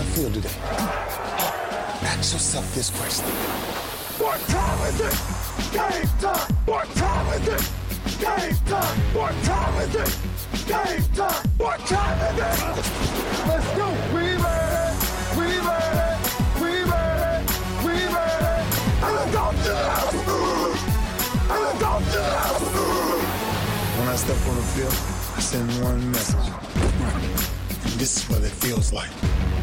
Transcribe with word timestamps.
I 0.00 0.02
feel 0.02 0.32
today? 0.32 0.48
Ask 2.08 2.32
yourself 2.32 2.74
this 2.74 2.88
question. 2.88 3.26
What 4.16 4.40
time 4.48 4.88
is 4.88 4.98
it? 4.98 5.12
Game 5.76 6.08
time! 6.18 6.54
What 6.64 6.88
time 6.96 7.26
is 7.36 7.48
it? 7.48 7.60
Game 8.18 8.56
time! 8.64 8.98
What 9.12 9.34
time 9.44 9.76
is 9.82 9.94
it? 9.94 10.16
Game 10.66 11.04
time! 11.12 11.44
What 11.58 11.80
time 11.80 12.18
is 12.32 12.38
it? 12.40 12.56
Let's 13.44 13.70
go! 13.76 13.92
We! 14.16 14.24
We 15.36 15.60
ready! 15.68 16.16
We 16.56 16.70
ready! 16.88 17.44
We 17.84 17.92
ready! 18.08 18.64
And 19.04 19.12
let's 19.16 19.32
go 19.36 19.44
to 19.52 19.68
the! 19.68 20.48
And 21.52 21.76
go 21.76 21.92
to 22.00 22.22
the! 22.24 22.80
When 23.98 24.08
I 24.08 24.16
step 24.16 24.40
on 24.48 24.56
the 24.56 24.62
field, 24.72 24.96
I 25.36 25.40
send 25.40 25.68
one 25.84 26.10
message. 26.10 26.48
This 27.98 28.16
is 28.16 28.30
what 28.30 28.40
it 28.42 28.52
feels 28.64 28.94
like. 28.94 29.10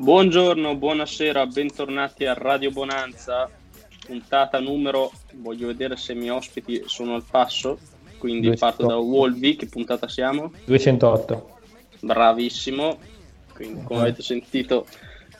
Buongiorno, 0.00 0.76
buonasera, 0.76 1.44
bentornati 1.44 2.24
a 2.24 2.32
Radio 2.32 2.70
Bonanza, 2.70 3.50
puntata 4.06 4.58
numero, 4.58 5.12
voglio 5.34 5.66
vedere 5.66 5.94
se 5.96 6.12
i 6.12 6.16
miei 6.16 6.30
ospiti 6.30 6.84
sono 6.86 7.14
al 7.16 7.24
passo, 7.30 7.78
quindi 8.16 8.46
208. 8.46 8.58
parto 8.58 8.86
da 8.86 8.96
Wolvi, 8.96 9.56
che 9.56 9.66
puntata 9.66 10.08
siamo? 10.08 10.52
208. 10.64 11.48
Bravissimo, 12.00 12.96
quindi 13.52 13.82
come 13.84 14.00
avete 14.00 14.22
sentito 14.22 14.86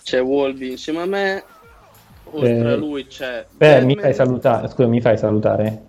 c'è 0.03 0.21
Wolvi 0.21 0.73
insieme 0.73 1.01
a 1.01 1.07
me, 1.07 1.45
oltre 2.25 2.59
Eh, 2.59 2.61
a 2.61 2.77
lui 2.77 3.07
c'è... 3.07 3.47
Beh, 3.57 3.81
mi 3.81 3.97
fai 3.97 4.13
salutare, 4.13 4.69
scusa, 4.69 4.89
mi 4.89 5.01
fai 5.01 5.17
salutare? 5.17 5.85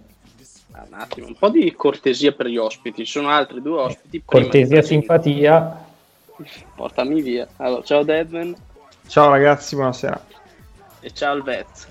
Ah, 0.72 0.86
Un 0.88 0.94
attimo, 0.94 1.28
un 1.28 1.36
po' 1.38 1.50
di 1.50 1.74
cortesia 1.74 2.32
per 2.32 2.46
gli 2.46 2.56
ospiti, 2.56 3.04
ci 3.04 3.12
sono 3.12 3.28
altri 3.32 3.62
due 3.62 3.82
ospiti. 3.82 4.22
Cortesia, 4.24 4.82
simpatia. 4.82 5.90
Portami 6.76 7.22
via. 7.22 7.48
Allora, 7.58 7.84
ciao 7.84 8.04
Deadman 8.04 8.56
Ciao 9.08 9.30
ragazzi, 9.30 9.76
buonasera. 9.76 10.26
e 11.02 11.12
ciao 11.12 11.42
Vez. 11.42 11.88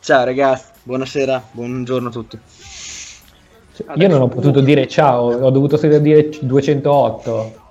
Ciao 0.00 0.24
ragazzi, 0.24 0.70
buonasera, 0.82 1.48
buongiorno 1.52 2.08
a 2.08 2.12
tutti. 2.12 2.38
Cioè, 3.74 3.96
io 3.96 4.08
non 4.08 4.20
ho 4.20 4.28
potuto 4.28 4.60
dire 4.60 4.86
ciao, 4.86 5.32
ho 5.32 5.50
dovuto 5.50 5.78
solo 5.78 5.98
dire 5.98 6.28
208. 6.28 7.62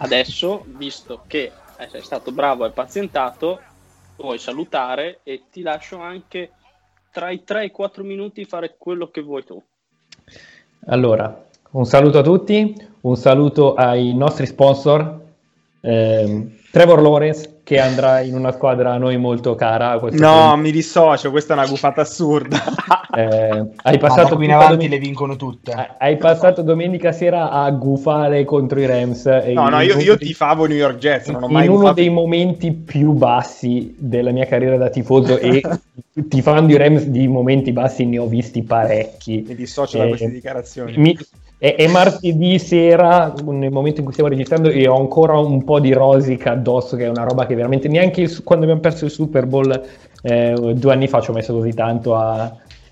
Adesso, 0.00 0.64
visto 0.66 1.22
che 1.26 1.50
eh, 1.78 1.88
sei 1.88 2.02
stato 2.02 2.30
bravo 2.30 2.66
e 2.66 2.72
pazientato, 2.72 3.60
puoi 4.14 4.38
salutare 4.38 5.20
e 5.22 5.44
ti 5.50 5.62
lascio 5.62 5.98
anche 5.98 6.50
tra 7.10 7.30
i 7.30 7.42
3 7.42 7.62
e 7.62 7.64
i 7.64 7.70
4 7.70 8.04
minuti 8.04 8.44
fare 8.44 8.74
quello 8.76 9.08
che 9.08 9.22
vuoi 9.22 9.44
tu. 9.44 9.62
Allora, 10.88 11.47
un 11.70 11.84
saluto 11.86 12.18
a 12.18 12.22
tutti, 12.22 12.74
un 13.02 13.16
saluto 13.16 13.74
ai 13.74 14.14
nostri 14.14 14.46
sponsor. 14.46 15.16
ehm, 15.80 16.56
Trevor 16.70 17.00
Lawrence 17.00 17.60
che 17.62 17.80
andrà 17.80 18.20
in 18.20 18.34
una 18.34 18.52
squadra 18.52 18.92
a 18.92 18.98
noi 18.98 19.16
molto 19.16 19.54
cara. 19.54 19.92
No, 19.94 19.98
punto. 20.00 20.56
mi 20.56 20.70
dissocio, 20.70 21.30
questa 21.30 21.54
è 21.54 21.56
una 21.58 21.66
gufata 21.66 22.00
assurda. 22.02 22.58
Eh, 23.18 23.64
hai 23.82 23.98
passato 23.98 24.28
da 24.28 24.36
qui 24.36 24.44
in 24.44 24.52
avanti 24.52 24.74
domen- 24.74 24.90
le 24.90 24.98
vincono 24.98 25.34
tutte. 25.34 25.72
hai- 25.98 26.18
passato 26.18 26.62
domenica 26.62 27.10
sera 27.10 27.50
a 27.50 27.68
gufare 27.70 28.44
contro 28.44 28.78
i 28.78 28.86
Rams. 28.86 29.24
e 29.26 29.52
No, 29.54 29.68
no, 29.70 29.80
in 29.80 29.88
io, 29.88 29.98
io 29.98 30.14
dei- 30.16 30.28
tifavo 30.28 30.66
New 30.66 30.76
York 30.76 30.98
Jets, 30.98 31.28
non 31.28 31.42
ho 31.42 31.46
in 31.46 31.52
mai 31.52 31.66
uno 31.66 31.76
gufato. 31.78 31.94
dei 31.94 32.10
momenti 32.10 32.70
più 32.70 33.12
bassi 33.12 33.92
della 33.98 34.30
mia 34.30 34.44
carriera 34.46 34.76
da 34.76 34.88
tifoso 34.90 35.36
e 35.38 35.62
tifando 36.28 36.72
i 36.72 36.76
Rams 36.76 37.04
di 37.06 37.26
momenti 37.26 37.72
bassi 37.72 38.04
ne 38.04 38.18
ho 38.18 38.26
visti 38.26 38.62
parecchi. 38.62 39.42
Mi 39.48 39.54
dissocio 39.56 39.96
da 39.98 40.04
Eh, 40.04 40.08
queste 40.08 40.30
dichiarazioni. 40.30 40.94
mi- 40.96 41.18
è, 41.58 41.74
è 41.74 41.86
martedì 41.88 42.58
sera, 42.58 43.34
nel 43.44 43.72
momento 43.72 43.98
in 43.98 44.04
cui 44.04 44.12
stiamo 44.12 44.30
registrando, 44.30 44.68
e 44.70 44.86
ho 44.88 44.96
ancora 44.96 45.36
un 45.38 45.64
po' 45.64 45.80
di 45.80 45.92
rosica 45.92 46.52
addosso, 46.52 46.96
che 46.96 47.04
è 47.04 47.08
una 47.08 47.24
roba 47.24 47.46
che 47.46 47.54
veramente 47.54 47.88
neanche 47.88 48.22
il- 48.22 48.42
quando 48.44 48.64
abbiamo 48.64 48.80
perso 48.82 49.04
il 49.04 49.10
Super 49.10 49.46
Bowl 49.46 49.82
eh, 50.22 50.74
due 50.74 50.92
anni 50.92 51.06
fa 51.06 51.20
ci 51.20 51.30
ho 51.30 51.32
messo 51.32 51.52
così 51.52 51.72
tanto 51.74 52.16
a, 52.16 52.42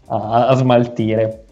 a- 0.07 0.47
a 0.49 0.55
smaltire. 0.55 1.45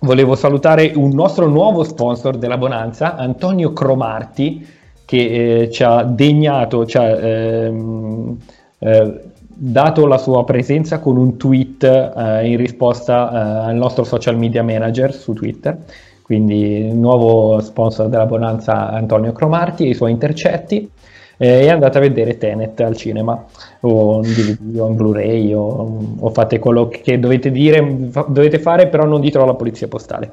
Volevo 0.00 0.34
salutare 0.34 0.92
un 0.94 1.10
nostro 1.10 1.48
nuovo 1.48 1.82
sponsor 1.82 2.36
della 2.36 2.58
Bonanza, 2.58 3.16
Antonio 3.16 3.72
Cromarti, 3.72 4.66
che 5.04 5.62
eh, 5.62 5.70
ci 5.70 5.82
ha 5.82 6.02
degnato, 6.02 6.84
ci 6.84 6.96
ha 6.98 7.08
ehm, 7.08 8.36
eh, 8.78 9.20
dato 9.46 10.06
la 10.06 10.18
sua 10.18 10.44
presenza 10.44 10.98
con 10.98 11.16
un 11.16 11.36
tweet 11.38 11.82
eh, 11.82 12.46
in 12.46 12.56
risposta 12.58 13.30
eh, 13.30 13.68
al 13.70 13.74
nostro 13.76 14.04
social 14.04 14.36
media 14.36 14.62
manager 14.62 15.14
su 15.14 15.32
Twitter. 15.32 15.78
Quindi 16.26 16.92
nuovo 16.92 17.60
sponsor 17.60 18.08
della 18.08 18.26
Bonanza 18.26 18.90
Antonio 18.90 19.30
Cromarti 19.30 19.84
e 19.84 19.90
i 19.90 19.94
suoi 19.94 20.10
intercetti. 20.10 20.90
E 21.36 21.68
andate 21.68 21.98
a 21.98 22.00
vedere 22.00 22.36
Tenet 22.36 22.80
al 22.80 22.96
cinema 22.96 23.44
o 23.82 24.16
in 24.24 24.32
DVD 24.32 24.80
o 24.80 24.88
in 24.88 24.96
Blu-ray 24.96 25.52
o, 25.52 26.16
o 26.18 26.30
fate 26.30 26.58
quello 26.58 26.88
che 26.88 27.20
dovete 27.20 27.52
dire, 27.52 28.10
dovete 28.26 28.58
fare, 28.58 28.88
però 28.88 29.04
non 29.04 29.20
ditelo 29.20 29.44
alla 29.44 29.54
polizia 29.54 29.86
postale. 29.86 30.32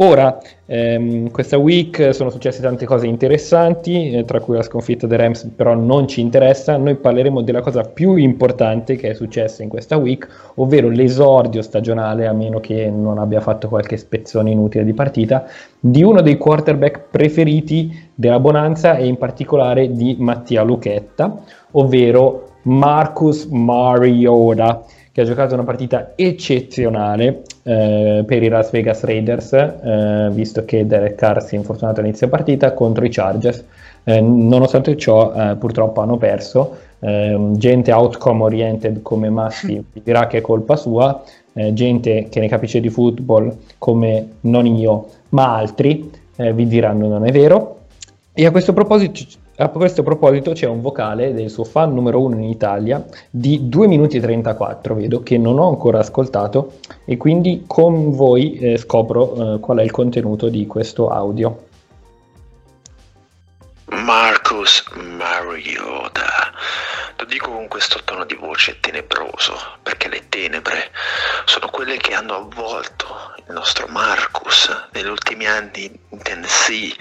Ora, 0.00 0.38
ehm, 0.66 1.28
questa 1.32 1.58
week 1.58 2.14
sono 2.14 2.30
successe 2.30 2.62
tante 2.62 2.86
cose 2.86 3.08
interessanti, 3.08 4.12
eh, 4.12 4.24
tra 4.24 4.38
cui 4.38 4.54
la 4.54 4.62
sconfitta 4.62 5.08
dei 5.08 5.18
Rams, 5.18 5.50
però 5.56 5.74
non 5.74 6.06
ci 6.06 6.20
interessa. 6.20 6.76
Noi 6.76 6.94
parleremo 6.94 7.42
della 7.42 7.62
cosa 7.62 7.82
più 7.82 8.14
importante 8.14 8.94
che 8.94 9.10
è 9.10 9.14
successa 9.14 9.64
in 9.64 9.68
questa 9.68 9.96
week, 9.96 10.52
ovvero 10.54 10.88
l'esordio 10.88 11.62
stagionale, 11.62 12.28
a 12.28 12.32
meno 12.32 12.60
che 12.60 12.88
non 12.88 13.18
abbia 13.18 13.40
fatto 13.40 13.66
qualche 13.66 13.96
spezzone 13.96 14.52
inutile 14.52 14.84
di 14.84 14.94
partita, 14.94 15.46
di 15.80 16.04
uno 16.04 16.20
dei 16.20 16.36
quarterback 16.36 17.08
preferiti 17.10 18.10
della 18.14 18.38
Bonanza 18.38 18.94
e 18.94 19.06
in 19.06 19.16
particolare 19.16 19.90
di 19.90 20.14
Mattia 20.16 20.62
Lucchetta, 20.62 21.42
ovvero 21.72 22.50
Marcus 22.62 23.46
Mariota, 23.46 24.84
che 25.18 25.24
ha 25.24 25.26
giocato 25.26 25.54
una 25.54 25.64
partita 25.64 26.12
eccezionale 26.14 27.42
eh, 27.64 28.22
per 28.24 28.40
i 28.40 28.48
Las 28.48 28.70
Vegas 28.70 29.02
Raiders, 29.02 29.52
eh, 29.52 30.28
visto 30.30 30.64
che 30.64 30.86
Derek 30.86 31.16
Carr 31.16 31.40
si 31.40 31.56
è 31.56 31.58
infortunato 31.58 31.98
all'inizio 31.98 32.28
partita 32.28 32.72
contro 32.72 33.04
i 33.04 33.08
Chargers. 33.10 33.64
Eh, 34.04 34.20
nonostante 34.20 34.96
ciò, 34.96 35.32
eh, 35.34 35.56
purtroppo 35.56 36.02
hanno 36.02 36.18
perso. 36.18 36.76
Eh, 37.00 37.36
gente 37.54 37.92
outcome 37.92 38.44
oriented 38.44 39.02
come 39.02 39.28
Massi 39.28 39.84
dirà 40.04 40.28
che 40.28 40.38
è 40.38 40.40
colpa 40.40 40.76
sua, 40.76 41.20
eh, 41.52 41.72
gente 41.72 42.28
che 42.28 42.38
ne 42.38 42.46
capisce 42.46 42.78
di 42.78 42.88
football 42.88 43.56
come 43.78 44.34
non 44.42 44.66
io, 44.66 45.08
ma 45.30 45.56
altri 45.56 46.12
eh, 46.36 46.52
vi 46.52 46.68
diranno 46.68 47.08
non 47.08 47.26
è 47.26 47.32
vero. 47.32 47.78
E 48.32 48.46
a 48.46 48.52
questo 48.52 48.72
proposito, 48.72 49.20
a 49.60 49.68
questo 49.70 50.04
proposito 50.04 50.52
c'è 50.52 50.66
un 50.66 50.80
vocale 50.80 51.34
del 51.34 51.50
suo 51.50 51.64
fan 51.64 51.92
numero 51.92 52.20
uno 52.20 52.36
in 52.36 52.44
Italia 52.44 53.04
di 53.28 53.68
2 53.68 53.88
minuti 53.88 54.16
e 54.16 54.20
34, 54.20 54.94
vedo 54.94 55.22
che 55.24 55.36
non 55.36 55.58
ho 55.58 55.68
ancora 55.68 55.98
ascoltato 55.98 56.78
e 57.04 57.16
quindi 57.16 57.64
con 57.66 58.12
voi 58.12 58.56
eh, 58.58 58.76
scopro 58.76 59.56
eh, 59.56 59.60
qual 59.60 59.78
è 59.78 59.82
il 59.82 59.90
contenuto 59.90 60.48
di 60.48 60.64
questo 60.68 61.08
audio. 61.08 61.66
Marcus 63.86 64.84
Mariota. 64.94 66.52
Lo 67.16 67.24
dico 67.24 67.50
con 67.50 67.66
questo 67.66 67.98
tono 68.04 68.24
di 68.24 68.34
voce 68.34 68.78
tenebroso, 68.78 69.54
perché 69.82 70.08
le 70.08 70.28
tenebre 70.28 70.90
sono 71.46 71.68
quelle 71.68 71.96
che 71.96 72.14
hanno 72.14 72.34
avvolto 72.34 73.06
il 73.48 73.54
nostro 73.54 73.86
Marcus 73.88 74.70
negli 74.92 75.06
ultimi 75.08 75.46
anni 75.46 75.90
in 76.10 76.22
Tennessee, 76.22 76.94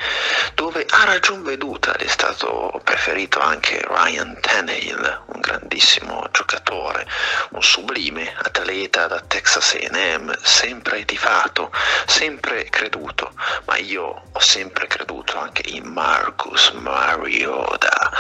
dove 0.54 0.86
a 0.90 1.04
ragion 1.04 1.44
veduta 1.44 1.94
è 1.96 2.08
stato 2.08 2.80
preferito 2.86 3.40
anche 3.40 3.82
Ryan 3.86 4.40
Tannehill, 4.40 5.24
un 5.28 5.42
grandissimo 5.42 6.26
giocatore, 6.32 7.06
un 7.52 7.62
sublime 7.62 8.34
atleta 8.38 9.08
da 9.08 9.20
Texas 9.20 9.74
A&M, 9.74 10.34
sempre 10.42 11.04
tifato, 11.04 11.70
sempre 12.06 12.64
creduto, 12.70 13.34
ma 13.66 13.76
io 13.76 14.24
ho 14.32 14.40
sempre 14.40 14.88
creduto 14.88 15.38
anche 15.38 15.64
in 15.66 15.86
Marcus 15.86 16.70
Mariota, 16.70 18.12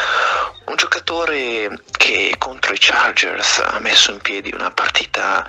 un 0.66 0.76
giocatore 0.76 1.80
che 1.96 2.36
contro 2.38 2.74
i 2.74 2.78
Chargers 2.78 3.60
ha 3.60 3.80
messo 3.80 4.12
in 4.12 4.20
piedi 4.20 4.52
una 4.54 4.72
partita 4.72 5.48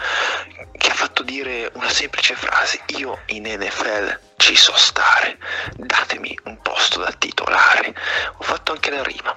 che 0.78 0.88
ha 0.88 0.94
fatto 0.94 1.22
dire 1.22 1.70
una 1.74 1.90
semplice 1.90 2.34
frase, 2.34 2.80
io 2.96 3.18
in 3.26 3.42
NFL 3.44 4.27
ci 4.38 4.56
so 4.56 4.74
stare, 4.76 5.36
datemi 5.74 6.36
un 6.44 6.60
posto 6.62 7.00
da 7.00 7.12
titolare. 7.12 7.92
Ho 8.38 8.44
fatto 8.44 8.72
anche 8.72 8.90
la 8.90 9.02
rima. 9.02 9.36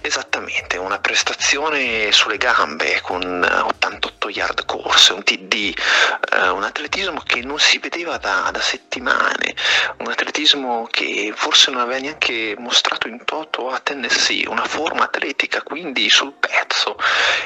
Esattamente, 0.00 0.78
una 0.78 0.98
prestazione 1.00 2.10
sulle 2.12 2.38
gambe 2.38 3.00
con 3.02 3.22
88 3.44 4.28
yard 4.30 4.64
corse, 4.64 5.12
un 5.12 5.22
TD, 5.24 5.74
eh, 6.32 6.48
un 6.48 6.62
atletismo 6.62 7.20
che 7.26 7.42
non 7.42 7.58
si 7.58 7.78
vedeva 7.78 8.16
da, 8.18 8.48
da, 8.52 8.60
settimane, 8.60 9.54
un 9.98 10.08
atletismo 10.08 10.86
che 10.90 11.32
forse 11.34 11.70
non 11.70 11.80
aveva 11.80 12.00
neanche 12.00 12.54
mostrato 12.56 13.08
in 13.08 13.24
toto 13.24 13.68
a 13.68 13.80
Tennessee, 13.80 14.46
una 14.48 14.64
forma 14.64 15.04
atletica 15.04 15.62
quindi 15.62 16.08
sul 16.08 16.32
pezzo 16.34 16.96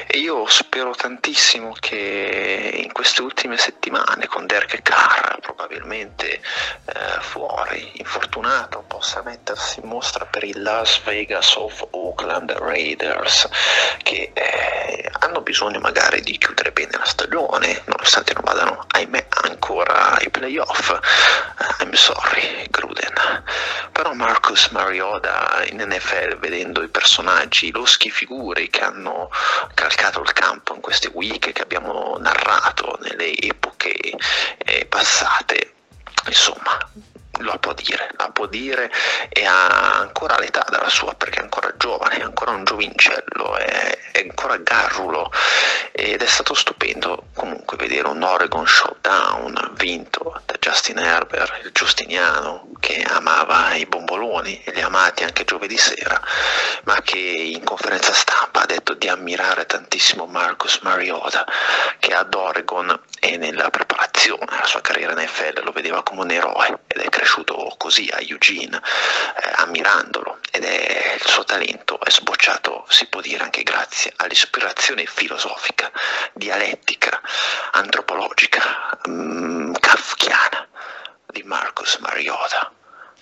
e 0.07 0.19
io 0.19 0.45
spero 0.47 0.93
tantissimo 0.95 1.75
che 1.79 2.81
in 2.83 2.91
queste 2.91 3.21
ultime 3.21 3.57
settimane 3.57 4.27
con 4.27 4.45
Derek 4.45 4.81
Carr 4.81 5.39
probabilmente 5.39 6.41
eh, 6.85 7.21
fuori, 7.21 7.91
infortunato, 7.95 8.83
possa 8.87 9.21
mettersi 9.23 9.79
in 9.79 9.87
mostra 9.87 10.25
per 10.25 10.43
il 10.43 10.61
Las 10.61 11.01
Vegas 11.03 11.55
of 11.55 11.87
Oakland 11.91 12.51
Raiders 12.51 13.47
che 14.03 14.31
eh, 14.33 15.09
hanno 15.19 15.41
bisogno 15.41 15.79
magari 15.79 16.21
di 16.21 16.37
chiudere 16.37 16.71
bene 16.71 16.97
la 16.97 17.05
stagione, 17.05 17.81
nonostante 17.85 18.33
non 18.33 18.43
vadano, 18.43 18.85
ahimè, 18.87 19.27
ancora 19.43 20.17
ai 20.17 20.29
playoff. 20.29 20.89
Uh, 20.89 21.83
I'm 21.83 21.93
sorry, 21.93 22.67
Gruden. 22.69 23.43
Però 23.91 24.13
Marcus 24.13 24.67
Mariota 24.69 25.63
in 25.65 25.81
NFL, 25.81 26.37
vedendo 26.37 26.83
i 26.83 26.89
personaggi, 26.89 27.71
loschi 27.71 28.09
figure 28.09 28.67
che 28.69 28.81
hanno 28.81 29.29
calcato 29.73 30.21
il 30.21 30.33
campo 30.33 30.75
in 30.75 30.81
queste 30.81 31.09
week 31.13 31.51
che 31.51 31.61
abbiamo 31.61 32.17
narrato 32.19 32.97
nelle 33.01 33.35
epoche 33.37 33.93
eh, 34.57 34.85
passate, 34.85 35.74
insomma, 36.27 36.77
lo 37.39 37.57
può 37.59 37.73
dire, 37.73 38.09
la 38.17 38.29
può 38.29 38.45
dire 38.45 38.91
e 39.29 39.45
ha 39.45 39.99
ancora 39.99 40.37
l'età 40.37 40.65
della 40.69 40.89
sua 40.89 41.13
perché 41.15 41.39
è 41.39 41.43
ancora 41.43 41.73
giovane, 41.77 42.17
è 42.17 42.21
ancora 42.21 42.51
un 42.51 42.63
giovincello, 42.63 43.57
è, 43.57 43.97
è 44.11 44.19
ancora 44.21 44.57
garrulo 44.57 45.31
ed 45.91 46.21
è 46.21 46.25
stato 46.25 46.53
stupendo 46.53 47.27
comunque 47.33 47.77
vedere 47.77 48.07
un 48.07 48.21
Oregon 48.21 48.67
Showdown 48.67 49.73
vinto 49.75 50.41
da 50.45 50.55
Justin 50.59 50.99
Herbert, 50.99 51.63
il 51.63 51.71
giustiniano 51.71 52.69
che 52.79 53.01
amava 53.01 53.73
i 53.75 53.85
bomboloni 53.85 54.61
e 54.63 54.71
li 54.71 54.81
ha 54.81 54.85
amati 54.85 55.23
anche 55.23 55.43
giovedì 55.43 55.77
sera, 55.77 56.19
ma 56.83 57.01
che 57.01 57.17
in 57.17 57.63
conferenza 57.63 58.13
stampa 58.13 58.61
ha 58.61 58.65
detto 58.65 58.93
di 58.93 59.07
ammirare 59.07 59.65
tantissimo 59.65 60.25
Marcus 60.25 60.79
Mariota 60.81 61.45
che 61.99 62.13
ad 62.13 62.33
Oregon 62.33 62.99
e 63.25 63.37
nella 63.37 63.71
preparazione 63.71 64.45
alla 64.45 64.67
sua 64.67 64.81
carriera 64.81 65.13
in 65.13 65.27
NFL 65.27 65.63
lo 65.63 65.71
vedeva 65.71 66.03
come 66.03 66.21
un 66.21 66.29
eroe 66.29 66.81
ed 66.85 67.01
è 67.01 67.09
cresciuto 67.09 67.73
così 67.75 68.07
a 68.13 68.19
Eugene, 68.19 68.77
eh, 68.77 69.51
ammirandolo 69.55 70.37
ed 70.51 70.63
è 70.63 71.15
il 71.19 71.25
suo 71.25 71.43
talento 71.43 71.99
è 71.99 72.11
sbocciato, 72.11 72.85
si 72.87 73.07
può 73.07 73.21
dire 73.21 73.43
anche 73.43 73.63
grazie 73.63 74.13
all'ispirazione 74.17 75.07
filosofica, 75.07 75.91
dialettica, 76.33 77.19
antropologica, 77.71 78.99
mh, 79.05 79.71
kafkiana 79.79 80.67
di 81.25 81.41
Marcus 81.43 81.97
Mariota. 81.97 82.71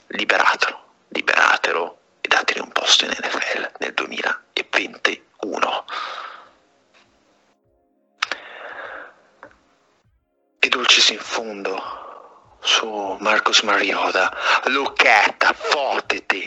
Liberatelo, 0.07 0.83
liberatelo 1.09 1.97
e 2.19 2.27
dategli 2.27 2.59
un 2.59 2.73
posto 2.73 3.05
in 3.05 3.11
NFL 3.11 3.71
nel 3.79 3.93
2021. 3.93 5.85
E 10.65 10.69
dolcis 10.69 11.09
in 11.09 11.17
fondo 11.19 11.75
su 12.61 12.87
Marcus 13.19 13.63
Mariota, 13.63 14.31
Lucchetta, 14.67 15.51
fotiti! 15.51 16.41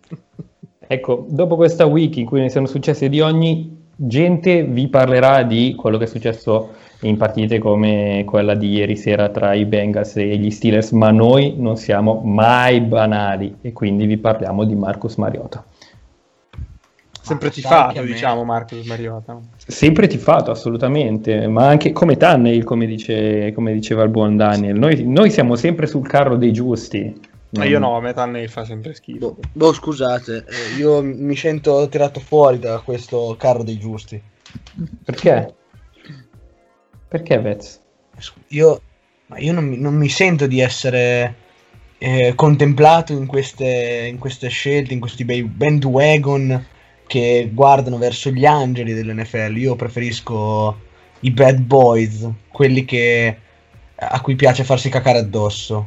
ecco, 0.80 1.26
dopo 1.28 1.56
questa 1.56 1.84
week 1.84 2.16
in 2.16 2.24
cui 2.24 2.40
ne 2.40 2.48
sono 2.48 2.64
successe 2.64 3.10
di 3.10 3.20
ogni, 3.20 3.90
gente 3.94 4.62
vi 4.62 4.88
parlerà 4.88 5.42
di 5.42 5.74
quello 5.78 5.98
che 5.98 6.04
è 6.04 6.06
successo 6.06 6.70
in 7.00 7.18
partite 7.18 7.58
come 7.58 8.24
quella 8.24 8.54
di 8.54 8.70
ieri 8.70 8.96
sera 8.96 9.28
tra 9.28 9.52
i 9.52 9.66
Bengals 9.66 10.16
e 10.16 10.38
gli 10.38 10.50
Steelers, 10.50 10.92
ma 10.92 11.10
noi 11.10 11.56
non 11.58 11.76
siamo 11.76 12.22
mai 12.24 12.80
banali 12.80 13.58
e 13.60 13.74
quindi 13.74 14.06
vi 14.06 14.16
parliamo 14.16 14.64
di 14.64 14.74
Marcus 14.74 15.16
Mariota. 15.16 15.62
Sempre 17.22 17.50
tifato, 17.50 18.02
diciamo, 18.02 18.42
Marcus 18.42 18.84
Mariota. 18.84 19.38
Sempre 19.64 20.08
tifato, 20.08 20.50
assolutamente, 20.50 21.46
ma 21.46 21.68
anche 21.68 21.92
come 21.92 22.16
Tunnel, 22.16 22.64
come, 22.64 22.84
dice, 22.84 23.52
come 23.52 23.72
diceva 23.72 24.02
il 24.02 24.10
buon 24.10 24.36
Daniel. 24.36 24.76
Noi, 24.76 25.04
noi, 25.06 25.30
siamo 25.30 25.54
sempre 25.54 25.86
sul 25.86 26.06
carro 26.06 26.36
dei 26.36 26.52
giusti. 26.52 27.30
Ma 27.50 27.64
io 27.64 27.78
no, 27.78 27.96
a 27.96 28.00
me 28.00 28.12
Tunnel 28.12 28.48
fa 28.48 28.64
sempre 28.64 28.92
schifo. 28.94 29.18
Boh, 29.18 29.36
boh 29.52 29.72
scusate, 29.72 30.44
eh, 30.48 30.78
io 30.78 31.00
mi 31.00 31.36
sento 31.36 31.88
tirato 31.88 32.18
fuori 32.18 32.58
da 32.58 32.80
questo 32.80 33.36
carro 33.38 33.62
dei 33.62 33.78
giusti. 33.78 34.20
Perché? 35.04 35.54
Perché 37.06 37.38
Vez? 37.38 37.80
Io, 38.48 38.80
io 39.36 39.52
non, 39.52 39.64
mi, 39.64 39.78
non, 39.78 39.94
mi, 39.94 40.08
sento 40.08 40.48
di 40.48 40.58
essere 40.58 41.34
eh, 41.98 42.32
contemplato 42.34 43.12
in 43.12 43.26
queste, 43.26 44.08
in 44.10 44.18
queste 44.18 44.48
scelte, 44.48 44.92
in 44.92 45.00
questi 45.00 45.24
bei 45.24 45.44
bandwagon 45.44 46.70
che 47.12 47.50
guardano 47.52 47.98
verso 47.98 48.30
gli 48.30 48.46
angeli 48.46 48.94
dell'NFL. 48.94 49.54
Io 49.58 49.76
preferisco 49.76 50.80
i 51.20 51.30
bad 51.30 51.58
boys, 51.58 52.26
quelli 52.48 52.86
che, 52.86 53.36
a 53.96 54.18
cui 54.22 54.34
piace 54.34 54.64
farsi 54.64 54.88
cacare 54.88 55.18
addosso. 55.18 55.86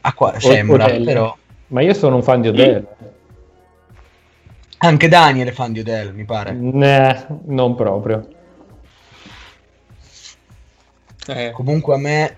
A 0.00 0.12
qua, 0.14 0.40
sembra, 0.40 0.86
Odell. 0.86 1.04
però. 1.04 1.36
Ma 1.66 1.82
io 1.82 1.92
sono 1.92 2.16
un 2.16 2.22
fan 2.22 2.40
di 2.40 2.48
Odell. 2.48 2.86
Anche 4.78 5.08
Daniel 5.08 5.48
è 5.48 5.52
fan 5.52 5.72
di 5.72 5.80
Odell, 5.80 6.14
mi 6.14 6.24
pare. 6.24 6.52
Nah, 6.52 7.26
non 7.44 7.74
proprio. 7.74 8.26
Eh. 11.26 11.50
Comunque 11.50 11.94
a 11.94 11.98
me 11.98 12.36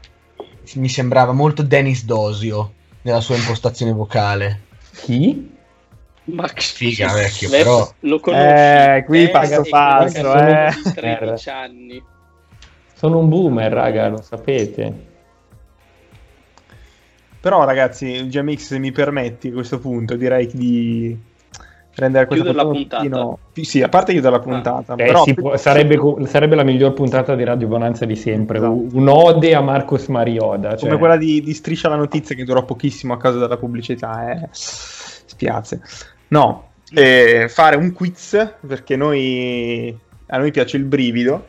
mi 0.75 0.89
sembrava 0.89 1.31
molto 1.31 1.63
Dennis 1.63 2.05
Dosio 2.05 2.73
nella 3.03 3.21
sua 3.21 3.37
impostazione 3.37 3.93
vocale. 3.93 4.63
Chi? 4.93 5.59
Max 6.33 6.73
figa 6.73 7.13
vecchio 7.15 7.49
Vep, 7.49 7.63
però 7.63 7.93
lo 8.01 8.21
conosci 8.21 8.45
eh, 8.45 9.05
qui 9.07 9.25
eh, 9.25 9.31
passo 9.31 9.63
passo 9.69 10.35
eh. 10.35 10.73
13 10.95 11.51
anni 11.51 12.03
sono 12.95 13.19
un 13.19 13.29
boomer 13.29 13.73
raga 13.73 14.09
lo 14.09 14.21
sapete 14.21 15.09
però 17.41 17.65
ragazzi 17.65 18.29
GMX 18.29 18.59
se 18.59 18.79
mi 18.79 18.93
permetti 18.93 19.49
a 19.49 19.53
questo 19.53 19.79
punto 19.79 20.17
direi 20.17 20.47
di 20.47 21.29
rendere 21.93 22.27
questa 22.27 22.53
la 22.53 22.63
puntata 22.65 23.39
sì 23.61 23.83
a 23.83 23.89
parte 23.89 24.13
chiudere 24.13 24.37
la 24.37 24.41
puntata 24.41 24.93
ah. 24.93 24.97
però... 24.97 25.25
eh, 25.25 25.35
può, 25.35 25.57
sarebbe, 25.57 25.99
sarebbe, 26.27 26.55
la 26.55 26.63
miglior 26.63 26.93
puntata 26.93 27.35
di 27.35 27.45
Radio 27.45 27.67
Bonanza 27.67 28.05
di 28.05 28.17
sempre 28.17 28.59
esatto. 28.59 28.87
un'ode 28.93 29.55
a 29.55 29.61
Marcos 29.61 30.07
Marioda 30.07 30.77
cioè... 30.77 30.89
come 30.89 30.99
quella 30.99 31.17
di, 31.17 31.43
di 31.43 31.53
Striscia 31.53 31.89
la 31.89 31.97
notizia 31.97 32.35
che 32.35 32.45
durò 32.45 32.65
pochissimo 32.65 33.15
a 33.15 33.19
causa 33.19 33.39
della 33.39 33.57
pubblicità 33.57 34.31
eh 34.31 34.49
spiace. 35.41 35.81
No, 36.31 36.71
eh, 36.93 37.47
fare 37.49 37.77
un 37.77 37.93
quiz 37.93 38.57
perché 38.67 38.97
noi, 38.97 39.97
a 40.27 40.39
noi 40.39 40.51
piace 40.51 40.77
il 40.77 40.85
brivido 40.85 41.49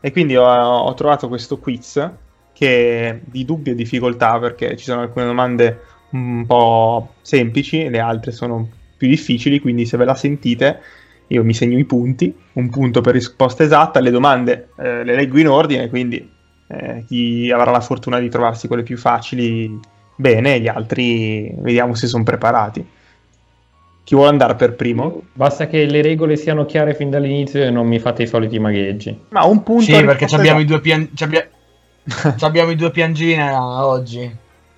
e 0.00 0.10
quindi 0.10 0.36
ho, 0.36 0.44
ho 0.46 0.94
trovato 0.94 1.28
questo 1.28 1.58
quiz 1.58 2.10
che 2.52 3.08
è 3.08 3.20
di 3.24 3.44
dubbia 3.44 3.74
difficoltà 3.74 4.38
perché 4.38 4.76
ci 4.76 4.84
sono 4.84 5.02
alcune 5.02 5.26
domande 5.26 5.80
un 6.10 6.44
po' 6.44 7.14
semplici 7.22 7.84
e 7.84 7.90
le 7.90 8.00
altre 8.00 8.32
sono 8.32 8.68
più 8.96 9.06
difficili, 9.08 9.60
quindi 9.60 9.86
se 9.86 9.96
ve 9.96 10.04
la 10.04 10.16
sentite 10.16 10.80
io 11.28 11.44
mi 11.44 11.54
segno 11.54 11.78
i 11.78 11.84
punti, 11.84 12.34
un 12.54 12.68
punto 12.68 13.00
per 13.00 13.14
risposta 13.14 13.62
esatta, 13.62 14.00
le 14.00 14.10
domande 14.10 14.70
eh, 14.76 15.04
le 15.04 15.14
leggo 15.14 15.38
in 15.38 15.48
ordine, 15.48 15.88
quindi 15.88 16.28
eh, 16.66 17.04
chi 17.06 17.48
avrà 17.52 17.70
la 17.70 17.80
fortuna 17.80 18.18
di 18.18 18.28
trovarsi 18.28 18.66
quelle 18.66 18.82
più 18.82 18.98
facili 18.98 19.78
bene, 20.16 20.60
gli 20.60 20.66
altri 20.66 21.54
vediamo 21.58 21.94
se 21.94 22.08
sono 22.08 22.24
preparati. 22.24 22.98
Chi 24.10 24.16
vuole 24.16 24.32
andare 24.32 24.56
per 24.56 24.74
primo? 24.74 25.22
Basta 25.34 25.68
che 25.68 25.84
le 25.84 26.02
regole 26.02 26.34
siano 26.34 26.64
chiare 26.64 26.96
fin 26.96 27.10
dall'inizio 27.10 27.62
e 27.62 27.70
non 27.70 27.86
mi 27.86 28.00
fate 28.00 28.24
i 28.24 28.26
soliti 28.26 28.58
magheggi. 28.58 29.26
Ma 29.28 29.44
un 29.44 29.62
punto. 29.62 29.84
Sì, 29.84 30.04
perché 30.04 30.24
abbiamo 30.32 30.58
i 30.58 30.64
due 30.64 30.80
pian... 30.80 31.08
abbiamo 32.40 32.72
i 32.72 32.74
due 32.74 32.90
piangina 32.90 33.86
oggi. 33.86 34.22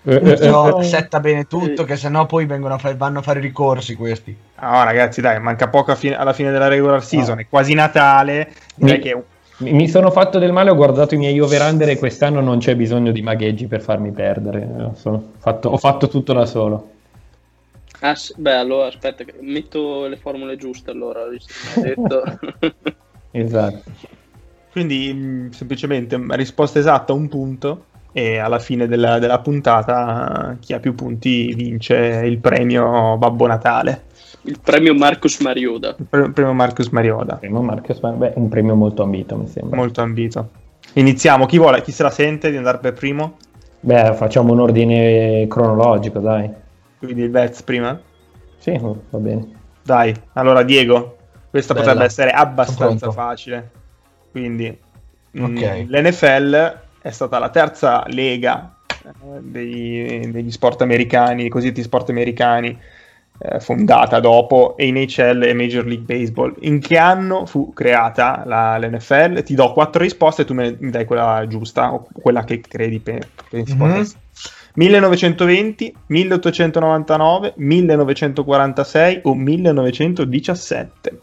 Eh, 0.05 0.15
eh, 0.15 0.33
eh, 0.33 0.83
setta 0.83 1.21
bene 1.21 1.47
tutto, 1.47 1.85
che 1.85 1.97
sennò 1.97 2.27
poi 2.27 2.45
vengono 2.45 2.75
a 2.75 2.77
fare, 2.77 2.95
vanno 2.95 3.21
a 3.21 3.23
fare 3.23 3.41
ricorsi 3.41 3.95
questi. 3.95 4.37
No, 4.61 4.85
ragazzi, 4.85 5.23
dai, 5.23 5.41
manca 5.41 5.69
poco 5.69 5.95
fine, 5.95 6.15
alla 6.15 6.35
fine 6.35 6.51
della 6.51 6.69
regular 6.69 7.03
season, 7.03 7.37
no. 7.37 7.41
è 7.41 7.47
quasi 7.49 7.73
Natale. 7.73 8.53
Mi, 8.81 8.99
che... 8.99 9.17
mi, 9.61 9.89
sono 9.89 10.11
fatto 10.11 10.39
del 10.39 10.53
male, 10.53 10.69
ho 10.69 10.77
guardato 10.77 11.15
i 11.15 11.17
miei 11.17 11.41
over-under 11.41 11.89
e 11.89 11.97
quest'anno 11.97 12.43
non 12.43 12.59
c'è 12.59 12.77
bisogno 12.77 13.13
di 13.13 13.23
magheggi 13.23 13.67
per 13.67 13.81
farmi 13.81 14.11
perdere. 14.11 14.93
Fatto, 15.39 15.71
ho 15.71 15.79
fatto 15.79 16.09
tutto 16.09 16.35
da 16.35 16.45
solo. 16.45 16.92
Ah, 18.05 18.15
beh, 18.37 18.55
allora 18.55 18.89
aspetta, 18.89 19.25
metto 19.41 20.07
le 20.07 20.17
formule 20.17 20.57
giuste 20.57 20.91
allora, 20.91 21.27
visto 21.29 21.55
che 21.81 21.95
detto. 21.95 22.23
esatto. 23.31 23.83
Quindi 24.73 25.13
mh, 25.13 25.51
semplicemente 25.51 26.17
mh, 26.17 26.35
risposta 26.35 26.79
esatta 26.81 27.13
un 27.13 27.29
punto 27.29 27.87
e 28.13 28.39
alla 28.39 28.59
fine 28.59 28.89
della, 28.89 29.19
della 29.19 29.39
puntata 29.39 30.57
chi 30.61 30.73
ha 30.73 30.81
più 30.81 30.95
punti 30.95 31.55
vince 31.55 31.97
il 32.25 32.39
premio 32.39 33.17
Babbo 33.19 33.47
Natale, 33.47 34.05
Il 34.43 34.59
premio 34.61 34.95
Marcus 34.95 35.39
Marioda. 35.41 35.95
il 35.97 36.07
pre- 36.09 36.31
premio 36.33 36.53
Marcus 36.53 36.89
Marioda, 36.89 37.37
Primo 37.37 37.63
Marcus, 37.63 38.01
beh, 38.01 38.33
un 38.35 38.49
premio 38.49 38.75
molto 38.75 39.03
ambito, 39.05 39.37
mi 39.37 39.47
sembra. 39.47 39.77
molto 39.77 40.01
ambito. 40.01 40.51
Iniziamo, 40.95 41.47
chi 41.47 41.57
vuole, 41.59 41.81
chi 41.83 41.93
se 41.93 42.03
la 42.03 42.11
sente 42.11 42.51
di 42.51 42.57
andare 42.57 42.79
per 42.79 42.95
primo? 42.95 43.37
Beh, 43.81 44.15
facciamo 44.15 44.53
un 44.53 44.61
ordine 44.61 45.47
cronologico, 45.49 46.19
dai. 46.19 46.51
Quindi 47.03 47.23
il 47.23 47.31
Vez 47.31 47.63
prima? 47.63 48.01
Sì, 48.59 48.79
va 48.81 49.19
bene. 49.19 49.61
Dai, 49.83 50.15
allora 50.35 50.63
Diego, 50.63 51.17
questa 51.51 51.75
Bella. 51.75 51.87
potrebbe 51.87 52.07
essere 52.07 52.31
abbastanza 52.31 53.11
facile. 53.11 53.71
Quindi 54.31 54.79
mm, 55.37 55.45
Ok. 55.45 55.85
l'NFL 55.89 56.81
è 57.03 57.11
stata 57.11 57.41
la 57.41 57.49
terza 57.51 58.05
lega 58.07 58.73
eh, 59.05 59.41
dei- 59.41 60.31
degli 60.31 60.51
sport 60.53 60.83
americani, 60.83 61.47
i 61.47 61.49
cosiddetti 61.49 61.83
sport 61.83 62.11
americani, 62.11 62.79
eh, 63.39 63.59
fondata 63.59 64.21
dopo 64.21 64.77
NHL 64.79 65.43
e 65.43 65.53
Major 65.55 65.85
League 65.85 66.05
Baseball. 66.05 66.55
In 66.61 66.79
che 66.79 66.99
anno 66.99 67.47
fu 67.47 67.73
creata 67.73 68.45
la- 68.47 68.79
l'NFL? 68.79 69.43
Ti 69.43 69.55
do 69.57 69.73
quattro 69.73 70.03
risposte 70.03 70.43
e 70.43 70.45
tu 70.45 70.55
me- 70.55 70.77
mi 70.79 70.91
dai 70.91 71.05
quella 71.05 71.45
giusta 71.49 71.93
o 71.93 72.07
quella 72.13 72.45
che 72.45 72.61
credi 72.61 73.01
pe- 73.01 73.29
pensi 73.51 73.77
possa 73.77 73.97
Mhm. 73.97 74.07
1920, 74.75 75.95
1899, 76.07 77.55
1946 77.57 79.21
o 79.25 79.35
1917? 79.35 81.21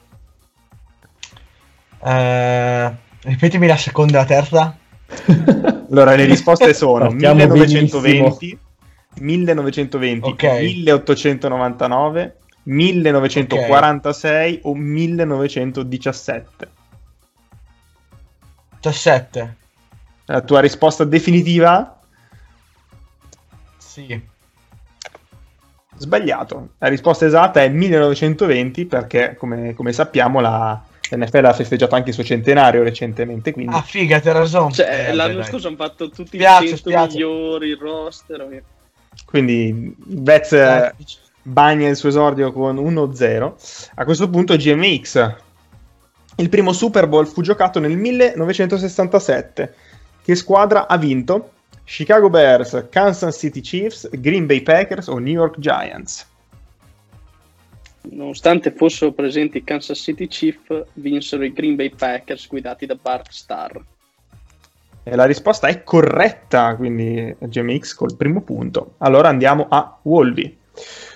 Eh, 2.01 2.91
ripetimi 3.23 3.67
la 3.67 3.77
seconda 3.77 4.13
e 4.13 4.15
la 4.17 4.25
terza. 4.25 4.77
Allora, 5.89 6.15
le 6.15 6.25
risposte 6.25 6.75
sono 6.75 7.07
Partiamo 7.09 7.47
1920, 7.47 8.59
1920, 9.15 10.29
Ok. 10.29 10.43
1899, 10.43 12.37
1946 12.63 14.59
o 14.63 14.75
1917. 14.75 16.67
17. 18.79 19.55
La 20.25 20.41
tua 20.41 20.59
risposta 20.59 21.03
definitiva? 21.03 21.98
Sì. 23.89 24.21
Sbagliato. 25.97 26.69
La 26.77 26.87
risposta 26.87 27.25
esatta 27.25 27.63
è 27.63 27.69
1920 27.69 28.85
perché, 28.85 29.35
come, 29.35 29.73
come 29.73 29.91
sappiamo, 29.91 30.39
la 30.39 30.79
NFL 31.11 31.45
ha 31.45 31.53
festeggiato 31.53 31.95
anche 31.95 32.09
il 32.09 32.13
suo 32.13 32.23
centenario 32.23 32.83
recentemente, 32.83 33.51
quindi 33.51 33.73
Ah, 33.75 33.81
figa, 33.81 34.17
hai 34.17 34.31
ragione. 34.31 34.71
Cioè, 34.71 35.07
Eh, 35.09 35.13
l'anno 35.15 35.43
scorso 35.43 35.67
hanno 35.67 35.75
fatto 35.75 36.09
tutti 36.09 36.37
Spiace, 36.37 36.63
i 36.63 36.67
100 36.67 36.89
spiace. 36.89 37.13
migliori, 37.15 37.69
il 37.69 37.77
roster. 37.77 38.63
Quindi 39.25 39.95
Betz 39.97 40.51
Eh, 40.53 40.93
bagna 41.41 41.87
il 41.89 41.95
suo 41.95 42.09
esordio 42.09 42.53
con 42.53 42.77
1-0. 42.77 43.55
A 43.95 44.05
questo 44.05 44.29
punto 44.29 44.55
GMX. 44.55 45.35
Il 46.35 46.49
primo 46.49 46.71
Super 46.71 47.07
Bowl 47.07 47.25
fu 47.25 47.41
giocato 47.41 47.79
nel 47.79 47.97
1967. 47.97 49.73
Che 50.23 50.35
squadra 50.35 50.87
ha 50.87 50.95
vinto? 50.97 51.53
Chicago 51.83 52.29
Bears, 52.29 52.87
Kansas 52.91 53.37
City 53.37 53.61
Chiefs, 53.61 54.07
Green 54.11 54.45
Bay 54.45 54.61
Packers 54.61 55.07
o 55.07 55.17
New 55.17 55.33
York 55.33 55.59
Giants? 55.59 56.27
Nonostante 58.11 58.71
fossero 58.71 59.11
presenti 59.11 59.57
i 59.57 59.63
Kansas 59.63 59.99
City 59.99 60.27
Chiefs, 60.27 60.85
vinsero 60.93 61.43
i 61.43 61.51
Green 61.51 61.75
Bay 61.75 61.89
Packers 61.89 62.47
guidati 62.47 62.85
da 62.85 62.95
Bart 62.95 63.29
Starr. 63.31 63.81
E 65.03 65.15
la 65.15 65.25
risposta 65.25 65.67
è 65.67 65.83
corretta, 65.83 66.75
quindi 66.75 67.35
GMX 67.39 67.93
col 67.95 68.15
primo 68.15 68.41
punto. 68.41 68.93
Allora 68.99 69.29
andiamo 69.29 69.65
a 69.69 69.97
Wolby. 70.03 70.57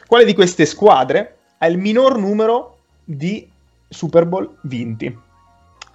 Quale 0.07 0.25
di 0.25 0.33
queste 0.33 0.65
squadre 0.65 1.37
ha 1.59 1.67
il 1.67 1.77
minor 1.77 2.17
numero 2.17 2.79
di 3.03 3.47
Super 3.87 4.25
Bowl 4.25 4.57
vinti? 4.63 5.15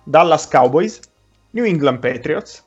Dallas 0.05 0.49
Cowboys, 0.49 1.01
New 1.51 1.65
England 1.65 1.99
Patriots, 1.99 2.65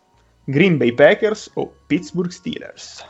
Green 0.51 0.77
Bay 0.77 0.93
Packers 0.93 1.49
o 1.55 1.73
Pittsburgh 1.87 2.29
Steelers? 2.29 3.05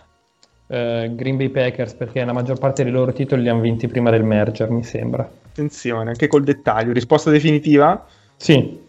Eh, 0.67 1.12
Green 1.13 1.38
Bay 1.38 1.50
Packers, 1.50 1.93
perché 1.93 2.24
la 2.24 2.33
maggior 2.33 2.57
parte 2.57 2.83
dei 2.83 2.91
loro 2.91 3.12
titoli 3.12 3.41
li 3.41 3.50
hanno 3.50 3.62
vinti 3.62 3.88
prima 3.88 4.10
del 4.10 4.24
merger, 4.24 4.69
mi 4.69 4.83
sembra. 4.83 5.29
Attenzione, 5.50 6.12
anche 6.12 6.27
col 6.27 6.43
dettaglio. 6.43 6.93
Risposta 6.93 7.29
definitiva? 7.29 8.05
Sì, 8.38 8.79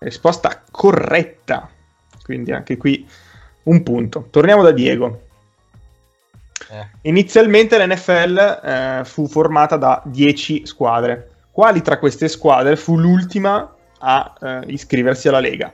Risposta 0.00 0.62
corretta. 0.70 1.68
Quindi 2.24 2.52
anche 2.52 2.78
qui 2.78 3.06
un 3.64 3.82
punto. 3.82 4.28
Torniamo 4.30 4.62
da 4.62 4.70
Diego. 4.70 5.22
Eh. 6.70 6.86
Inizialmente 7.02 7.76
l'NFL 7.76 8.38
eh, 8.38 9.00
fu 9.04 9.28
formata 9.28 9.76
da 9.76 10.00
10 10.06 10.64
squadre. 10.64 11.32
Quali 11.50 11.82
tra 11.82 11.98
queste 11.98 12.28
squadre 12.28 12.76
fu 12.76 12.96
l'ultima 12.96 13.74
a 13.98 14.34
eh, 14.40 14.60
iscriversi 14.68 15.28
alla 15.28 15.40
Lega? 15.40 15.70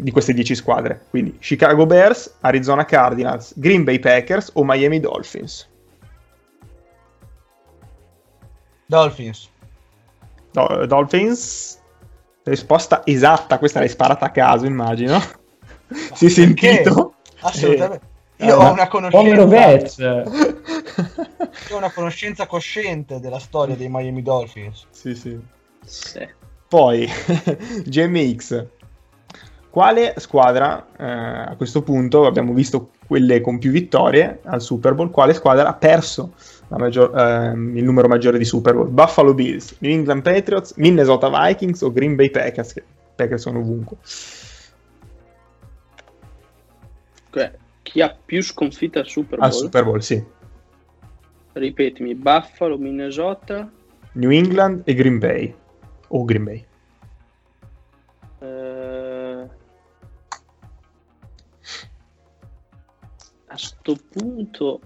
Di 0.00 0.12
queste 0.12 0.32
10 0.32 0.54
squadre. 0.54 1.06
Quindi 1.10 1.36
Chicago 1.40 1.84
Bears, 1.84 2.36
Arizona 2.42 2.84
Cardinals, 2.84 3.52
Green 3.56 3.82
Bay 3.82 3.98
Packers 3.98 4.52
o 4.54 4.62
Miami 4.64 5.00
Dolphins? 5.00 5.68
Dolphins. 8.86 9.48
Do- 10.52 10.86
Dolphins? 10.86 11.80
Risposta 12.44 13.02
esatta, 13.04 13.58
questa 13.58 13.80
l'hai 13.80 13.88
sparata 13.88 14.26
a 14.26 14.30
caso, 14.30 14.66
immagino. 14.66 15.20
si 16.14 16.26
è 16.26 16.28
sentito? 16.28 17.14
Assolutamente. 17.40 18.06
Eh, 18.36 18.46
Io 18.46 18.56
ho 18.56 18.70
una 18.72 18.86
conoscenza. 18.86 20.22
Ho 21.70 21.76
una 21.76 21.90
conoscenza 21.90 22.46
cosciente 22.46 23.18
della 23.18 23.40
storia 23.40 23.74
dei 23.74 23.88
Miami 23.90 24.22
Dolphins. 24.22 24.86
sì, 24.90 25.14
sì. 25.16 25.36
Sì. 25.84 26.26
Poi, 26.68 27.06
GMX. 27.84 28.66
Quale 29.70 30.14
squadra, 30.16 30.86
eh, 30.96 31.04
a 31.04 31.54
questo 31.56 31.82
punto 31.82 32.26
abbiamo 32.26 32.52
visto 32.52 32.90
quelle 33.06 33.40
con 33.40 33.58
più 33.58 33.70
vittorie 33.70 34.40
al 34.44 34.62
Super 34.62 34.94
Bowl, 34.94 35.10
quale 35.10 35.34
squadra 35.34 35.68
ha 35.68 35.74
perso 35.74 36.32
maggior- 36.68 37.16
ehm, 37.16 37.76
il 37.76 37.84
numero 37.84 38.08
maggiore 38.08 38.38
di 38.38 38.44
Super 38.44 38.74
Bowl? 38.74 38.88
Buffalo 38.88 39.34
Bills, 39.34 39.76
New 39.78 39.90
England 39.90 40.22
Patriots, 40.22 40.74
Minnesota 40.76 41.28
Vikings 41.30 41.82
o 41.82 41.92
Green 41.92 42.16
Bay 42.16 42.30
Packers? 42.30 42.72
Che 42.72 42.82
Packers 43.14 43.42
sono 43.42 43.58
ovunque. 43.58 43.96
Cioè, 47.30 47.52
chi 47.82 48.00
ha 48.00 48.16
più 48.24 48.42
sconfitte 48.42 49.00
al 49.00 49.06
Super 49.06 49.38
Bowl? 49.38 49.48
Al 49.48 49.54
Super 49.54 49.84
Bowl, 49.84 50.02
sì. 50.02 50.24
Ripetimi, 51.52 52.14
Buffalo, 52.14 52.78
Minnesota, 52.78 53.70
New 54.12 54.30
England 54.30 54.82
e 54.84 54.94
Green 54.94 55.18
Bay. 55.18 55.54
O 56.08 56.24
Green 56.24 56.44
Bay. 56.44 56.64
Sto 63.58 63.96
punto, 64.10 64.80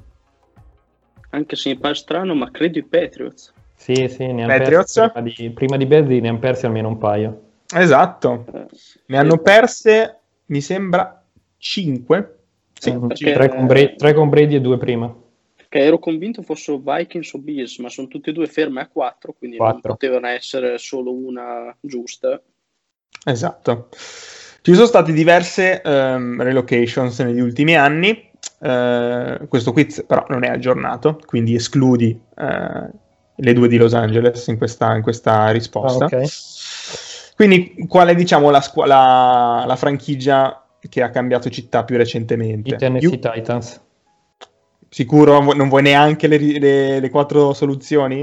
anche 1.30 1.56
se 1.56 1.70
mi 1.70 1.78
pare 1.78 1.94
strano, 1.94 2.34
ma 2.34 2.50
credo 2.50 2.78
i 2.78 2.84
Patriots. 2.84 3.52
Sì, 3.74 4.06
sì, 4.08 4.26
ne 4.32 4.44
hanno 4.44 4.64
persi 4.64 5.00
prima 5.10 5.20
di, 5.22 5.50
prima 5.50 5.76
di 5.76 5.86
Bears 5.86 6.06
ne 6.08 6.28
hanno 6.28 6.38
persi 6.38 6.66
almeno 6.66 6.88
un 6.88 6.98
paio. 6.98 7.42
Esatto. 7.74 8.44
Eh, 8.52 8.66
Ne 9.06 9.16
hanno 9.18 9.38
perse, 9.38 10.20
mi 10.46 10.60
sembra, 10.60 11.24
5. 11.56 12.36
Sì, 12.78 12.92
Mhm. 12.92 13.06
perché- 13.08 13.32
tre, 13.32 13.48
con 13.48 13.66
Bra- 13.66 13.92
tre 13.96 14.12
con 14.14 14.28
Brady 14.28 14.56
e 14.56 14.60
due 14.60 14.78
prima. 14.78 15.14
Perché 15.56 15.78
ero 15.78 15.98
convinto 15.98 16.42
fossero 16.42 16.78
Vikings 16.78 17.32
o 17.34 17.38
Bills, 17.38 17.78
ma 17.78 17.88
sono 17.88 18.08
tutte 18.08 18.30
e 18.30 18.32
due 18.32 18.46
ferme 18.46 18.80
a 18.82 18.88
4, 18.88 19.32
quindi 19.32 19.56
non 19.56 19.70
Quattro. 19.70 19.92
potevano 19.92 20.26
essere 20.28 20.78
solo 20.78 21.12
una 21.12 21.74
giusta. 21.80 22.40
Esatto. 23.24 23.88
Ci 24.62 24.74
sono 24.74 24.86
state 24.86 25.12
diverse 25.12 25.80
ehm, 25.80 26.42
relocations 26.42 27.18
negli 27.20 27.40
ultimi 27.40 27.74
anni. 27.76 28.30
Eh, 28.62 29.40
questo 29.48 29.72
quiz 29.72 30.04
però 30.06 30.24
non 30.28 30.44
è 30.44 30.48
aggiornato, 30.48 31.18
quindi 31.26 31.54
escludi 31.54 32.18
eh, 32.36 32.90
le 33.34 33.52
due 33.52 33.68
di 33.68 33.76
Los 33.76 33.94
Angeles 33.94 34.46
in 34.46 34.56
questa, 34.58 34.94
in 34.94 35.02
questa 35.02 35.50
risposta. 35.50 36.04
Ah, 36.04 36.08
ok. 36.18 36.28
Quindi, 37.34 37.74
qual 37.88 38.08
è 38.08 38.14
diciamo 38.14 38.50
la, 38.50 38.60
squa- 38.60 38.86
la- 38.86 39.64
la 39.66 39.76
franchigia 39.76 40.64
che 40.88 41.02
ha 41.02 41.10
cambiato 41.10 41.48
città 41.50 41.82
più 41.84 41.96
recentemente? 41.96 42.74
I 42.74 42.76
Tennessee 42.76 43.18
Più- 43.18 43.30
Titans. 43.30 43.80
Sicuro 44.88 45.40
non 45.54 45.68
vuoi 45.68 45.82
neanche 45.82 46.26
le, 46.26 46.36
le- 46.38 47.00
le 47.00 47.10
quattro 47.10 47.52
soluzioni? 47.54 48.20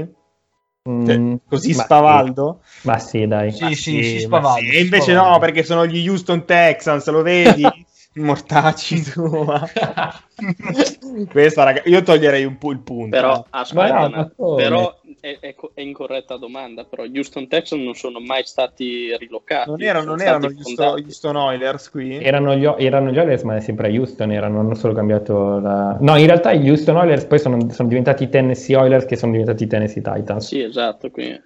Cioè, 0.82 1.18
Mm, 1.18 1.34
così 1.46 1.74
ma 1.74 1.82
spavaldo? 1.82 2.60
Sì. 2.64 2.86
Ma 2.86 2.98
sì, 2.98 3.26
dai. 3.26 3.52
Sì, 3.52 3.74
sì, 3.74 4.02
sì, 4.02 4.26
ma 4.28 4.38
spavaldo, 4.38 4.70
sì. 4.70 4.76
E 4.76 4.80
invece 4.80 5.12
spavaldo. 5.12 5.30
no, 5.32 5.38
perché 5.38 5.62
sono 5.64 5.86
gli 5.86 6.08
Houston 6.08 6.44
Texans, 6.46 7.06
lo 7.10 7.20
vedi? 7.22 7.62
Mortacci 8.14 9.02
tua. 9.12 9.68
Questa, 11.30 11.62
raga, 11.62 11.82
io 11.84 12.02
toglierei 12.02 12.44
un 12.44 12.58
po' 12.58 12.72
il 12.72 12.80
punto. 12.80 13.10
Però, 13.10 13.44
aspetta, 13.50 14.08
no, 14.08 14.32
come? 14.34 14.62
però 14.62 14.98
è, 15.20 15.38
è, 15.38 15.54
è 15.74 15.80
incorretta 15.80 16.36
domanda, 16.36 16.84
però 16.84 17.04
Houston 17.04 17.46
Texans 17.46 17.84
non 17.84 17.94
sono 17.94 18.18
mai 18.18 18.42
stati 18.44 19.16
rilocati. 19.16 19.70
Non 19.70 19.82
erano, 19.82 20.00
sono 20.00 20.16
non 20.16 20.26
erano 20.26 20.46
Houston. 20.46 20.86
Houston 21.04 21.36
Oilers 21.36 21.90
qui? 21.90 22.16
Erano 22.16 22.56
gli, 22.56 22.64
erano 22.64 23.10
gli 23.12 23.18
Oilers, 23.18 23.42
ma 23.42 23.56
è 23.56 23.60
sempre 23.60 23.88
a 23.88 23.90
Houston. 23.92 24.32
Erano, 24.32 24.62
non 24.62 24.74
solo 24.74 24.92
cambiato 24.92 25.60
la... 25.60 25.96
No, 26.00 26.16
in 26.16 26.26
realtà 26.26 26.52
gli 26.52 26.68
Houston 26.68 26.96
Oilers 26.96 27.26
poi 27.26 27.38
sono, 27.38 27.70
sono 27.70 27.88
diventati 27.88 28.24
i 28.24 28.28
Tennessee 28.28 28.74
Oilers, 28.74 29.04
che 29.04 29.16
sono 29.16 29.30
diventati 29.30 29.64
i 29.64 29.66
Tennessee 29.68 30.02
Titans. 30.02 30.46
Sì, 30.46 30.62
esatto, 30.62 31.10
quindi... 31.10 31.40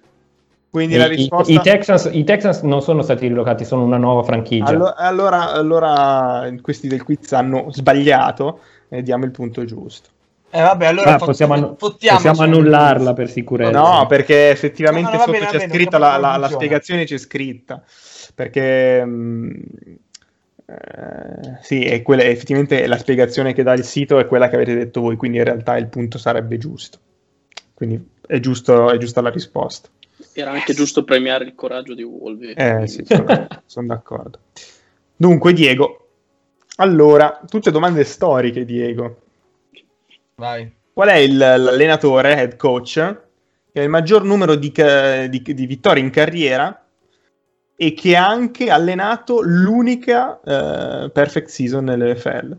Quindi 0.75 0.95
I, 0.95 0.97
la 0.97 1.05
i- 1.05 1.15
risposta... 1.15 1.53
i 1.53 1.59
Texans, 1.61 2.09
I 2.11 2.23
Texans 2.25 2.59
non 2.63 2.81
sono 2.81 3.01
stati 3.01 3.27
rilocati, 3.27 3.63
sono 3.63 3.85
una 3.85 3.95
nuova 3.95 4.23
franchigia. 4.23 4.65
Allo- 4.65 4.93
Allora, 4.93 5.53
allora, 5.53 6.53
questi 6.61 6.89
del 6.89 7.01
quiz 7.01 7.31
hanno 7.31 7.67
sbagliato 7.71 8.59
e 8.89 9.01
diamo 9.01 9.23
il 9.23 9.31
punto 9.31 9.63
giusto. 9.63 10.09
Eh 10.49 10.61
vabbè, 10.61 10.87
allora 10.87 11.13
Ah, 11.13 11.17
fo- 11.17 11.27
possiamo, 11.27 11.53
annu- 11.53 11.77
possiamo 11.77 12.41
annullarla 12.41 13.13
per 13.13 13.29
sicurezza. 13.29 13.71
No, 13.71 14.05
perché 14.07 14.49
effettivamente 14.49 15.11
No, 15.11 15.15
no, 15.15 15.19
sotto 15.19 15.31
bene, 15.31 15.45
c'è 15.45 15.57
bene, 15.59 15.73
scritta 15.73 15.97
la, 15.97 16.17
la- 16.17 16.35
la 16.35 16.49
spiegazione 16.49 17.05
c'è 17.05 17.17
scritta 17.17 17.81
perché 18.35 19.05
mh, 19.05 19.61
eh, 20.65 21.57
sì, 21.61 21.85
è 21.85 22.01
quella, 22.01 22.23
effettivamente 22.23 22.85
la 22.85 22.97
spiegazione 22.97 23.53
che 23.53 23.63
dà 23.63 23.71
il 23.71 23.85
sito 23.85 24.19
è 24.19 24.27
quella 24.27 24.49
che 24.49 24.55
avete 24.55 24.75
detto 24.75 24.99
voi, 24.99 25.15
quindi 25.15 25.37
in 25.37 25.45
realtà 25.45 25.77
il 25.77 25.87
punto 25.87 26.17
sarebbe 26.17 26.57
giusto. 26.57 26.97
Quindi 27.73 28.09
è, 28.27 28.39
giusto, 28.41 28.89
è 28.91 28.97
giusta 28.97 29.21
la 29.21 29.29
risposta. 29.29 29.87
Era 30.37 30.51
anche 30.51 30.73
giusto 30.73 31.05
premiare 31.05 31.45
il 31.45 31.55
coraggio 31.55 31.93
di 31.93 32.03
Wolvi. 32.03 32.51
Eh 32.51 32.87
sì, 32.87 33.03
sono, 33.05 33.47
sono 33.65 33.87
d'accordo. 33.87 34.39
Dunque, 35.15 35.53
Diego, 35.53 36.07
allora, 36.77 37.39
tutte 37.47 37.71
domande 37.71 38.03
storiche, 38.03 38.65
Diego. 38.65 39.21
Vai. 40.35 40.69
Qual 40.91 41.07
è 41.07 41.15
il- 41.15 41.37
l'allenatore, 41.37 42.35
head 42.35 42.57
coach, 42.57 42.93
che 43.71 43.79
ha 43.79 43.83
il 43.83 43.89
maggior 43.89 44.25
numero 44.25 44.55
di, 44.55 44.71
ca- 44.73 45.25
di- 45.27 45.41
di 45.41 45.65
vittorie 45.65 46.03
in 46.03 46.09
carriera 46.09 46.85
e 47.77 47.93
che 47.93 48.15
ha 48.17 48.27
anche 48.27 48.69
allenato 48.69 49.39
l'unica 49.41 50.39
eh, 50.41 51.09
perfect 51.11 51.47
season 51.47 51.85
nell'NFL? 51.85 52.57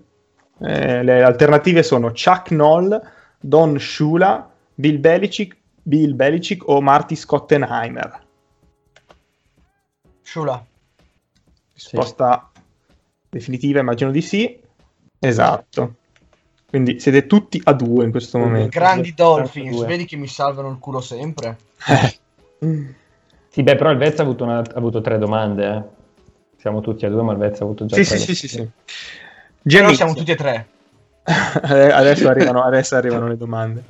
Eh, 0.61 1.03
le 1.03 1.23
alternative 1.23 1.83
sono 1.83 2.09
Chuck 2.13 2.51
Noll, 2.53 2.99
Don 3.39 3.79
Shula, 3.79 4.51
Bill 4.75 4.99
Belichick, 4.99 5.57
Bill 5.87 6.17
Belichick 6.17 6.67
o 6.69 6.81
Marty 6.81 7.15
Scottenheimer. 7.15 8.21
Shula. 10.21 10.67
Risposta 11.75 12.51
definitiva, 13.29 13.79
immagino 13.79 14.11
di 14.11 14.21
sì. 14.21 14.61
Esatto. 15.21 15.95
Quindi 16.69 16.99
siete 16.99 17.27
tutti 17.29 17.61
a 17.63 17.73
due 17.73 18.05
in 18.05 18.11
questo 18.11 18.37
momento. 18.39 18.77
Grandi 18.77 19.15
Dolphins, 19.15 19.85
vedi 19.85 20.07
che 20.07 20.17
mi 20.17 20.27
salvano 20.27 20.71
il 20.71 20.79
culo 20.81 21.01
sempre. 21.01 21.57
Sì, 22.59 23.63
beh, 23.63 23.77
però 23.77 23.91
il 23.93 23.99
Vezza 23.99 24.23
ha 24.23 24.25
avuto, 24.25 24.43
una- 24.43 24.59
ha 24.59 24.75
avuto 24.75 25.01
tre 25.01 25.19
domande. 25.19 25.69
eh. 25.69 25.83
Siamo 26.57 26.81
tutti 26.81 27.07
a 27.07 27.11
due, 27.11 27.23
ma 27.23 27.31
il 27.31 27.39
Vezza 27.39 27.63
ha 27.63 27.67
avuto 27.67 27.87
già 27.87 27.95
Sì, 27.95 28.05
tre 28.05 28.19
sì, 28.19 28.35
sì, 28.35 28.35
sì, 28.35 28.49
sì. 28.49 28.69
Però 29.63 29.93
siamo 29.93 30.15
tutti 30.15 30.33
e 30.33 30.35
tre. 30.35 30.67
adesso, 31.23 32.29
arrivano, 32.29 32.65
adesso 32.65 32.97
arrivano 32.97 33.29
le 33.29 33.37
domande. 33.37 33.85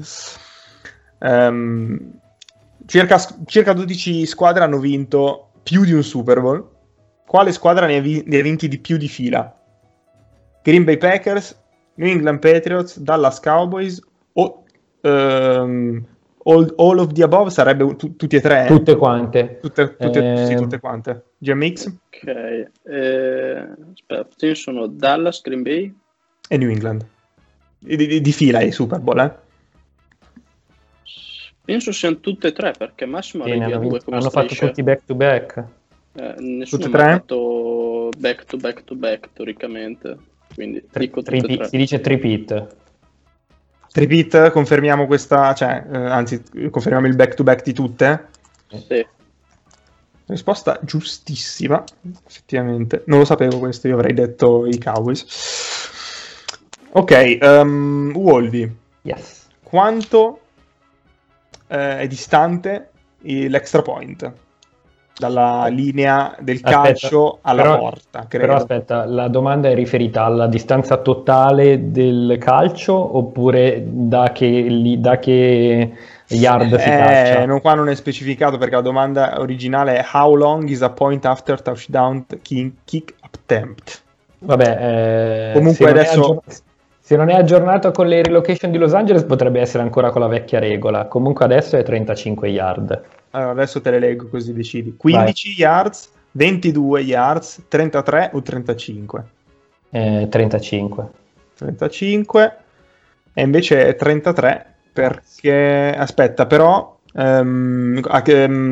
Ehm, 1.19 2.13
circa, 2.87 3.19
circa 3.47 3.73
12 3.73 4.27
squadre 4.27 4.65
hanno 4.65 4.79
vinto 4.79 5.51
più 5.63 5.85
di 5.85 5.93
un 5.93 6.03
Super 6.03 6.41
Bowl. 6.41 6.69
Quale 7.27 7.53
squadra 7.53 7.87
ne 7.87 7.97
ha, 7.97 8.01
vi- 8.01 8.23
ne 8.27 8.39
ha 8.39 8.43
vinti 8.43 8.69
di 8.69 8.79
più 8.79 8.97
di 8.97 9.09
fila? 9.09 9.53
Green 10.63 10.85
Bay 10.85 10.97
Packers, 10.97 11.59
New 11.95 12.09
England 12.09 12.39
Patriots, 12.41 12.99
Dallas 13.01 13.41
Cowboys 13.41 14.01
o 14.35 14.65
ehm, 15.01 16.05
all, 16.45 16.75
all 16.77 16.99
of 16.99 17.13
the 17.13 17.23
above 17.23 17.51
sarebbe 17.51 17.97
tu- 17.97 18.17
tutti 18.17 18.37
e 18.37 18.41
tre? 18.41 18.65
eh? 18.65 18.67
Tutte 18.67 18.97
quante. 18.97 19.59
Tutte, 19.61 19.97
tutte- 19.97 20.37
sì, 20.47 20.53
Ehm. 20.53 20.59
tutte 20.59 20.79
quante. 20.81 21.25
GMX 21.39 21.87
Ok, 21.87 22.69
eh, 22.85 23.69
aspetta, 23.93 24.55
sono 24.55 24.87
Dallas, 24.87 25.41
Green 25.43 25.63
Bay. 25.63 25.95
e 26.49 26.57
New 26.57 26.71
England. 26.71 27.05
Di, 27.79 27.97
di- 27.97 28.21
di 28.21 28.33
fila 28.33 28.61
i 28.63 28.71
Super 28.73 29.01
Bowl, 29.01 29.19
eh? 29.19 29.35
Penso 31.67 31.91
siano 31.91 32.21
tutte 32.21 32.47
e 32.49 32.53
tre 32.53 32.73
perché 32.79 33.07
Massimo 33.07 33.43
Sì, 33.45 33.51
arrivi 33.51 33.67
ne 33.67 33.73
a 33.73 33.77
hanno, 33.77 33.89
due 33.89 34.03
come 34.03 34.17
hanno 34.19 34.31
fatto 34.31 34.45
strisce. 34.47 34.67
tutti 34.69 34.83
back 34.85 35.05
to 35.05 35.15
back. 35.17 35.65
Eh, 36.15 36.35
nessuno 36.39 36.83
Tutte 36.85 36.97
ha 36.97 37.01
e 37.01 37.03
tre? 37.03 37.13
fatto 37.19 38.09
back 38.19 38.45
to 38.45 38.57
back 38.57 38.85
to 38.85 38.95
back 38.95 39.29
teoricamente. 39.33 40.17
Quindi 40.55 40.85
Tri- 40.91 41.07
dico 41.07 41.23
tripi- 41.23 41.57
tre. 41.57 41.69
si 41.69 41.77
dice 41.77 42.01
tripit. 42.01 42.77
Tripit, 43.93 44.51
confermiamo 44.51 45.07
questa, 45.07 45.53
cioè, 45.55 45.85
eh, 45.93 45.97
anzi, 45.97 46.41
confermiamo 46.71 47.07
il 47.09 47.17
back 47.17 47.35
to 47.35 47.43
back 47.43 47.65
di 47.65 47.73
tutte. 47.73 48.29
Sì. 48.69 49.05
Risposta 50.27 50.79
giustissima, 50.83 51.83
effettivamente. 52.27 53.03
Non 53.07 53.19
lo 53.19 53.25
sapevo 53.25 53.59
questo, 53.59 53.89
io 53.89 53.95
avrei 53.95 54.13
detto 54.13 54.67
i 54.67 54.79
Cowboys. 54.79 55.25
Ok, 56.93 57.39
um, 57.43 58.13
Wolvi, 58.15 58.71
Yes. 59.03 59.49
quanto 59.63 60.41
eh, 61.69 61.99
è 62.01 62.07
distante 62.07 62.91
l'extra 63.23 63.83
point 63.83 64.33
dalla 65.19 65.67
linea 65.69 66.37
del 66.41 66.57
Aspetta, 66.63 66.83
calcio 66.83 67.39
alla 67.41 67.63
però- 67.63 67.79
porta? 67.79 68.27
Credo. 68.29 68.45
Però 68.47 68.57
aspetta, 68.59 69.05
la 69.07 69.29
domanda 69.29 69.69
è 69.71 69.75
riferita 69.75 70.25
alla 70.25 70.47
distanza 70.47 70.99
totale 70.99 71.91
del 71.91 72.37
calcio 72.39 73.17
oppure 73.17 73.83
da 73.87 74.31
che, 74.33 74.97
da 74.99 75.19
che 75.19 75.93
yard 76.29 76.77
si 76.79 76.89
Eh, 76.89 76.97
caccia? 76.97 77.47
non, 77.47 77.61
qua 77.63 77.73
non 77.75 77.89
è 77.89 77.95
specificato 77.95 78.59
perché 78.59 78.75
la 78.75 78.81
domanda 78.83 79.41
originale 79.41 79.97
è 79.97 80.05
How 80.13 80.35
long 80.35 80.69
is 80.69 80.83
a 80.83 80.91
point 80.91 81.25
after 81.25 81.63
touchdown 81.63 82.27
kick, 82.43 82.73
kick 82.85 83.15
attempt? 83.21 84.03
Vabbè, 84.41 85.51
eh, 85.51 85.53
Comunque 85.55 85.89
adesso- 85.89 86.21
aggior- 86.21 86.43
se 87.07 87.15
non 87.15 87.29
è 87.29 87.35
aggiornato 87.35 87.93
con 87.93 88.09
le 88.09 88.21
relocation 88.21 88.73
di 88.73 88.79
Los 88.79 88.93
Angeles 88.93 89.23
potrebbe 89.23 89.61
essere 89.61 89.85
ancora 89.85 90.11
con 90.11 90.23
la 90.23 90.27
vecchia 90.27 90.59
regola. 90.59 91.05
Comunque 91.05 91.45
adesso 91.45 91.77
è 91.77 91.85
35 91.85 92.49
yard. 92.49 93.01
Allora, 93.31 93.53
adesso 93.53 93.81
te 93.81 93.93
le 93.93 94.01
leggo 94.01 94.27
così 94.27 94.53
decidi. 94.53 94.97
15 94.97 95.55
yards, 95.57 96.11
22 96.33 97.01
yards, 97.03 97.63
33 97.69 98.31
o 98.33 98.43
35? 98.43 99.25
Eh, 99.91 100.27
35. 100.29 101.09
35 101.55 102.57
e 103.35 103.41
invece 103.41 103.87
è 103.87 103.95
33 103.95 104.75
perché 104.93 105.95
aspetta, 105.97 106.47
però 106.47 106.99
ehm, 107.15 108.01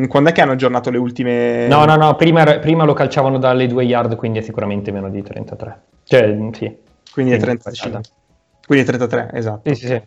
quando 0.08 0.30
è 0.30 0.32
che 0.32 0.40
hanno 0.40 0.52
aggiornato 0.52 0.90
le 0.90 0.98
ultime 0.98 1.68
No, 1.68 1.84
no, 1.84 1.94
no, 1.94 2.16
prima, 2.16 2.42
prima 2.58 2.82
lo 2.82 2.94
calciavano 2.94 3.38
dalle 3.38 3.68
2 3.68 3.84
yard, 3.84 4.16
quindi 4.16 4.40
è 4.40 4.42
sicuramente 4.42 4.90
meno 4.90 5.08
di 5.08 5.22
33. 5.22 5.80
Cioè, 6.02 6.36
sì. 6.52 6.76
Quindi 7.12 7.30
è 7.30 7.38
Sì, 7.38 7.42
35. 7.42 7.90
guarda. 7.90 8.08
Quindi 8.66 8.84
è 8.84 8.86
33, 8.86 9.30
esatto. 9.34 9.74
Sì, 9.74 9.80
sì, 9.80 9.86
sì. 9.86 10.02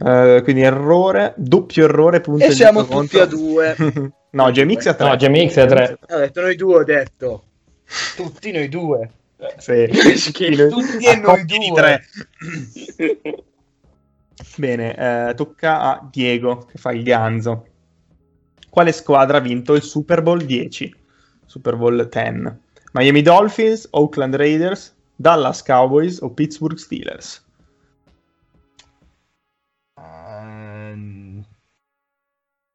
Eh, 0.00 0.40
quindi 0.44 0.62
errore, 0.62 1.34
doppio 1.36 1.84
errore, 1.84 2.20
punto 2.20 2.44
E 2.44 2.48
e 2.48 2.52
siamo 2.52 2.82
tutti 2.82 2.94
contro. 2.94 3.22
a 3.22 3.26
due. 3.26 3.76
no, 4.30 4.50
GMX 4.50 4.86
è 4.86 4.88
a 4.90 4.94
3. 4.94 5.08
No, 5.08 5.16
GMX 5.16 5.54
è 5.54 5.60
a 5.62 5.66
3. 5.66 5.98
Ho 6.10 6.18
detto 6.18 6.40
noi 6.40 6.56
due, 6.56 6.74
ho 6.76 6.84
detto. 6.84 7.44
Tutti 8.16 8.52
noi 8.52 8.68
due. 8.68 9.10
Sì. 9.56 9.86
Tutti 9.90 11.04
e 11.04 11.16
noi 11.16 11.44
due. 11.44 11.72
tre. 11.74 12.04
Bene, 14.56 15.28
eh, 15.30 15.34
tocca 15.34 15.80
a 15.80 16.08
Diego 16.10 16.66
che 16.70 16.78
fa 16.78 16.92
il 16.92 17.02
ganzo. 17.02 17.66
Quale 18.70 18.92
squadra 18.92 19.38
ha 19.38 19.40
vinto 19.40 19.74
il 19.74 19.82
Super 19.82 20.22
Bowl 20.22 20.44
10? 20.44 20.94
Super 21.46 21.76
Bowl 21.76 22.08
10. 22.08 22.56
Miami 22.92 23.22
Dolphins, 23.22 23.88
Oakland 23.90 24.36
Raiders, 24.36 24.94
Dallas 25.16 25.62
Cowboys 25.62 26.20
o 26.20 26.30
Pittsburgh 26.30 26.76
Steelers? 26.76 27.44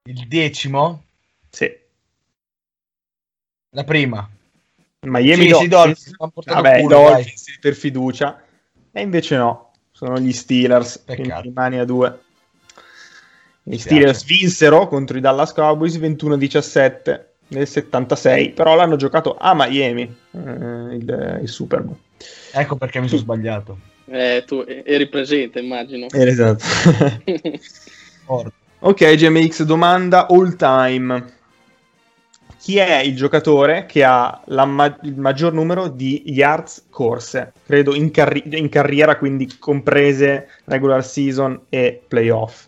Il 0.05 0.27
decimo? 0.27 1.03
Sì. 1.49 1.71
La 3.69 3.83
prima. 3.83 4.29
Miami 5.01 5.35
Sì, 5.35 5.41
sì, 5.41 5.49
Dolphins. 5.49 5.69
Dolphins, 5.69 6.13
m'han 6.17 6.31
portato 6.31 6.61
Vabbè, 6.61 6.79
culo, 6.81 6.95
Dolphins 6.95 7.57
per 7.59 7.73
fiducia. 7.73 8.43
E 8.91 9.01
invece 9.01 9.37
no, 9.37 9.71
sono 9.91 10.19
gli 10.19 10.33
Steelers. 10.33 10.99
Peccato. 10.99 11.41
Rimani 11.41 11.79
a 11.79 11.85
due. 11.85 12.19
I 13.63 13.69
Mi 13.69 13.77
Steelers 13.77 14.25
vinsero 14.25 14.87
contro 14.87 15.17
i 15.17 15.21
Dallas 15.21 15.53
Cowboys 15.53 15.95
21-17 15.97 17.21
nel 17.47 17.67
76, 17.67 18.51
però 18.51 18.75
l'hanno 18.75 18.97
giocato 18.97 19.37
a 19.37 19.53
Miami 19.55 20.01
eh, 20.01 20.39
il, 20.39 21.39
il 21.43 21.47
Super 21.47 21.81
Bowl. 21.81 21.97
Ecco 22.51 22.75
perché 22.75 22.99
mi 22.99 23.07
sono 23.07 23.21
sbagliato. 23.21 23.79
Eh, 24.05 24.43
tu 24.45 24.65
eri 24.67 25.07
presente, 25.07 25.59
immagino. 25.59 26.07
esatto. 26.09 26.63
Ok, 28.86 29.15
GMX, 29.15 29.63
domanda 29.63 30.28
all 30.28 30.58
time. 30.58 31.26
Chi 32.60 32.76
è 32.80 32.98
il 32.98 33.15
giocatore 33.15 33.86
che 33.86 34.04
ha 34.04 34.41
la 34.48 34.65
ma- 34.65 35.00
il 35.04 35.17
maggior 35.17 35.54
numero 35.54 35.88
di 35.88 36.24
yards 36.26 36.88
corse? 36.89 37.54
Credo 37.65 37.96
in, 37.96 38.12
carri- 38.12 38.43
in 38.46 38.67
carriera, 38.67 39.17
quindi 39.17 39.58
comprese 39.58 40.50
regular 40.65 41.02
season 41.06 41.62
e 41.69 42.04
playoff. 42.06 42.65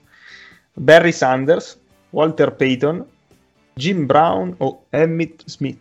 Barry 0.71 1.11
Sanders, 1.11 1.77
Walter 2.11 2.53
Payton, 2.53 3.05
Jim 3.73 4.05
Brown 4.05 4.55
o 4.59 4.85
Emmett 4.91 5.43
Smith? 5.43 5.79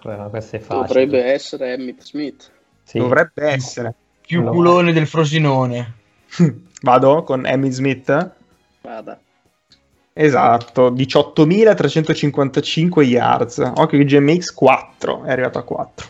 Facile. 0.00 0.64
Dovrebbe 0.66 1.22
essere 1.22 1.74
Emmett 1.74 2.02
Smith. 2.02 2.50
Sì. 2.82 2.98
Dovrebbe 2.98 3.44
essere. 3.44 3.94
Più 4.20 4.40
Allora. 4.40 4.52
culone 4.52 4.92
del 4.92 5.06
Frosinone. 5.06 5.94
Vado 6.82 7.24
con 7.24 7.46
Emmett 7.46 7.72
Smith? 7.72 8.30
Vada. 8.82 9.18
Esatto, 10.12 10.90
18.355 10.90 13.02
yards. 13.02 13.58
Occhio 13.58 13.98
che 13.98 14.04
GMX 14.04 14.52
4, 14.52 15.24
è 15.24 15.30
arrivato 15.30 15.58
a 15.58 15.62
4. 15.62 16.06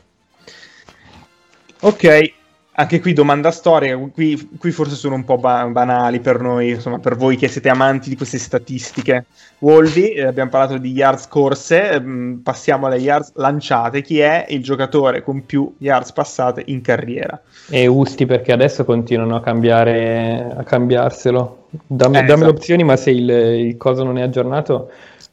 Ok, 1.80 2.32
anche 2.78 3.00
qui 3.00 3.14
domanda 3.14 3.50
storica, 3.50 3.96
qui, 4.12 4.50
qui 4.58 4.70
forse 4.70 4.96
sono 4.96 5.14
un 5.14 5.24
po' 5.24 5.38
ba- 5.38 5.64
banali 5.66 6.20
per 6.20 6.40
noi, 6.40 6.70
insomma 6.70 6.98
per 6.98 7.16
voi 7.16 7.36
che 7.36 7.48
siete 7.48 7.70
amanti 7.70 8.10
di 8.10 8.16
queste 8.16 8.36
statistiche. 8.38 9.24
Wolvi, 9.60 10.10
eh, 10.10 10.26
abbiamo 10.26 10.50
parlato 10.50 10.76
di 10.76 10.92
yards 10.92 11.26
corse, 11.26 11.92
ehm, 11.92 12.40
passiamo 12.42 12.86
alle 12.86 12.98
yards 12.98 13.32
lanciate. 13.36 14.02
Chi 14.02 14.18
è 14.20 14.44
il 14.50 14.62
giocatore 14.62 15.22
con 15.22 15.46
più 15.46 15.74
yards 15.78 16.12
passate 16.12 16.62
in 16.66 16.82
carriera? 16.82 17.40
E 17.70 17.86
Usti 17.86 18.26
perché 18.26 18.52
adesso 18.52 18.84
continuano 18.84 19.36
a 19.36 19.40
cambiare 19.40 20.52
a 20.54 20.62
cambiarselo. 20.62 21.68
Dammi, 21.86 22.18
Eh, 22.18 22.20
dammi 22.20 22.32
esatto. 22.32 22.44
le 22.44 22.50
opzioni, 22.50 22.84
ma 22.84 22.96
se 22.96 23.10
il, 23.10 23.28
il 23.28 23.76
coso 23.78 24.04
non 24.04 24.18
è 24.18 24.22
aggiornato, 24.22 24.90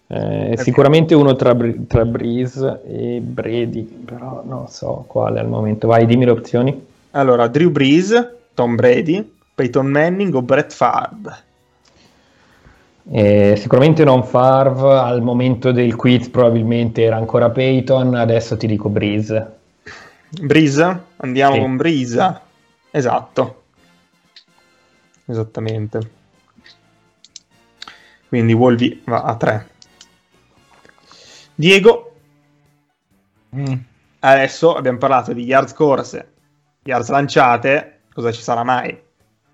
eh, 0.08 0.50
È 0.52 0.56
sicuramente 0.58 1.14
uno 1.16 1.36
tra, 1.36 1.56
tra 1.88 2.06
Breeze 2.06 2.82
e 2.88 3.20
Brady, 3.20 3.84
però 3.84 4.44
non 4.46 4.68
so 4.68 5.04
quale 5.08 5.40
al 5.40 5.48
momento. 5.48 5.88
Vai, 5.88 6.06
dimmi 6.06 6.24
le 6.26 6.32
opzioni. 6.32 6.92
Allora, 7.16 7.48
Drew 7.48 7.70
Brees, 7.70 8.12
Tom 8.54 8.76
Brady, 8.76 9.32
Peyton 9.54 9.86
Manning 9.86 10.34
o 10.34 10.42
Brett 10.42 10.72
Favre? 10.72 11.52
Eh, 13.12 13.56
sicuramente 13.58 14.04
non 14.04 14.24
Favre, 14.24 14.98
al 14.98 15.22
momento 15.22 15.72
del 15.72 15.96
quiz 15.96 16.30
probabilmente 16.30 17.04
era 17.04 17.18
ancora 17.18 17.50
Peyton, 17.50 18.16
adesso 18.16 18.58
ti 18.58 18.66
dico 18.66 18.90
Breeze. 18.90 19.60
Breeze? 20.42 21.02
Andiamo 21.18 21.54
Sì. 21.56 21.60
con 21.60 21.76
Breeze. 21.78 22.42
Esatto. 22.90 23.64
Esattamente. 25.26 26.00
Quindi 28.28 28.54
Wolvi 28.54 29.04
va 29.06 29.22
a 29.24 29.36
3. 29.36 29.68
Diego, 31.54 32.10
Mm. 33.56 33.74
adesso 34.22 34.74
abbiamo 34.74 34.98
parlato 34.98 35.32
di 35.34 35.44
yards 35.44 35.74
corse, 35.74 36.33
yards 36.84 37.10
lanciate, 37.10 38.02
cosa 38.14 38.32
ci 38.32 38.42
sarà 38.42 38.64
mai? 38.64 38.98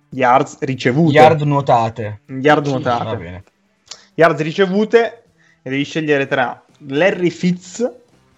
Yards 0.10 0.60
ricevute. 0.62 1.14
Yard 1.14 1.42
nuotate. 1.42 2.22
Yard 2.28 2.66
Va 2.66 2.70
nuotate. 2.70 3.16
bene. 3.18 3.44
Yards 4.16 4.42
ricevute 4.42 5.24
e 5.62 5.70
devi 5.70 5.84
scegliere 5.84 6.28
tra 6.28 6.62
Larry 6.88 7.30
Fitz, 7.30 7.90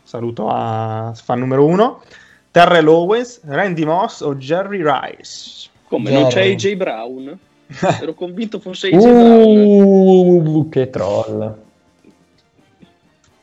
saluto 0.03 0.47
a 0.49 1.13
fan 1.15 1.39
numero 1.39 1.65
1, 1.65 2.01
Terrell 2.51 2.87
Owens, 2.87 3.41
Randy 3.45 3.85
Moss 3.85 4.21
o 4.21 4.35
Jerry 4.35 4.81
Rice. 4.83 5.69
Come, 5.87 6.11
non 6.11 6.27
c'è 6.27 6.43
Jerry. 6.43 6.53
AJ 6.53 6.75
Brown? 6.75 7.39
Ero 8.01 8.13
convinto 8.13 8.59
fosse 8.59 8.87
AJ 8.87 9.01
Brown. 9.01 10.45
Uh, 10.47 10.69
che 10.69 10.89
troll. 10.89 11.57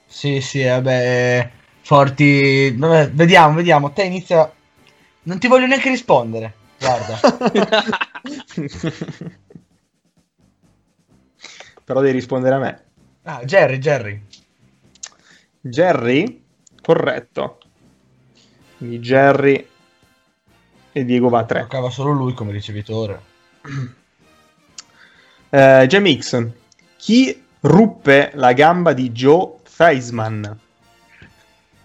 Sì, 0.06 0.40
sì, 0.40 0.64
vabbè. 0.64 1.50
Forti. 1.80 2.70
Vabbè, 2.76 3.10
vediamo, 3.12 3.54
vediamo. 3.54 3.92
Te 3.92 4.02
inizia. 4.02 4.50
Non 5.28 5.38
ti 5.38 5.46
voglio 5.46 5.66
neanche 5.66 5.90
rispondere. 5.90 6.54
Guarda. 6.78 7.20
Però 11.84 12.00
devi 12.00 12.12
rispondere 12.12 12.54
a 12.54 12.58
me. 12.58 12.84
Ah, 13.24 13.44
Jerry, 13.44 13.78
Jerry. 13.78 14.24
Jerry, 15.60 16.42
corretto. 16.80 17.58
Quindi 18.78 19.00
Jerry 19.00 19.68
e 20.92 21.04
Diego 21.04 21.28
va 21.28 21.40
a 21.40 21.44
3. 21.44 21.60
Giocava 21.60 21.90
solo 21.90 22.12
lui 22.12 22.32
come 22.32 22.52
ricevitore. 22.52 23.20
Eh, 25.50 25.86
Jamix, 25.88 26.46
chi 26.98 27.42
ruppe 27.60 28.32
la 28.34 28.52
gamba 28.52 28.92
di 28.92 29.10
Joe 29.12 29.54
Theismann? 29.62 30.44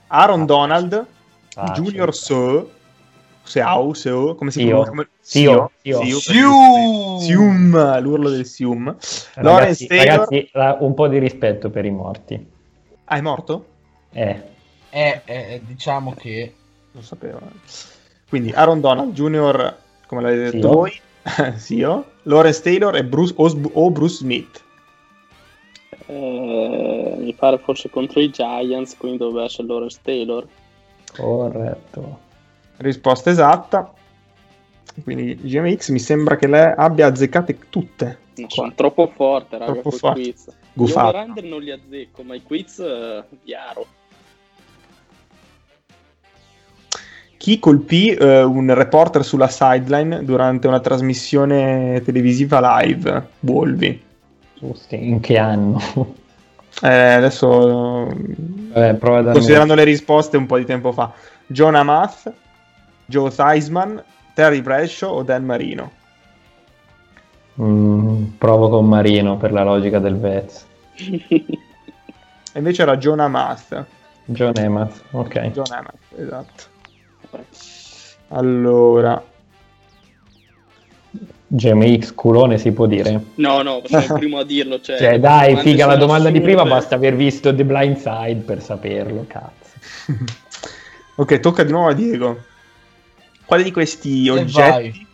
Aaron 0.07 0.45
Donald, 0.45 1.07
Ah, 1.55 1.71
Junior 1.71 2.13
certo. 2.13 2.21
So, 2.33 2.71
Seau, 3.43 3.93
Seo, 3.93 4.35
come 4.35 4.51
si 4.51 4.65
pronuncia? 4.65 4.89
Come... 4.89 5.07
Sio. 5.19 5.71
Sio, 5.81 6.01
Sio. 6.03 6.19
Siu! 6.19 7.19
Sium, 7.19 7.99
l'urlo 8.01 8.29
del 8.29 8.45
Sium. 8.45 8.85
Ragazzi, 8.85 9.41
Lawrence 9.41 9.87
Taylor, 9.87 10.07
ragazzi, 10.07 10.49
la- 10.53 10.77
un 10.79 10.93
po' 10.93 11.07
di 11.07 11.17
rispetto 11.19 11.69
per 11.69 11.85
i 11.85 11.91
morti. 11.91 12.47
ah, 13.05 13.17
è 13.17 13.21
morto? 13.21 13.65
Eh, 14.11 14.41
Eh, 14.89 15.21
eh, 15.25 15.61
diciamo 15.65 16.13
che. 16.17 16.53
Non 16.91 17.03
sapevo. 17.03 17.39
Quindi 18.29 18.51
Aaron 18.51 18.79
Donald 18.79 19.13
Jr., 19.13 19.75
come 20.07 20.21
l'avete 20.21 20.43
detto 20.51 20.57
Sio. 20.59 20.69
voi, 20.69 21.01
Sio, 21.57 22.05
Lawrence 22.23 22.61
Taylor 22.61 22.95
e 22.95 23.03
Bruce, 23.03 23.33
o, 23.37 23.51
o 23.73 23.91
Bruce 23.91 24.15
Smith. 24.17 24.61
Eh, 26.05 27.15
mi 27.17 27.33
pare 27.33 27.57
forse 27.59 27.89
contro 27.89 28.19
i 28.19 28.29
Giants, 28.29 28.95
quindi 28.97 29.17
doveva 29.17 29.45
essere 29.45 29.67
Lawrence 29.67 29.99
Taylor. 30.01 30.45
corretto. 31.15 32.19
Risposta 32.77 33.29
esatta. 33.29 33.93
Quindi 35.03 35.35
GMX 35.35 35.89
mi 35.89 35.99
sembra 35.99 36.35
che 36.35 36.47
lei 36.47 36.73
abbia 36.75 37.07
azzeccate 37.07 37.57
tutte. 37.69 38.19
Qua. 38.35 38.45
sono 38.47 38.73
troppo 38.73 39.11
forte, 39.15 39.57
raga, 39.57 39.71
Troppo 39.71 39.91
forte. 39.91 40.21
quiz. 40.21 40.47
Gufato. 40.73 41.17
over-under 41.17 41.43
non 41.43 41.61
li 41.61 41.71
azzecco, 41.71 42.23
ma 42.23 42.35
i 42.35 42.41
quiz, 42.41 42.79
eh, 42.79 43.23
chiaro. 43.43 43.85
Chi 47.37 47.59
colpì 47.59 48.09
eh, 48.09 48.41
un 48.41 48.73
reporter 48.73 49.23
sulla 49.23 49.49
sideline 49.49 50.23
durante 50.23 50.67
una 50.67 50.79
trasmissione 50.79 52.01
televisiva 52.03 52.79
live? 52.81 53.27
Wolvi. 53.41 54.01
Giusti, 54.57 55.09
in 55.09 55.19
che 55.19 55.37
anno? 55.37 55.79
Eh, 56.81 56.89
adesso, 56.89 58.07
Vabbè, 58.73 58.97
considerando 59.31 59.75
le 59.75 59.83
risposte 59.83 60.37
un 60.37 60.47
po' 60.47 60.57
di 60.57 60.65
tempo 60.65 60.91
fa, 60.91 61.13
John 61.45 61.75
Amath, 61.75 62.33
Joe 63.05 63.29
Theismann, 63.29 63.97
Terry 64.33 64.61
Bradshaw 64.61 65.17
o 65.17 65.23
Dan 65.23 65.45
Marino? 65.45 65.91
Mm, 67.61 68.23
provo 68.37 68.69
con 68.69 68.87
Marino 68.87 69.37
per 69.37 69.51
la 69.51 69.63
logica 69.63 69.99
del 69.99 70.17
Vez. 70.17 70.65
E 70.95 72.59
invece 72.59 72.81
era 72.81 72.97
John 72.97 73.19
Amath. 73.19 73.85
John 74.25 74.53
Emath, 74.55 75.01
ok. 75.11 75.51
John 75.51 75.71
Amath, 75.71 75.95
esatto. 76.17 76.63
Allora, 78.29 79.21
GMX 81.47 82.13
culone 82.15 82.57
si 82.57 82.71
può 82.71 82.87
dire. 82.87 83.21
No, 83.35 83.61
no, 83.61 83.81
sei 83.85 84.03
il 84.03 84.13
primo 84.13 84.39
a 84.39 84.43
dirlo. 84.43 84.79
Cioè, 84.79 84.97
Cioè, 84.97 85.19
dai, 85.19 85.57
figa, 85.57 85.85
la 85.85 85.93
sono 85.93 86.05
domanda 86.05 86.29
di 86.29 86.37
assurde. 86.37 86.53
prima 86.55 86.67
basta 86.67 86.95
aver 86.95 87.15
visto 87.15 87.53
The 87.53 87.65
Blind 87.65 87.97
Side 87.97 88.41
per 88.45 88.61
saperlo, 88.61 89.25
cazzo. 89.27 89.71
ok, 91.15 91.39
tocca 91.39 91.63
di 91.63 91.71
nuovo 91.71 91.89
a 91.89 91.93
Diego. 91.93 92.39
Quale 93.45 93.63
di 93.63 93.71
questi 93.71 94.29
oggetti 94.29 95.07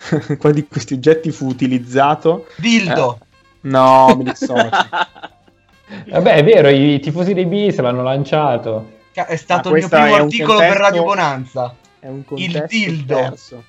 quale 0.38 0.54
di 0.54 0.66
questi 0.66 0.94
oggetti 0.94 1.30
fu 1.30 1.46
utilizzato? 1.46 2.46
Dildo. 2.56 3.18
No, 3.62 4.14
mi 4.16 4.24
dissocio. 4.24 4.70
Vabbè, 6.08 6.34
è 6.34 6.44
vero, 6.44 6.68
i 6.68 7.00
tifosi 7.00 7.34
dei 7.34 7.46
B 7.46 7.70
se 7.70 7.82
l'hanno 7.82 8.02
lanciato. 8.02 8.98
È 9.12 9.36
stato 9.36 9.70
Ma 9.70 9.76
il 9.76 9.82
mio 9.82 9.88
primo 9.88 10.14
articolo 10.14 10.58
contesto- 10.58 10.72
per 10.72 10.82
Radio 10.82 11.02
Bonanza. 11.02 11.74
È 11.98 12.06
un 12.06 12.24
contesto 12.24 12.66
dildo. 12.68 13.14
diverso. 13.14 13.64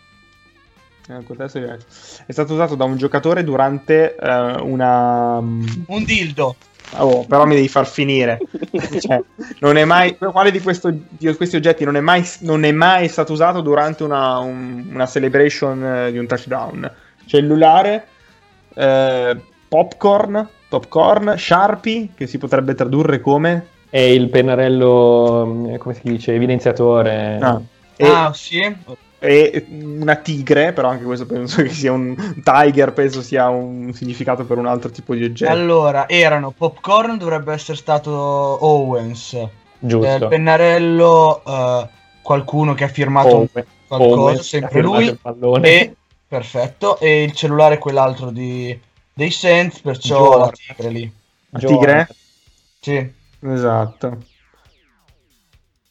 È 1.07 1.13
un 1.13 1.23
contesto 1.25 1.59
diverso. 1.59 1.85
È 2.25 2.31
stato 2.31 2.53
usato 2.53 2.75
da 2.75 2.85
un 2.85 2.95
giocatore 2.95 3.43
durante 3.43 4.15
eh, 4.15 4.61
una... 4.61 5.37
Un 5.39 6.03
dildo. 6.05 6.55
Oh, 6.97 7.23
però 7.25 7.45
mi 7.45 7.55
devi 7.55 7.67
far 7.67 7.87
finire. 7.87 8.39
Cioè, 8.99 9.21
non 9.59 9.77
è 9.77 9.85
mai... 9.85 10.17
Quale 10.17 10.51
di, 10.51 10.59
questo- 10.59 10.91
di 11.09 11.33
questi 11.35 11.55
oggetti 11.55 11.83
non 11.85 11.95
è 11.95 11.99
mai, 12.01 12.27
non 12.39 12.63
è 12.63 12.71
mai 12.71 13.07
stato 13.07 13.33
usato 13.33 13.61
durante 13.61 14.03
una, 14.03 14.39
un- 14.39 14.87
una 14.91 15.05
celebration 15.05 15.83
eh, 15.83 16.11
di 16.11 16.17
un 16.17 16.27
touchdown? 16.27 16.91
Cellulare, 17.25 18.07
eh, 18.73 19.37
popcorn, 19.67 20.47
popcorn, 20.67 21.35
Sharpie, 21.37 22.09
che 22.15 22.27
si 22.27 22.37
potrebbe 22.37 22.75
tradurre 22.75 23.19
come... 23.19 23.67
E 23.93 24.13
il 24.13 24.29
pennarello, 24.29 25.67
eh, 25.73 25.77
come 25.77 25.93
si 25.93 26.01
dice, 26.03 26.33
evidenziatore. 26.33 27.37
Ah, 27.41 27.61
e, 27.97 28.05
Ah, 28.07 28.31
sì. 28.33 28.59
E 29.23 29.67
una 29.69 30.15
tigre, 30.15 30.73
però 30.73 30.87
anche 30.89 31.03
questo 31.03 31.27
penso 31.27 31.61
che 31.61 31.69
sia 31.69 31.91
un 31.91 32.41
tiger, 32.43 32.91
penso 32.91 33.21
sia 33.21 33.49
un 33.49 33.93
significato 33.93 34.45
per 34.45 34.57
un 34.57 34.65
altro 34.65 34.89
tipo 34.89 35.13
di 35.13 35.23
oggetto. 35.23 35.51
Allora, 35.51 36.09
erano 36.09 36.49
popcorn, 36.49 37.19
dovrebbe 37.19 37.53
essere 37.53 37.77
stato 37.77 38.11
Owens. 38.11 39.33
Eh, 39.33 39.49
Giusto. 39.77 40.23
il 40.23 40.27
pennarello, 40.27 41.43
eh, 41.45 41.87
qualcuno 42.23 42.73
che 42.73 42.83
ha 42.85 42.87
firmato 42.87 43.27
Owen- 43.27 43.65
qualcosa, 43.87 44.21
Owen, 44.21 44.37
sempre 44.39 44.81
lui. 44.81 45.19
E, 45.61 45.95
perfetto. 46.27 46.97
E 46.99 47.21
il 47.21 47.33
cellulare, 47.33 47.77
quell'altro 47.77 48.31
di 48.31 48.77
dei 49.13 49.29
Saints, 49.29 49.81
perciò 49.81 50.17
Jordan. 50.17 50.39
la 50.39 50.51
tigre 50.51 50.89
lì. 50.89 51.13
A 51.51 51.59
Tigre? 51.59 52.07
Sì. 52.79 53.11
Esatto. 53.41 54.17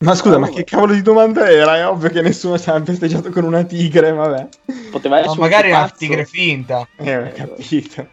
Ma 0.02 0.14
scusa, 0.14 0.38
ma 0.38 0.48
che 0.48 0.64
cavolo 0.64 0.94
di 0.94 1.02
domanda 1.02 1.46
era? 1.50 1.76
È 1.76 1.86
ovvio 1.86 2.08
che 2.08 2.22
nessuno 2.22 2.56
si 2.56 2.70
è 2.70 2.82
festeggiato 2.82 3.28
con 3.28 3.44
una 3.44 3.64
tigre, 3.64 4.12
vabbè. 4.12 4.48
Poteva 4.90 5.16
Ma 5.16 5.20
essere 5.20 5.34
un 5.34 5.44
magari 5.44 5.68
è 5.68 5.74
una 5.74 5.90
tigre 5.90 6.24
finta. 6.24 6.88
Eh, 6.96 7.16
ho 7.18 7.30
capito. 7.34 8.06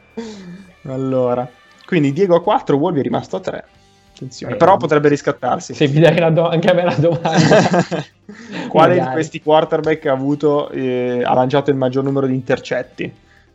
Allora. 0.84 1.50
Quindi 1.86 2.12
Diego 2.12 2.36
a 2.36 2.42
4, 2.42 2.76
Wolvi 2.76 3.00
è 3.00 3.04
rimasto 3.04 3.38
a 3.38 3.40
3. 3.40 3.66
Attenzione. 4.14 4.54
Eh, 4.54 4.58
Però 4.58 4.76
potrebbe 4.76 5.08
riscattarsi. 5.08 5.74
Se 5.74 5.88
mi 5.88 6.02
dai 6.02 6.34
do- 6.34 6.50
anche 6.50 6.70
a 6.70 6.74
me 6.74 6.84
la 6.84 6.96
domanda. 6.96 7.32
Quale 8.68 9.00
di 9.00 9.08
questi 9.14 9.42
quarterback 9.42 10.08
ha 10.08 10.12
avuto 10.12 10.70
eh, 10.70 11.22
ha 11.24 11.34
lanciato 11.34 11.70
il 11.70 11.78
maggior 11.78 12.04
numero 12.04 12.28
di 12.28 12.34
intercetti? 12.34 13.10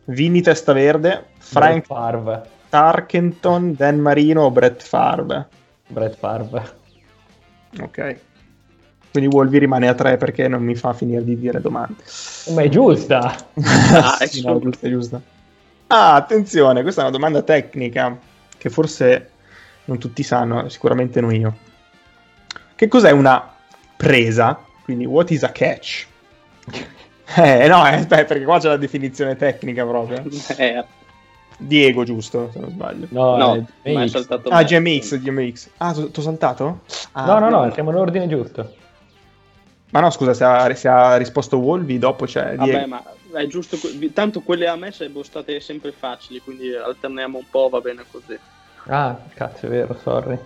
Vini 0.05 0.41
Testaverde, 0.41 1.25
Frank 1.37 1.85
Brett 1.85 1.85
Favre. 1.85 2.41
Tarkenton, 2.69 3.75
Dan 3.75 3.99
Marino 3.99 4.41
o 4.41 4.49
Brett 4.49 4.81
Favre? 4.81 5.47
Brett 5.85 6.17
Favre. 6.17 6.81
Ok. 7.79 8.15
Quindi 9.11 9.33
Wolvi 9.33 9.59
rimane 9.59 9.87
a 9.87 9.93
3 9.93 10.17
perché 10.17 10.47
non 10.47 10.63
mi 10.63 10.75
fa 10.75 10.93
finire 10.93 11.23
di 11.23 11.37
dire 11.37 11.61
domande. 11.61 11.95
Ma 12.53 12.63
è 12.63 12.69
giusta. 12.69 13.35
Ah, 13.53 14.17
è 14.19 14.25
Sì, 14.25 14.41
no, 14.43 14.59
giusta, 14.59 14.89
giusta. 14.89 15.21
Ah, 15.87 16.15
attenzione, 16.15 16.81
questa 16.81 17.01
è 17.01 17.03
una 17.03 17.13
domanda 17.13 17.43
tecnica 17.43 18.17
che 18.57 18.69
forse 18.71 19.29
non 19.85 19.99
tutti 19.99 20.23
sanno, 20.23 20.67
sicuramente 20.69 21.21
non 21.21 21.33
io. 21.33 21.55
Che 22.73 22.87
cos'è 22.87 23.11
una 23.11 23.53
presa? 23.95 24.59
Quindi, 24.83 25.05
what 25.05 25.29
is 25.29 25.43
a 25.43 25.51
catch? 25.51 26.07
Eh, 27.35 27.67
no, 27.67 27.87
eh, 27.87 27.95
aspetta, 27.95 28.25
perché 28.25 28.43
qua 28.43 28.59
c'è 28.59 28.67
la 28.67 28.77
definizione 28.77 29.35
tecnica 29.35 29.85
proprio. 29.85 30.23
Eh, 30.57 30.83
Diego, 31.57 32.03
giusto, 32.03 32.49
se 32.51 32.59
non 32.59 32.69
sbaglio. 32.71 33.07
No, 33.09 33.37
no, 33.37 33.67
è 33.81 33.93
ma 33.93 34.03
è 34.03 34.07
X. 34.07 34.11
saltato 34.11 34.49
Ah. 34.49 34.63
GMX, 34.63 35.19
GMX. 35.19 35.69
Ah, 35.77 35.93
ti 35.93 36.19
ho 36.19 36.21
saltato? 36.21 36.81
Ah, 37.13 37.25
No, 37.25 37.39
no, 37.39 37.49
no, 37.49 37.71
siamo 37.73 37.91
nell'ordine 37.91 38.27
giusto. 38.27 38.75
Ma 39.91 39.99
no, 39.99 40.09
scusa, 40.09 40.33
se 40.33 40.43
ha, 40.43 40.73
se 40.73 40.87
ha 40.87 41.15
risposto 41.17 41.57
Wolvi, 41.59 41.99
dopo 41.99 42.25
c'è 42.25 42.55
Vabbè, 42.55 42.69
Diego. 42.71 42.87
ma 42.87 43.03
è 43.39 43.45
giusto. 43.47 43.77
Tanto 44.13 44.41
quelle 44.41 44.67
a 44.67 44.75
me 44.75 44.91
sarebbero 44.91 45.23
state 45.23 45.59
sempre 45.59 45.91
facili, 45.91 46.39
quindi 46.39 46.73
alterniamo 46.75 47.37
un 47.37 47.45
po', 47.49 47.69
va 47.69 47.79
bene 47.79 48.03
così. 48.09 48.37
Ah, 48.87 49.15
cazzo, 49.35 49.67
è 49.67 49.69
vero, 49.69 49.95
sorry. 50.01 50.37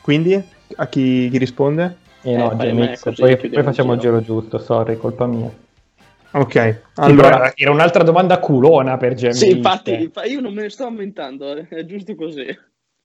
Quindi, 0.00 0.42
a 0.76 0.86
chi, 0.86 1.28
chi 1.30 1.36
risponde? 1.38 1.98
Eh 2.22 2.36
no, 2.36 2.50
Eh, 2.52 2.72
me, 2.72 2.86
GMX, 2.96 3.14
poi, 3.14 3.36
poi 3.36 3.62
facciamo 3.62 3.90
il 3.92 3.98
il 3.98 4.02
giro 4.04 4.20
giusto, 4.22 4.58
sorry, 4.58 4.96
colpa 4.96 5.26
mia. 5.26 5.50
Ok, 6.32 6.82
allora... 6.96 7.52
era 7.54 7.70
un'altra 7.70 8.02
domanda 8.02 8.38
culona 8.38 8.96
per 8.96 9.14
GMX. 9.14 9.32
Sì, 9.34 9.50
infatti, 9.50 10.02
infa- 10.02 10.24
io 10.24 10.40
non 10.40 10.52
me 10.52 10.62
ne 10.62 10.70
sto 10.70 10.86
inventando, 10.86 11.56
eh, 11.56 11.66
è 11.68 11.84
giusto 11.84 12.14
così. 12.14 12.46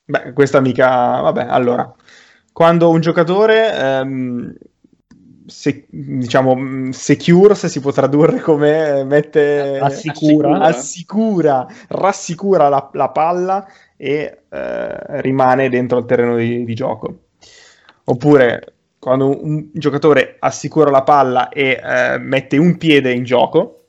Beh, 0.03 0.34
questa 0.34 0.60
mica... 0.60 1.21
Vabbè, 1.21 1.45
allora. 1.47 1.93
Quando 2.51 2.89
un 2.89 2.99
giocatore, 2.99 3.73
ehm, 3.73 4.53
se- 5.45 5.86
diciamo, 5.89 6.91
secure, 6.91 7.55
se 7.55 7.69
si 7.69 7.79
può 7.79 7.91
tradurre 7.91 8.39
come 8.39 9.03
mette... 9.05 9.79
Assicura. 9.79 10.60
assicura, 10.60 11.67
rassicura 11.88 12.67
la, 12.67 12.89
la 12.93 13.10
palla 13.10 13.65
e 13.95 14.41
eh, 14.49 15.21
rimane 15.21 15.69
dentro 15.69 15.97
al 15.97 16.05
terreno 16.05 16.36
di, 16.36 16.65
di 16.65 16.73
gioco. 16.73 17.19
Oppure 18.05 18.73
quando 19.01 19.43
un, 19.43 19.69
giocatore 19.73 20.35
assicura 20.37 20.91
la 20.91 21.01
palla 21.01 21.49
e 21.49 21.81
eh, 21.83 22.17
mette 22.19 22.57
un 22.57 22.77
piede 22.77 23.11
in 23.11 23.23
gioco, 23.23 23.87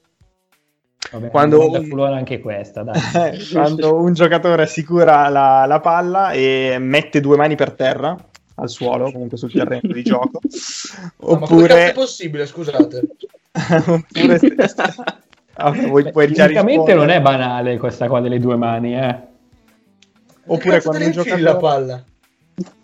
Vabbè, 1.11 1.29
quando 1.29 1.68
un- 1.68 2.01
anche 2.01 2.40
questa, 2.40 2.83
dai. 2.83 2.98
Quando 3.53 3.96
un 3.96 4.14
giocatore 4.14 4.62
assicura 4.62 5.29
la, 5.29 5.66
la 5.66 5.81
palla 5.81 6.31
e 6.33 6.77
mette 6.81 7.20
due 7.20 7.37
mani 7.37 7.57
per 7.57 7.72
terra 7.72 8.16
al 8.55 8.70
suolo, 8.70 9.12
comunque 9.12 9.37
sul 9.37 9.53
terreno 9.53 9.92
di 9.92 10.03
gioco, 10.03 10.40
No, 11.29 11.38
ma 11.38 11.51
è 11.51 11.53
oppure, 11.53 11.92
possibile, 11.92 12.46
scusate? 12.46 13.03
oppure 13.53 14.38
Ok, 15.55 15.87
vuoi, 15.88 16.09
puoi 16.11 16.33
già 16.33 16.46
Tecnicamente 16.46 16.94
rispondere? 16.94 16.98
non 16.98 17.11
è 17.11 17.20
banale 17.20 17.77
questa 17.77 18.09
qua 18.09 18.20
delle 18.20 18.38
due 18.38 18.57
mani, 18.57 18.96
eh. 18.96 19.20
Oppure 20.46 20.81
quando 20.83 21.05
un 21.05 21.12
infili 21.12 21.40
la 21.42 21.53
giocatore 21.53 21.57
palla. 21.57 22.05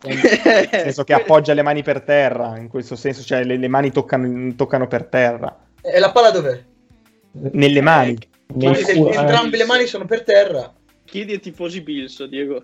Nel 0.05 0.69
senso 0.71 1.05
che 1.05 1.13
appoggia 1.15 1.55
le 1.55 1.63
mani 1.63 1.83
per 1.83 2.03
terra, 2.03 2.57
in 2.59 2.69
questo 2.69 2.97
senso, 2.97 3.23
cioè 3.23 3.45
le, 3.45 3.57
le 3.57 3.69
mani 3.69 3.91
toccano, 3.93 4.55
toccano 4.55 4.87
per 4.87 5.05
terra. 5.07 5.57
E 5.81 5.99
la 5.99 6.11
palla 6.13 6.31
dov'è? 6.31 6.63
Nelle 7.33 7.81
mani. 7.81 8.17
Nei 8.55 8.69
Ma 8.69 8.75
se 8.77 8.95
culo- 8.95 9.11
eh. 9.11 9.17
entrambe 9.17 9.57
le 9.57 9.65
mani 9.67 9.87
sono 9.87 10.07
per 10.07 10.25
terra. 10.25 10.73
Chiedi 11.05 11.33
ai 11.33 11.41
tifosi 11.41 11.81
Bills, 11.83 12.25
Diego. 12.25 12.63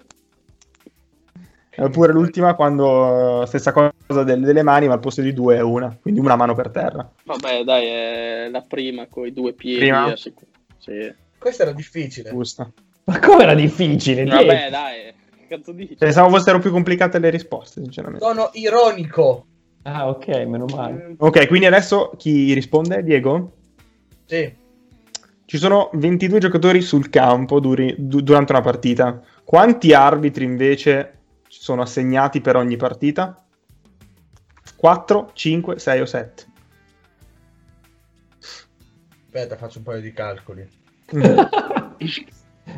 Oppure 1.76 2.12
l'ultima 2.12 2.54
quando 2.54 3.42
eh, 3.42 3.46
stessa 3.46 3.72
cosa 3.72 4.22
del- 4.22 4.40
delle 4.42 4.62
mani, 4.62 4.86
ma 4.86 4.94
al 4.94 5.00
posto 5.00 5.22
di 5.22 5.32
due 5.32 5.56
è 5.56 5.60
una, 5.60 5.96
quindi 6.00 6.20
una 6.20 6.36
mano 6.36 6.54
per 6.54 6.70
terra. 6.70 7.08
Vabbè, 7.24 7.64
dai, 7.64 7.86
è 7.86 8.48
la 8.48 8.62
prima 8.62 9.06
con 9.08 9.26
i 9.26 9.32
due 9.32 9.54
piedi. 9.54 9.80
Prima? 9.80 10.12
eh, 10.12 10.16
Sì. 10.16 11.12
Questa 11.36 11.62
era 11.64 11.72
difficile. 11.72 12.30
Giusto. 12.30 12.72
Ma 13.04 13.18
come 13.18 13.42
era 13.42 13.54
difficile? 13.54 14.24
Vabbè, 14.24 14.70
dai, 14.70 15.12
cazzo 15.46 15.72
dici? 15.72 15.94
Pensavo 15.94 16.28
fossero 16.30 16.58
più 16.58 16.70
complicate 16.70 17.18
le 17.18 17.30
risposte, 17.30 17.80
sinceramente. 17.82 18.24
Sono 18.24 18.50
ironico. 18.54 19.46
Ah, 19.82 20.08
ok, 20.08 20.26
meno 20.46 20.64
male. 20.66 21.14
Ok, 21.18 21.46
quindi 21.46 21.66
adesso 21.66 22.12
chi 22.16 22.52
risponde? 22.54 23.02
Diego? 23.02 23.52
Sì. 24.24 24.62
Ci 25.46 25.58
sono 25.58 25.90
22 25.92 26.38
giocatori 26.38 26.80
sul 26.80 27.10
campo 27.10 27.60
duri- 27.60 27.94
du- 27.98 28.22
durante 28.22 28.52
una 28.52 28.62
partita. 28.62 29.20
Quanti 29.44 29.92
arbitri 29.92 30.44
invece 30.44 31.18
ci 31.48 31.60
sono 31.60 31.82
assegnati 31.82 32.40
per 32.40 32.56
ogni 32.56 32.76
partita? 32.76 33.44
4, 34.76 35.30
5, 35.34 35.78
6 35.78 36.00
o 36.00 36.06
7? 36.06 36.46
Aspetta, 39.24 39.56
faccio 39.56 39.78
un 39.78 39.84
paio 39.84 40.00
di 40.00 40.12
calcoli. 40.12 40.66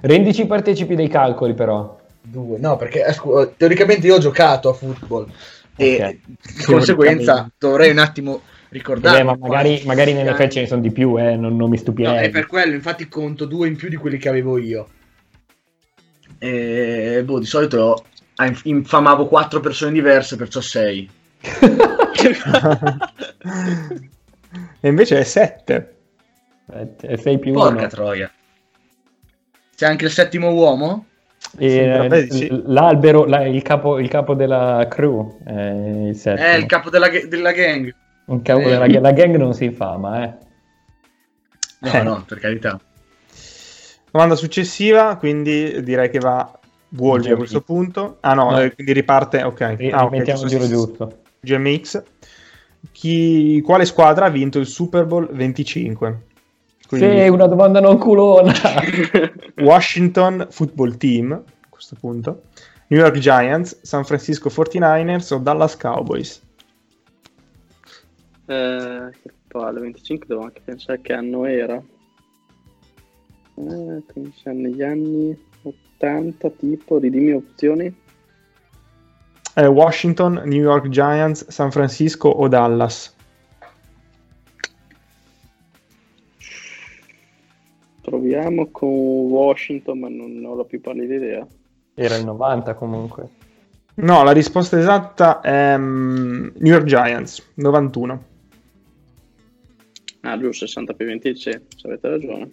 Rendici 0.01 0.47
partecipi 0.47 0.95
dei 0.97 1.09
calcoli, 1.09 1.55
però. 1.55 1.99
Due. 2.29 2.59
No, 2.59 2.77
perché 2.77 3.05
eh, 3.05 3.13
scu- 3.13 3.55
teoricamente 3.57 4.07
io 4.07 4.17
ho 4.17 4.19
giocato 4.19 4.69
a 4.69 4.73
football. 4.75 5.31
E 5.77 6.21
di 6.23 6.65
conseguenza 6.65 7.51
dovrei 7.59 7.91
un 7.91 7.99
attimo 7.99 8.43
ricordare. 8.71 9.23
Ma 9.23 9.37
magari, 9.37 9.83
magari 9.85 10.13
nelle 10.13 10.33
NFL 10.33 10.49
ce 10.49 10.61
ne 10.63 10.67
sono 10.67 10.81
di 10.81 10.91
più, 10.91 11.19
eh, 11.19 11.37
non, 11.37 11.55
non 11.57 11.69
mi 11.69 11.77
No, 11.77 11.83
stupirei. 11.83 12.27
è 12.27 12.31
per 12.31 12.47
quello, 12.47 12.75
infatti 12.75 13.07
conto 13.09 13.45
due 13.45 13.69
in 13.69 13.77
più 13.77 13.89
di 13.89 13.97
quelli 13.97 14.19
che 14.19 14.29
avevo 14.29 14.59
io. 14.59 14.89
E 16.39 17.23
boh, 17.25 17.39
di 17.39 17.47
solito 17.47 18.05
inf- 18.43 18.65
infamavo 18.65 19.27
quattro 19.27 19.61
persone 19.61 19.93
diverse, 19.93 20.37
perciò 20.37 20.61
sei. 20.61 21.09
e 24.81 24.89
invece 24.89 25.19
è 25.21 25.25
7. 25.25 25.95
Eh, 26.73 27.19
sei 27.19 27.39
più 27.39 27.53
Porca 27.53 27.79
uno. 27.79 27.87
troia. 27.89 28.31
C'è 29.77 29.87
anche 29.87 30.07
il 30.07 30.11
settimo 30.11 30.53
uomo? 30.53 31.07
E, 31.59 31.77
eh, 31.77 32.07
beh, 32.09 32.31
sì. 32.31 32.63
L'albero, 32.67 33.25
la- 33.25 33.45
il, 33.47 33.63
capo, 33.63 33.99
il 33.99 34.09
capo 34.09 34.35
della 34.35 34.87
crew, 34.89 35.39
eh, 35.47 36.09
il. 36.11 36.21
È 36.23 36.55
il 36.55 36.67
capo 36.67 36.91
della, 36.91 37.09
della 37.29 37.53
gang. 37.53 37.95
Il 38.29 38.43
capo 38.43 38.61
eh. 38.61 38.65
della 38.71 39.01
la 39.01 39.13
gang 39.13 39.37
non 39.37 39.55
si 39.55 39.65
infama, 39.65 40.25
eh. 40.25 40.35
No, 41.81 41.93
Eh. 41.93 42.03
no, 42.03 42.25
per 42.27 42.39
carità. 42.41 42.81
Domanda 44.11 44.35
successiva, 44.35 45.17
quindi 45.17 45.83
direi 45.83 46.09
che 46.11 46.19
va 46.19 46.59
Wolvi 46.97 47.31
a 47.31 47.37
questo 47.37 47.61
punto. 47.61 48.19
Ah 48.21 48.35
no, 48.35 48.51
No. 48.51 48.61
eh, 48.61 48.73
quindi 48.75 48.93
riparte, 48.93 49.43
ok. 49.43 49.61
Ah, 49.93 50.05
ok, 50.05 50.11
rimettiamo 50.13 50.43
il 50.43 50.49
giro 50.49 50.67
giusto. 50.67 51.19
GMX. 51.41 52.03
Chi, 52.93 53.61
quale 53.65 53.85
squadra 53.85 54.27
ha 54.27 54.31
vinto 54.31 54.59
il 54.59 54.67
Super 54.67 55.05
Bowl 55.05 55.29
25? 55.31 56.21
Quindi 56.87 57.21
Sì, 57.21 57.29
una 57.29 57.47
domanda 57.47 57.81
non 57.81 57.99
culona. 57.99 58.53
Washington 59.59 60.47
Football 60.51 60.97
Team, 60.97 61.33
a 61.33 61.69
questo 61.69 61.97
punto, 61.99 62.43
New 62.89 63.01
York 63.01 63.19
Giants, 63.19 63.81
San 63.83 64.05
Francisco 64.05 64.49
49ers 64.49 65.35
o 65.35 65.39
Dallas 65.39 65.77
Cowboys? 65.77 66.43
Eh, 68.47 69.09
che 69.23 69.33
palle, 69.49 69.81
25 69.81 70.27
devo 70.29 70.43
anche 70.43 70.61
pensare 70.65 71.01
che 71.01 71.13
anno 71.13 71.45
era. 71.47 71.75
Eh, 73.59 74.03
pensa 74.13 74.53
negli 74.53 74.83
anni 74.83 75.37
80 75.63 76.51
tipo, 76.51 76.99
ridimmi 76.99 77.33
opzioni. 77.33 77.95
Eh, 79.55 79.67
Washington, 79.67 80.43
New 80.45 80.61
York 80.61 80.89
Giants, 80.89 81.49
San 81.49 81.73
Francisco 81.73 82.29
o 82.29 82.47
Dallas? 82.47 83.16
Proviamo 88.07 88.71
con 88.71 88.89
Washington, 88.89 89.99
ma 89.99 90.09
non 90.09 90.41
ho 90.45 90.55
la 90.55 90.63
più 90.63 90.81
pallida 90.81 91.15
idea. 91.17 91.47
Era 91.93 92.15
il 92.15 92.25
90 92.25 92.75
comunque. 92.75 93.29
No, 93.95 94.23
la 94.23 94.31
risposta 94.31 94.79
esatta 94.79 95.41
è 95.41 95.77
mm, 95.77 96.49
New 96.59 96.73
York 96.73 96.85
Giants, 96.85 97.53
91. 97.55 98.25
Ah, 100.21 100.39
giusto, 100.39 100.67
60 100.67 100.93
più 100.93 101.07
20, 101.07 101.35
sì, 101.35 101.51
se 101.51 101.87
avete 101.87 102.09
ragione. 102.09 102.51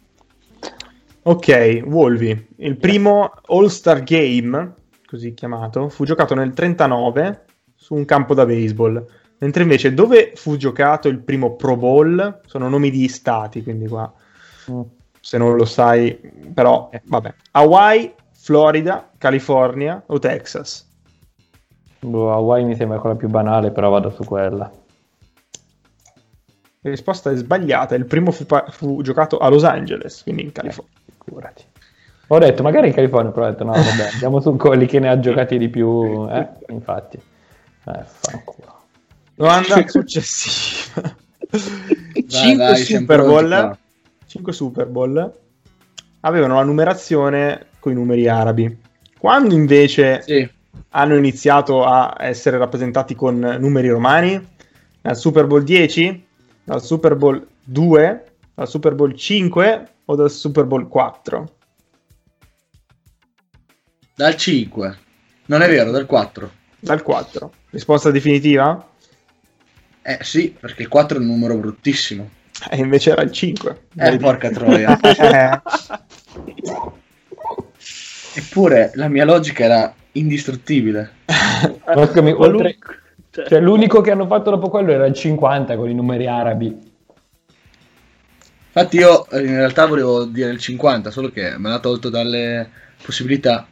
Ok, 1.21 1.83
Wolvi. 1.85 2.47
Il 2.57 2.77
primo 2.77 3.31
All-Star 3.45 4.01
Game, 4.01 4.73
così 5.05 5.35
chiamato, 5.35 5.87
fu 5.89 6.03
giocato 6.03 6.33
nel 6.33 6.53
39 6.53 7.45
su 7.75 7.93
un 7.93 8.05
campo 8.05 8.33
da 8.33 8.47
baseball. 8.47 9.05
Mentre 9.37 9.61
invece 9.61 9.93
dove 9.93 10.31
fu 10.33 10.57
giocato 10.57 11.09
il 11.09 11.19
primo 11.19 11.55
Pro 11.55 11.75
Bowl 11.75 12.41
sono 12.47 12.69
nomi 12.69 12.89
di 12.89 13.07
stati, 13.07 13.61
quindi 13.61 13.87
qua 13.87 14.11
Mm. 14.71 14.81
Se 15.23 15.37
non 15.37 15.55
lo 15.55 15.63
sai, 15.63 16.19
però 16.53 16.89
vabbè. 17.05 17.33
Hawaii, 17.51 18.13
Florida, 18.33 19.09
California 19.17 20.03
o 20.07 20.19
Texas? 20.19 20.85
Boh, 22.01 22.33
Hawaii 22.33 22.65
mi 22.65 22.75
sembra 22.75 22.99
quella 22.99 23.15
più 23.15 23.29
banale, 23.29 23.71
però 23.71 23.89
vado 23.89 24.09
su 24.09 24.25
quella. 24.25 24.69
La 26.81 26.89
risposta 26.89 27.31
è 27.31 27.35
sbagliata. 27.37 27.95
Il 27.95 28.03
primo 28.03 28.31
fu, 28.31 28.45
pa- 28.45 28.65
fu 28.67 29.01
giocato 29.01 29.37
a 29.37 29.47
Los 29.47 29.63
Angeles, 29.63 30.23
quindi 30.23 30.43
in 30.43 30.51
California. 30.51 30.91
Figurati. 31.23 31.63
Ho 32.27 32.37
detto, 32.37 32.61
magari 32.61 32.87
in 32.87 32.93
California, 32.93 33.31
però 33.31 33.45
ho 33.45 33.49
detto, 33.49 33.63
no, 33.63 33.71
vabbè, 33.71 34.09
andiamo 34.11 34.41
su 34.41 34.53
quelli 34.57 34.87
che 34.87 34.99
ne 34.99 35.07
ha 35.07 35.17
giocati 35.21 35.57
di 35.57 35.69
più, 35.69 36.27
eh? 36.29 36.49
Infatti. 36.67 37.15
Eh, 37.15 38.03
fanculo. 38.03 38.81
Domanda 39.35 39.81
successiva. 39.87 41.15
Vai, 41.49 42.27
5 42.27 42.55
vai, 42.57 42.75
siamo 42.75 42.99
Super 42.99 43.21
Bowl. 43.21 43.77
Qua. 44.41 44.51
5 44.51 44.53
Super 44.53 44.87
Bowl 44.87 45.39
avevano 46.21 46.55
la 46.55 46.63
numerazione 46.63 47.67
con 47.79 47.91
i 47.91 47.95
numeri 47.95 48.27
arabi. 48.27 48.77
Quando 49.19 49.53
invece 49.53 50.21
Sì. 50.21 50.49
hanno 50.89 51.15
iniziato 51.15 51.83
a 51.85 52.15
essere 52.19 52.57
rappresentati 52.57 53.15
con 53.15 53.37
numeri 53.59 53.89
romani? 53.89 54.51
Dal 55.01 55.15
Super 55.17 55.45
Bowl 55.45 55.63
10? 55.63 56.25
Dal 56.63 56.81
Super 56.81 57.15
Bowl 57.15 57.45
2? 57.63 58.25
Dal 58.55 58.67
Super 58.67 58.95
Bowl 58.95 59.13
5 59.15 59.87
o 60.05 60.15
dal 60.15 60.31
Super 60.31 60.65
Bowl 60.65 60.87
4? 60.87 61.55
Dal 64.15 64.35
5. 64.35 64.97
Non 65.47 65.61
è 65.61 65.67
vero, 65.67 65.91
dal 65.91 66.05
4. 66.05 66.51
Dal 66.79 67.01
4. 67.01 67.51
Risposta 67.71 68.11
definitiva? 68.11 68.89
Eh 70.01 70.19
sì, 70.21 70.55
perché 70.57 70.83
il 70.83 70.87
4 70.87 71.17
è 71.17 71.19
un 71.21 71.27
numero 71.27 71.55
bruttissimo. 71.57 72.29
E 72.69 72.77
invece 72.77 73.11
era 73.11 73.21
il 73.21 73.31
5. 73.31 73.81
Eh, 73.95 74.17
porca 74.17 74.49
troia. 74.49 74.99
Eppure 78.35 78.91
la 78.95 79.07
mia 79.07 79.25
logica 79.25 79.63
era 79.63 79.93
indistruttibile. 80.13 81.11
Scusami, 81.85 82.31
oltre- 82.31 82.77
cioè, 83.29 83.47
cioè, 83.47 83.59
l'unico 83.59 84.01
che 84.01 84.11
hanno 84.11 84.27
fatto 84.27 84.51
dopo 84.51 84.69
quello 84.69 84.91
era 84.91 85.05
il 85.05 85.13
50 85.13 85.75
con 85.75 85.89
i 85.89 85.93
numeri 85.93 86.27
arabi. 86.27 86.91
Infatti 88.75 88.97
io 88.97 89.27
eh, 89.29 89.43
in 89.43 89.55
realtà 89.55 89.85
volevo 89.85 90.25
dire 90.25 90.49
il 90.49 90.59
50, 90.59 91.11
solo 91.11 91.29
che 91.29 91.57
me 91.57 91.69
l'ha 91.69 91.79
tolto 91.79 92.09
dalle 92.09 92.69
possibilità. 93.03 93.67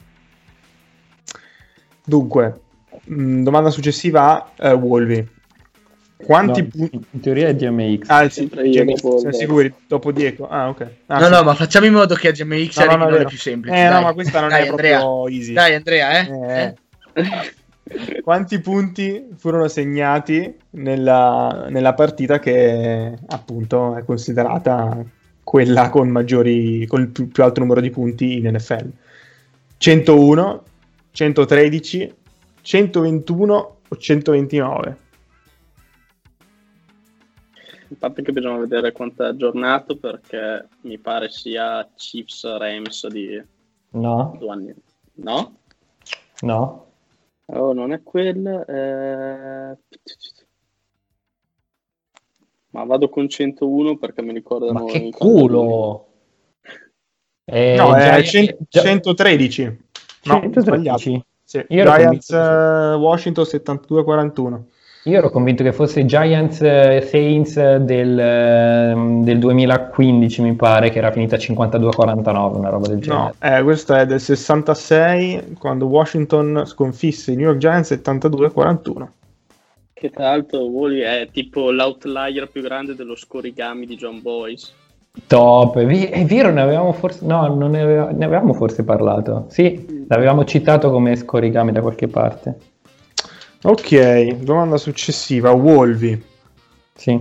Dunque, 2.03 2.59
mh, 3.05 3.43
domanda 3.43 3.69
successiva 3.69 4.51
a 4.57 4.69
eh, 4.69 4.73
Wolvi. 4.73 5.27
Quanti 6.23 6.61
No, 6.61 6.67
punti... 6.69 6.99
in 7.11 7.19
teoria 7.19 7.47
è 7.49 7.55
GMX. 7.55 8.09
Ah, 8.09 8.29
sì, 8.29 8.47
dopo- 8.47 9.17
siamo 9.19 9.33
sicuri? 9.33 9.73
Dopo 9.87 10.11
Diego? 10.11 10.47
Ah, 10.47 10.69
ok. 10.69 10.87
Ah, 11.07 11.19
no, 11.19 11.25
sì. 11.25 11.31
no, 11.31 11.43
ma 11.43 11.53
facciamo 11.55 11.85
in 11.85 11.93
modo 11.93 12.15
che 12.15 12.29
a 12.29 12.31
GMX 12.31 12.77
No, 12.79 12.85
no, 12.85 12.95
no, 13.05 13.09
vero. 13.09 13.25
più 13.29 13.37
semplici. 13.37 13.75
Eh, 13.75 13.83
no, 13.85 13.89
dai. 13.91 14.03
ma 14.03 14.13
questa 14.13 14.39
non 14.39 14.49
Dai, 14.49 14.65
è 14.65 14.67
Andrea. 14.69 14.99
proprio 14.99 15.27
easy. 15.35 15.53
Dai, 15.53 15.73
Andrea, 15.75 16.19
eh? 16.19 16.29
Eh. 16.31 16.75
Eh? 17.13 18.21
Quanti 18.21 18.59
punti 18.59 19.27
furono 19.37 19.67
segnati 19.67 20.55
nella, 20.71 21.65
nella 21.69 21.93
partita 21.93 22.39
che 22.39 23.13
appunto 23.27 23.97
è 23.97 24.05
considerata 24.05 25.03
quella 25.43 25.89
con 25.89 26.07
maggiori 26.07 26.85
con 26.87 27.01
il 27.01 27.07
più, 27.09 27.27
più 27.29 27.43
alto 27.43 27.59
numero 27.59 27.81
di 27.81 27.89
punti 27.89 28.37
in 28.37 28.47
NFL? 28.55 28.87
101, 29.77 30.63
113, 31.11 32.13
121 32.61 33.75
o 33.87 33.97
129? 33.97 34.97
È 37.99 38.21
che 38.21 38.31
bisogna 38.31 38.57
vedere 38.57 38.91
quanto 38.91 39.23
è 39.23 39.27
aggiornato 39.27 39.97
perché 39.97 40.67
mi 40.81 40.97
pare 40.97 41.29
sia 41.29 41.87
Chiefs 41.95 42.45
Rams 42.57 43.07
di 43.07 43.41
No, 43.91 44.35
due 44.39 44.49
anni. 44.49 44.73
No? 45.15 45.57
no. 46.41 46.85
Oh, 47.47 47.73
non 47.73 47.91
è 47.91 48.01
quella. 48.01 48.63
eh, 48.65 49.77
Ma 52.69 52.85
vado 52.85 53.09
con 53.09 53.27
101 53.27 53.97
perché 53.97 54.21
mi 54.21 54.31
ricordano. 54.31 54.85
Ma 54.85 54.85
che 54.85 54.97
i 54.99 55.11
culo! 55.11 56.07
Eh, 57.43 57.75
No, 57.75 57.93
è 57.95 58.21
Giants- 58.21 58.29
cen- 58.29 58.57
Gi- 58.69 58.79
113. 58.79 59.63
No, 60.23 60.39
113. 60.39 60.61
sbagliato. 60.61 61.25
Sì, 61.43 61.65
Giants 61.67 62.29
eh, 62.29 62.93
Washington 62.93 63.43
72-41. 63.43 64.63
Io 65.05 65.17
ero 65.17 65.31
convinto 65.31 65.63
che 65.63 65.73
fosse 65.73 66.05
Giants 66.05 66.61
eh, 66.61 67.01
Saints 67.09 67.55
del, 67.77 68.19
ehm, 68.19 69.23
del 69.23 69.39
2015, 69.39 70.43
mi 70.43 70.53
pare, 70.53 70.91
che 70.91 70.99
era 70.99 71.11
finita 71.11 71.37
52-49, 71.37 72.55
una 72.55 72.69
roba 72.69 72.87
del 72.87 72.99
genere. 72.99 73.33
No, 73.39 73.57
eh, 73.57 73.63
questo 73.63 73.95
è 73.95 74.05
del 74.05 74.19
66 74.19 75.55
quando 75.57 75.87
Washington 75.87 76.63
sconfisse 76.67 77.31
i 77.31 77.35
New 77.35 77.47
York 77.47 77.57
Giants 77.57 77.91
72-41. 77.93 79.07
Che 79.91 80.09
tra 80.11 80.25
l'altro 80.25 80.65
Wally 80.65 80.99
è 80.99 81.27
tipo 81.31 81.71
l'outlier 81.71 82.47
più 82.47 82.61
grande 82.61 82.93
dello 82.93 83.15
scorigami 83.15 83.87
di 83.87 83.95
John 83.95 84.21
Boyce. 84.21 84.71
Top, 85.25 85.79
è, 85.79 86.25
vero, 86.25 86.51
ne 86.51 86.61
avevamo 86.61 86.93
forse, 86.93 87.25
no, 87.25 87.47
non 87.55 87.71
ne, 87.71 87.81
aveva- 87.81 88.11
ne 88.11 88.25
avevamo 88.25 88.53
forse 88.53 88.83
parlato. 88.83 89.47
Sì, 89.49 90.05
l'avevamo 90.07 90.45
citato 90.45 90.91
come 90.91 91.15
scorigami 91.15 91.71
da 91.71 91.81
qualche 91.81 92.07
parte. 92.07 92.57
Ok, 93.63 94.27
domanda 94.43 94.77
successiva. 94.77 95.51
Wolvi. 95.51 96.21
Sì. 96.95 97.19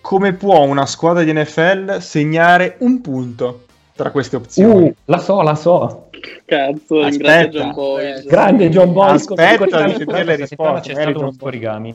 Come 0.00 0.32
può 0.32 0.62
una 0.64 0.86
squadra 0.86 1.22
di 1.22 1.32
NFL 1.32 1.98
segnare 1.98 2.76
un 2.80 3.00
punto 3.00 3.64
tra 3.94 4.10
queste 4.10 4.36
opzioni? 4.36 4.86
Uh, 4.88 4.94
la 5.04 5.18
so, 5.18 5.42
la 5.42 5.54
so. 5.54 6.08
Cazzo, 6.46 7.00
Aspetta. 7.02 7.18
grande 7.18 7.48
John 7.50 7.72
Boyce. 7.74 8.22
Grande 8.26 8.68
John 8.70 8.92
Boyce. 8.92 9.34
Aspetta 9.34 9.82
di 9.84 9.94
sentire 9.94 10.24
le 10.24 10.36
risposte, 10.36 10.92
C'è 10.94 11.00
stato 11.02 11.18
uno 11.20 11.32
scorigami. 11.32 11.94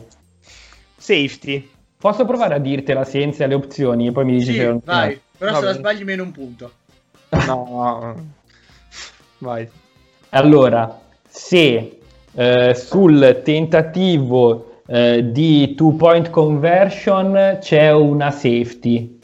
Safety. 0.98 1.70
Posso 1.98 2.26
provare 2.26 2.54
a 2.54 2.60
dirtela 2.60 3.04
senza 3.04 3.48
le 3.48 3.56
opzioni 3.56 4.08
e 4.08 4.12
poi 4.12 4.26
mi 4.26 4.38
dici 4.38 4.54
Sì, 4.54 4.64
non- 4.64 4.82
vai. 4.84 5.20
Però 5.38 5.52
Va 5.52 5.60
se 5.60 5.66
la 5.66 5.74
sbagli 5.74 6.04
meno 6.04 6.24
un 6.24 6.32
punto. 6.32 6.72
No. 7.48 8.16
Vai. 9.40 9.68
Allora, 10.30 11.02
se 11.28 12.00
eh, 12.36 12.74
sul 12.76 13.42
tentativo 13.44 14.82
eh, 14.88 15.32
di 15.32 15.74
two 15.76 15.94
point 15.94 16.30
conversion 16.30 17.58
c'è 17.60 17.92
una 17.92 18.30
safety, 18.32 19.20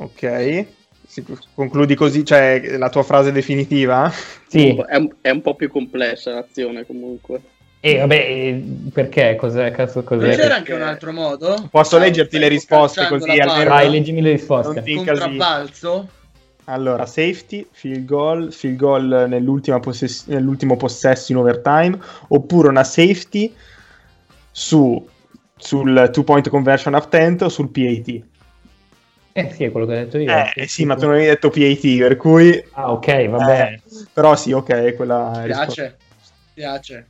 Ok. 0.00 0.66
Si- 1.06 1.24
concludi 1.54 1.94
così, 1.94 2.24
cioè 2.24 2.76
la 2.76 2.90
tua 2.90 3.02
frase 3.02 3.32
definitiva? 3.32 4.12
sì, 4.46 4.76
È, 4.86 4.96
un- 4.96 5.08
è 5.20 5.30
un 5.30 5.40
po' 5.40 5.54
più 5.54 5.70
complessa 5.70 6.32
l'azione 6.34 6.84
comunque. 6.86 7.40
e 7.80 7.96
vabbè, 7.98 8.14
eh, 8.16 8.62
perché 8.92 9.34
cos'è? 9.36 9.70
Cazzo, 9.70 10.02
cos'è? 10.04 10.30
c'era 10.34 10.48
che- 10.48 10.52
anche 10.52 10.72
un 10.74 10.82
altro 10.82 11.12
modo? 11.12 11.68
Posso 11.70 11.96
Ah, 11.96 12.00
leggerti 12.00 12.38
le 12.38 12.48
risposte 12.48 13.06
così 13.08 13.30
almeno- 13.30 13.70
Vai, 13.70 13.88
leggimi 13.90 14.20
le 14.20 14.32
risposte. 14.32 14.74
Non 14.74 14.84
ti- 14.84 14.94
Contrabbalzo? 14.94 16.08
Allora, 16.68 17.06
safety, 17.06 17.66
field 17.70 18.04
goal, 18.04 18.52
field 18.52 18.76
goal 18.76 19.26
nell'ultima 19.26 19.80
possess- 19.80 20.26
nell'ultimo 20.26 20.76
possesso 20.76 21.32
in 21.32 21.38
overtime, 21.38 21.98
oppure 22.28 22.68
una 22.68 22.84
safety 22.84 23.54
su, 24.50 25.08
sul 25.56 26.10
two 26.12 26.24
point 26.24 26.46
conversion 26.50 26.94
attempt 26.94 27.40
o 27.42 27.48
sul 27.48 27.70
PAT. 27.70 28.22
Eh 29.32 29.50
sì, 29.54 29.64
è 29.64 29.70
quello 29.70 29.86
che 29.86 29.92
ho 29.92 29.96
detto 29.96 30.18
io. 30.18 30.30
Eh, 30.54 30.66
sì, 30.66 30.84
ma 30.84 30.94
tu 30.94 31.06
non 31.06 31.14
hai 31.14 31.24
detto 31.24 31.48
PAT, 31.48 31.98
per 31.98 32.16
cui... 32.16 32.62
Ah, 32.72 32.92
ok, 32.92 33.28
va 33.28 33.44
bene. 33.44 33.74
Eh, 33.76 34.06
però 34.12 34.36
sì, 34.36 34.52
ok, 34.52 34.94
quella 34.94 35.42
è 35.42 35.46
risposta. 35.46 35.72
Piace. 35.72 35.98
Piace. 36.52 37.08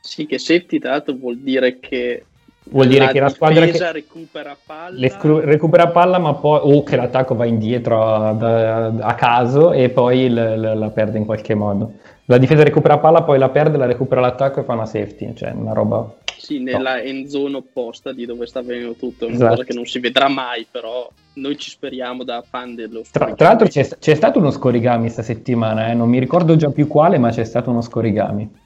Sì, 0.00 0.24
che 0.24 0.38
safety 0.38 0.78
tra 0.78 0.92
l'altro 0.92 1.12
vuol 1.14 1.36
dire 1.36 1.78
che 1.78 2.24
Vuol 2.68 2.88
dire 2.88 3.08
che 3.08 3.20
la 3.20 3.28
squadra 3.28 3.64
che 3.66 3.92
recupera 3.92 4.56
palla 4.66 5.08
scru- 5.08 5.44
recupera 5.44 5.88
palla, 5.88 6.18
ma 6.18 6.34
poi 6.34 6.60
o 6.62 6.82
che 6.82 6.96
l'attacco 6.96 7.34
va 7.36 7.44
indietro 7.46 8.02
a, 8.02 8.86
a 9.00 9.14
caso 9.14 9.72
e 9.72 9.88
poi 9.90 10.28
l- 10.28 10.34
l- 10.34 10.78
la 10.78 10.90
perde 10.90 11.18
in 11.18 11.24
qualche 11.24 11.54
modo. 11.54 11.92
La 12.24 12.38
difesa 12.38 12.64
recupera 12.64 12.98
palla, 12.98 13.22
poi 13.22 13.38
la 13.38 13.50
perde, 13.50 13.76
la 13.76 13.86
recupera 13.86 14.20
l'attacco 14.20 14.60
e 14.60 14.64
fa 14.64 14.72
una 14.72 14.84
safety, 14.86 15.32
cioè 15.34 15.52
una 15.52 15.72
roba. 15.72 16.12
sì, 16.36 16.58
nella 16.58 17.00
end 17.00 17.26
zone 17.28 17.56
opposta 17.56 18.12
di 18.12 18.26
dove 18.26 18.46
sta 18.46 18.58
avvenendo 18.58 18.94
tutto, 18.94 19.24
è 19.24 19.28
una 19.28 19.36
Esatto. 19.36 19.50
cosa 19.52 19.64
che 19.64 19.72
non 19.74 19.84
si 19.86 20.00
vedrà 20.00 20.28
mai, 20.28 20.66
però 20.68 21.08
noi 21.34 21.56
ci 21.56 21.70
speriamo 21.70 22.24
da 22.24 22.42
fan 22.48 22.74
dello 22.74 23.02
Tra, 23.10 23.32
tra 23.34 23.48
l'altro 23.48 23.68
c'è, 23.68 23.86
c'è 23.98 24.14
stato 24.14 24.38
uno 24.40 24.50
scorigami 24.50 25.08
sta 25.08 25.22
settimana, 25.22 25.88
eh, 25.88 25.94
non 25.94 26.08
mi 26.08 26.18
ricordo 26.18 26.56
già 26.56 26.70
più 26.70 26.88
quale, 26.88 27.16
ma 27.18 27.30
c'è 27.30 27.44
stato 27.44 27.70
uno 27.70 27.80
scorigami. 27.80 28.64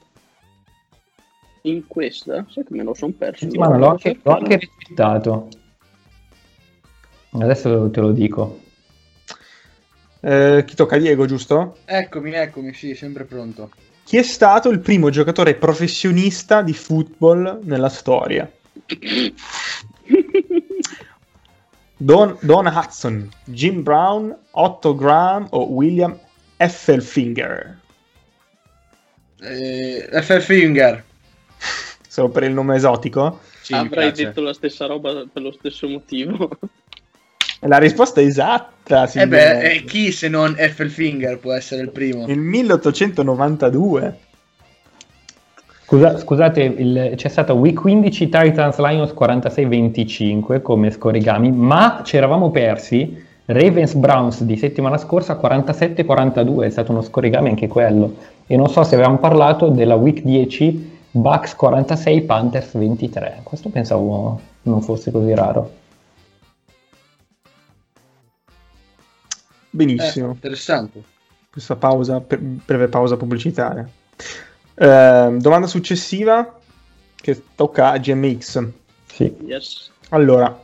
In 1.63 1.87
questa, 1.87 2.45
sai 2.49 2.63
che 2.63 2.73
me 2.73 2.83
lo 2.83 2.93
sono 2.93 3.13
perso. 3.17 3.45
settimana 3.45 3.77
l'ho 3.77 3.89
anche, 3.89 4.19
l'ho 4.21 4.31
anche 4.31 4.57
retweetato. 4.57 5.47
Adesso 7.31 7.89
te 7.91 7.99
lo 7.99 8.11
dico. 8.11 8.59
Eh, 10.21 10.63
chi 10.65 10.75
tocca? 10.75 10.97
Diego, 10.97 11.25
giusto? 11.25 11.77
Eccomi, 11.85 12.33
eccomi, 12.33 12.73
sì, 12.73 12.93
sempre 12.95 13.23
pronto. 13.23 13.71
Chi 14.03 14.17
è 14.17 14.23
stato 14.23 14.69
il 14.69 14.79
primo 14.79 15.09
giocatore 15.09 15.55
professionista 15.55 16.61
di 16.61 16.73
football 16.73 17.61
nella 17.63 17.89
storia? 17.89 18.51
Don, 21.97 22.37
Don 22.41 22.65
Hudson, 22.65 23.29
Jim 23.45 23.83
Brown, 23.83 24.35
Otto 24.51 24.95
Graham 24.95 25.47
o 25.51 25.65
William 25.71 26.19
Effelfinger? 26.57 27.79
Eh, 29.39 30.09
FF 30.11 30.43
Finger. 30.43 31.03
Solo 32.11 32.27
per 32.27 32.43
il 32.43 32.51
nome 32.51 32.75
esotico? 32.75 33.39
Sì, 33.61 33.73
Avrei 33.73 34.11
detto 34.11 34.41
la 34.41 34.51
stessa 34.51 34.85
roba 34.85 35.23
per 35.31 35.41
lo 35.41 35.53
stesso 35.53 35.87
motivo. 35.87 36.49
La 37.61 37.77
risposta 37.77 38.19
è 38.19 38.25
esatta, 38.25 39.09
Eh 39.13 39.27
beh, 39.27 39.59
eh, 39.61 39.83
chi 39.85 40.11
se 40.11 40.27
non 40.27 40.53
Finger 40.57 41.39
può 41.39 41.53
essere 41.53 41.83
il 41.83 41.89
primo? 41.89 42.25
Nel 42.25 42.37
1892. 42.37 44.17
Scusa- 45.85 46.17
scusate, 46.17 46.61
il- 46.63 47.13
c'è 47.15 47.29
stato 47.29 47.53
Week 47.53 47.79
15 47.79 48.27
Titans 48.27 48.77
Lions 48.79 49.13
46-25 49.13 50.61
come 50.61 50.91
scorigami, 50.91 51.53
ma 51.53 52.01
ci 52.03 52.17
eravamo 52.17 52.51
persi 52.51 53.23
Ravens 53.45 53.93
Browns 53.93 54.43
di 54.43 54.57
settimana 54.57 54.97
scorsa 54.97 55.35
47-42, 55.37 56.65
è 56.65 56.69
stato 56.69 56.91
uno 56.91 57.03
scorigami 57.03 57.47
anche 57.47 57.69
quello. 57.69 58.15
E 58.47 58.57
non 58.57 58.67
so 58.67 58.83
se 58.83 58.95
avevamo 58.95 59.17
parlato 59.17 59.69
della 59.69 59.95
Week 59.95 60.21
10 60.23 60.99
Bucks 61.11 61.55
46 61.55 62.21
Panthers 62.21 62.77
23. 62.77 63.41
Questo 63.43 63.69
pensavo 63.69 64.39
non 64.63 64.81
fosse 64.81 65.11
così 65.11 65.33
raro. 65.33 65.79
Benissimo. 69.69 70.29
Eh, 70.29 70.33
interessante. 70.33 71.03
Questa 71.49 71.75
pausa, 71.75 72.21
per- 72.21 72.39
breve 72.39 72.87
pausa 72.87 73.17
pubblicitaria. 73.17 73.87
Ehm, 74.75 75.39
domanda 75.39 75.67
successiva 75.67 76.59
che 77.15 77.43
tocca 77.55 77.91
a 77.91 77.97
GMX. 77.97 78.67
Sì. 79.05 79.35
Yes. 79.45 79.91
Allora, 80.09 80.63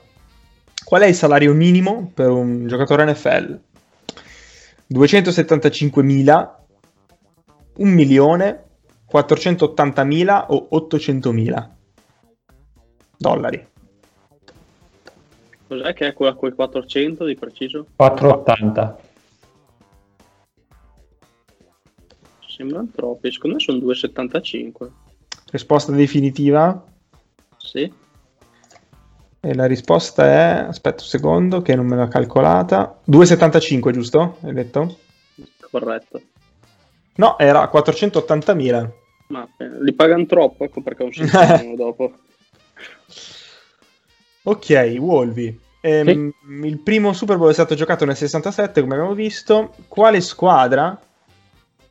qual 0.83 1.01
è 1.01 1.07
il 1.07 1.15
salario 1.15 1.53
minimo 1.53 2.11
per 2.13 2.29
un 2.29 2.67
giocatore 2.67 3.05
NFL? 3.05 3.59
275.000, 4.87 6.49
1 7.75 7.91
milione, 7.91 8.63
480.000 9.11 10.45
o 10.49 10.67
800.000 10.71 11.69
dollari? 13.17 13.67
Cos'è 15.67 15.93
che 15.93 16.07
è 16.07 16.13
quella 16.13 16.33
con 16.33 16.49
i 16.49 16.53
400 16.53 17.25
di 17.25 17.35
preciso? 17.35 17.87
480. 17.95 18.99
Sembrano 22.47 22.87
troppi, 22.95 23.31
secondo 23.31 23.57
me 23.57 23.61
sono 23.61 23.77
2,75. 23.79 24.89
Risposta 25.51 25.91
definitiva? 25.91 26.83
Sì? 27.57 27.91
E 29.39 29.53
la 29.53 29.65
risposta 29.65 30.25
è, 30.25 30.65
aspetta 30.67 31.03
un 31.03 31.07
secondo 31.07 31.61
che 31.61 31.75
non 31.75 31.85
me 31.85 31.95
l'ho 31.95 32.07
calcolata, 32.07 32.99
2,75 33.09 33.91
giusto? 33.91 34.37
Hai 34.41 34.53
detto? 34.53 34.97
Corretto. 35.69 36.21
No, 37.17 37.37
era 37.37 37.69
480.000. 37.71 38.89
Ma 39.27 39.47
eh, 39.57 39.83
li 39.83 39.93
pagano 39.93 40.25
troppo, 40.25 40.63
ecco 40.63 40.81
perché 40.81 41.03
non 41.03 41.11
si 41.11 41.27
sentono 41.27 41.75
dopo. 41.75 42.11
Ok, 44.43 44.95
Wolvi. 44.99 45.59
Ehm, 45.81 46.31
Il 46.63 46.79
primo 46.79 47.13
Super 47.13 47.37
Bowl 47.37 47.49
è 47.49 47.53
stato 47.53 47.75
giocato 47.75 48.05
nel 48.05 48.15
67, 48.15 48.81
come 48.81 48.93
abbiamo 48.95 49.13
visto. 49.13 49.73
Quale 49.87 50.21
squadra 50.21 50.97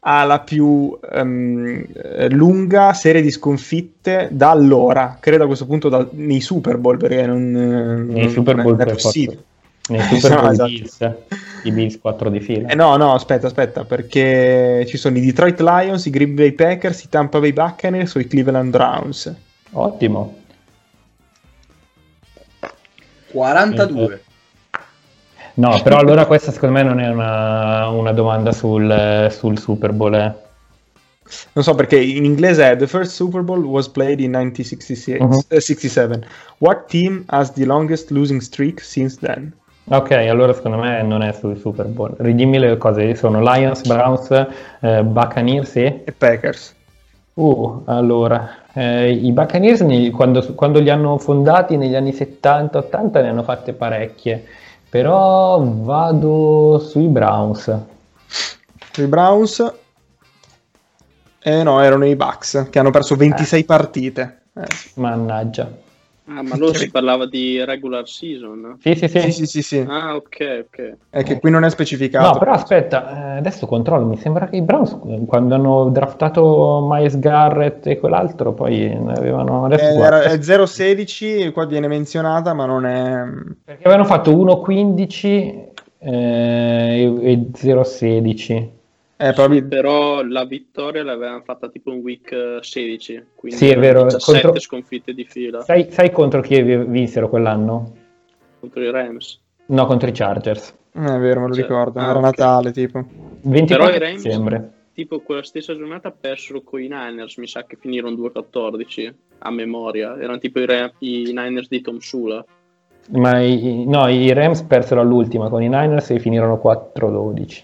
ha 0.09 0.25
la 0.25 0.41
più 0.41 0.97
eh, 1.13 2.29
lunga 2.31 2.93
serie 2.95 3.21
di 3.21 3.31
sconfitte 3.31 4.29
da 4.31 4.51
allora? 4.51 5.19
Credo 5.21 5.45
a 5.45 5.47
questo 5.47 5.67
punto 5.67 5.89
da- 5.89 6.07
nei 6.13 6.41
Super 6.41 6.79
Bowl, 6.79 6.97
perché 6.97 7.27
non, 7.27 7.55
eh, 7.57 8.13
Nei 8.13 8.21
non- 8.23 8.31
Super 8.31 8.55
Bowl 8.57 8.73
non 8.73 8.81
è 8.81 8.85
per 8.85 8.95
possibile. 8.95 9.35
forza. 9.35 9.55
Nei 9.89 10.01
Super 10.01 10.31
No, 10.31 10.41
Bowl 10.41 10.51
esatto. 10.53 10.69
Bills, 10.71 11.13
i 11.63 11.71
Bills 11.71 11.99
4 12.01 12.31
di 12.31 12.41
fila. 12.41 12.69
Eh, 12.69 12.75
no, 12.75 12.97
no, 12.97 13.15
aspetta, 13.15 13.47
aspetta, 13.47 13.85
perché 13.85 14.85
ci 14.89 14.97
sono 14.97 15.17
i 15.17 15.21
Detroit 15.21 15.61
Lions, 15.61 16.07
i 16.07 16.11
Green 16.11 16.35
Bay 16.35 16.53
Packers, 16.53 17.05
i 17.05 17.09
Tampa 17.09 17.39
Bay 17.39 17.53
Buccaneers 17.53 18.15
o 18.15 18.19
i 18.19 18.27
Cleveland 18.27 18.71
Browns. 18.71 19.33
Ottimo. 19.73 20.35
42. 23.29 24.23
No, 25.55 25.81
però 25.83 25.99
allora 25.99 26.27
questa 26.27 26.53
secondo 26.53 26.75
me 26.75 26.83
non 26.83 27.01
è 27.01 27.09
una, 27.09 27.89
una 27.89 28.13
domanda 28.13 28.53
sul, 28.53 29.29
sul 29.31 29.59
Super 29.59 29.93
Bowl. 29.93 30.15
eh. 30.15 30.35
Non 31.53 31.65
so 31.65 31.75
perché 31.75 31.99
in 31.99 32.25
inglese 32.25 32.71
è 32.73 32.77
The 32.77 32.87
first 32.87 33.13
Super 33.13 33.43
Bowl 33.43 33.65
was 33.65 33.89
played 33.89 34.21
in 34.21 34.31
1966. 34.33 35.21
Mhm. 35.21 35.41
eh, 35.49 35.61
67. 35.61 36.27
What 36.59 36.87
team 36.89 37.25
has 37.29 37.53
the 37.53 37.65
longest 37.65 38.11
losing 38.11 38.41
streak 38.41 38.81
since 38.81 39.17
then? 39.19 39.53
Ok, 39.89 40.11
allora 40.11 40.53
secondo 40.53 40.79
me 40.79 41.01
non 41.03 41.23
è 41.23 41.33
sul 41.33 41.57
Super 41.59 41.87
Bowl. 41.87 42.15
Ridimmi 42.19 42.59
le 42.59 42.77
cose, 42.77 43.15
sono 43.15 43.41
Lions, 43.41 43.87
Browns, 43.87 44.47
eh, 44.81 45.05
Buccaneers 45.05 45.77
e... 45.77 46.03
E 46.05 46.13
Packers. 46.13 46.75
Uh, 47.35 47.83
allora, 47.85 48.63
eh, 48.73 49.13
i 49.13 49.31
Buccaneers 49.31 49.83
negli- 49.83 50.11
quando, 50.11 50.43
quando 50.55 50.81
li 50.81 50.91
hanno 50.91 51.19
fondati 51.19 51.77
negli 51.77 51.95
anni 51.95 52.13
70-80 52.13 53.23
ne 53.23 53.29
hanno 53.29 53.45
fatte 53.45 53.75
parecchie, 53.75 54.45
però 54.89 55.63
vado 55.63 56.81
sui 56.81 57.07
Browns. 57.07 57.79
I 58.97 59.07
Browns. 59.07 59.75
Eh 61.39 61.63
no, 61.63 61.81
erano 61.81 62.07
i 62.07 62.17
Bucks 62.17 62.69
che 62.71 62.79
hanno 62.81 62.91
perso 62.91 63.15
26 63.15 63.65
partite. 63.65 64.41
Eh, 64.53 64.67
Mannaggia. 64.95 65.85
Ah, 66.29 66.43
ma 66.43 66.55
allora 66.57 66.75
si 66.75 66.91
parlava 66.91 67.27
di 67.27 67.65
regular 67.65 68.09
season. 68.09 68.77
Sì, 68.81 68.97
sì, 68.97 69.07
sì. 69.07 69.21
Sì, 69.21 69.31
sì, 69.31 69.47
sì, 69.47 69.63
sì. 69.63 69.85
Ah, 69.89 70.17
ok, 70.17 70.67
ok. 70.67 70.97
È 71.09 71.23
che 71.23 71.39
qui 71.39 71.51
non 71.51 71.63
è 71.63 71.71
specificato. 71.71 72.33
No, 72.33 72.39
però 72.39 72.51
aspetta, 72.53 73.35
eh, 73.35 73.39
adesso 73.39 73.67
controllo, 73.67 74.07
mi 74.07 74.17
sembra 74.17 74.49
che 74.49 74.57
i 74.57 74.63
Browns 74.63 74.99
eh, 75.07 75.25
quando 75.25 75.55
hanno 75.55 75.89
draftato 75.91 76.85
Miles 76.91 77.19
Garrett 77.21 77.87
e 77.87 77.99
quell'altro 77.99 78.55
poi 78.55 78.89
ne 78.99 79.13
avevano... 79.13 79.67
Adesso 79.67 79.85
Eh, 79.91 79.95
guarda, 79.95 80.23
era- 80.25 80.33
è 80.33 80.39
0-16, 80.39 81.53
qua 81.53 81.65
viene 81.67 81.87
menzionata, 81.87 82.53
ma 82.55 82.67
non 82.67 82.87
è. 82.87 83.23
perché 83.65 83.85
avevano 83.85 84.05
fatto 84.05 84.33
1-15 84.33 85.65
eh, 85.99 86.11
e, 86.11 87.31
e 87.33 87.47
0-16. 87.55 88.75
È 89.17 89.33
proprio. 89.33 89.67
Però 89.67 90.23
la 90.23 90.45
vittoria 90.45 91.03
l'avevano 91.03 91.41
fatta 91.43 91.69
tipo 91.71 91.91
in 91.91 92.01
week 92.01 92.31
eh, 92.33 92.59
16, 92.61 93.25
quindi 93.35 93.57
Sì, 93.59 93.69
è 93.71 93.79
vero, 93.79 94.05
17 94.05 94.41
contro- 94.43 94.61
sconfitte 94.61 95.15
di 95.15 95.25
fila 95.25 95.63
Sai, 95.63 95.91
sai 95.91 96.11
contro 96.11 96.43
chi 96.43 96.61
vi- 96.63 96.85
vinsero 96.85 97.29
quell'anno? 97.29 97.95
contro 98.61 98.83
i 98.83 98.91
Rams. 98.91 99.41
No, 99.67 99.87
contro 99.87 100.09
i 100.09 100.13
Chargers. 100.13 100.75
Eh, 100.93 101.01
È 101.15 101.19
vero, 101.19 101.41
me 101.41 101.49
lo 101.49 101.55
Cioè, 101.55 101.63
ricordo. 101.63 101.99
ah, 101.99 102.05
Era 102.11 102.19
ok. 102.19 102.23
Natale, 102.25 102.73
tipo. 102.73 103.05
24 103.43 103.95
i 103.95 103.99
Rams- 103.99 104.23
dicembre. 104.23 104.71
Tipo 104.93 105.21
quella 105.21 105.43
stessa 105.43 105.75
giornata 105.77 106.11
persero 106.11 106.63
con 106.63 106.81
i 106.83 106.89
Niners, 106.89 107.37
mi 107.37 107.47
sa 107.47 107.65
che 107.65 107.77
finirono 107.77 108.15
2-14 108.17 109.15
a 109.39 109.51
memoria. 109.51 110.19
Erano 110.19 110.39
tipo 110.39 110.59
i, 110.61 110.67
Ra- 110.67 110.93
i 110.99 111.33
Niners 111.35 111.69
di 111.69 111.81
Tom 111.83 111.99
Sula. 111.99 112.45
Ma 113.13 113.41
i, 113.41 113.85
no, 113.87 114.09
i 114.09 114.33
Rams 114.33 114.63
persero 114.63 115.01
all'ultima 115.01 115.49
con 115.49 115.63
i 115.63 115.69
Niners 115.69 116.11
e 116.11 116.19
finirono 116.19 116.59
4-12. 116.59 117.63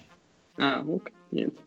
Ah, 0.57 0.83
ok, 0.87 1.11
niente. 1.33 1.61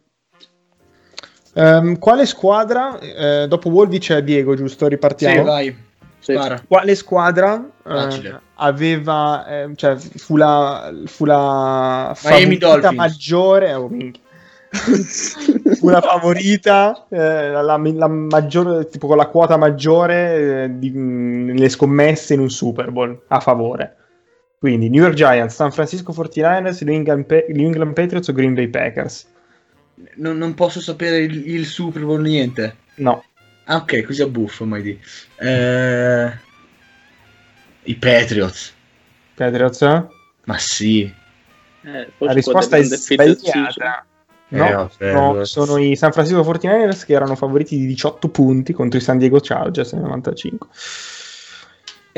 Ehm, 1.55 1.99
quale 1.99 2.27
squadra? 2.27 2.99
eh, 2.99 3.47
dopo 3.49 3.69
Wolvi 3.71 3.99
c'è 3.99 4.23
Diego, 4.23 4.55
giusto? 4.55 4.85
Sì, 4.85 4.91
Ripartiamo. 4.91 5.43
vai. 5.45 5.85
Sì. 6.19 6.33
Spara. 6.33 6.61
Quale 6.67 6.95
squadra 6.95 7.65
eh, 7.87 8.35
aveva, 8.57 9.47
eh, 9.47 9.71
cioè, 9.77 9.97
fu 9.97 10.37
la, 10.37 10.93
fu 11.07 11.25
la 11.25 12.17
Miami 12.25 12.59
favorita 12.59 12.93
maggiore? 12.93 13.73
oh, 13.75 13.89
fu 14.69 15.89
la 15.89 16.01
favorita, 16.01 17.07
eh, 17.09 17.51
la, 17.51 17.63
la- 17.63 17.77
la 17.79 18.09
maggiore, 18.09 18.89
tipo 18.89 19.07
con 19.07 19.17
la 19.17 19.27
quota 19.27 19.57
maggiore 19.57 20.65
eh, 20.65 20.79
di- 20.79 20.91
mh, 20.91 21.45
nelle 21.53 21.69
scommesse 21.69 22.35
in 22.35 22.41
un 22.41 22.51
Super 22.51 22.91
Bowl 22.91 23.23
a 23.29 23.41
favore. 23.41 23.97
Quindi 24.59 24.89
New 24.91 25.03
York 25.03 25.15
Giants, 25.15 25.55
San 25.55 25.71
Francisco 25.71 26.13
49ers, 26.13 26.85
New 26.85 26.95
England, 26.95 27.25
Pa- 27.27 27.45
New 27.51 27.67
England 27.67 27.93
Patriots 27.95 28.29
o 28.29 28.33
Green 28.33 28.55
Bay 28.55 28.69
Packers? 28.69 29.27
Non, 30.17 30.37
non 30.37 30.55
posso 30.55 30.81
sapere 30.81 31.19
il, 31.19 31.49
il 31.49 31.67
Super 31.67 32.05
Bowl 32.05 32.21
niente. 32.21 32.77
No, 32.97 33.23
Ah, 33.69 33.77
ok, 33.77 34.03
così 34.03 34.23
a 34.23 34.29
buffo, 34.29 34.65
mai 34.65 34.83
di. 34.83 34.99
Eh, 35.39 36.31
I 37.83 37.97
Patriots. 37.97 38.73
Patriots? 39.35 39.81
La 39.81 40.09
Ma 40.45 40.59
sì. 40.59 41.13
Eh, 41.83 42.09
forse 42.17 42.35
risposta 42.35 42.77
è 42.77 42.83
sbagliata. 42.85 44.01
Eh, 44.03 44.15
No, 44.49 44.93
vabbè, 44.97 45.13
no, 45.13 45.45
sono 45.45 45.77
i 45.79 45.97
San 45.97 46.13
Francisco 46.13 46.41
49ers 46.43 47.05
che 47.05 47.15
erano 47.15 47.35
favoriti 47.35 47.77
di 47.77 47.87
18 47.87 48.29
punti 48.29 48.73
contro 48.73 48.97
i 48.97 49.03
San 49.03 49.19
Diego 49.19 49.41
Chargers 49.41 49.93
nel 49.95 50.03
95. 50.03 50.69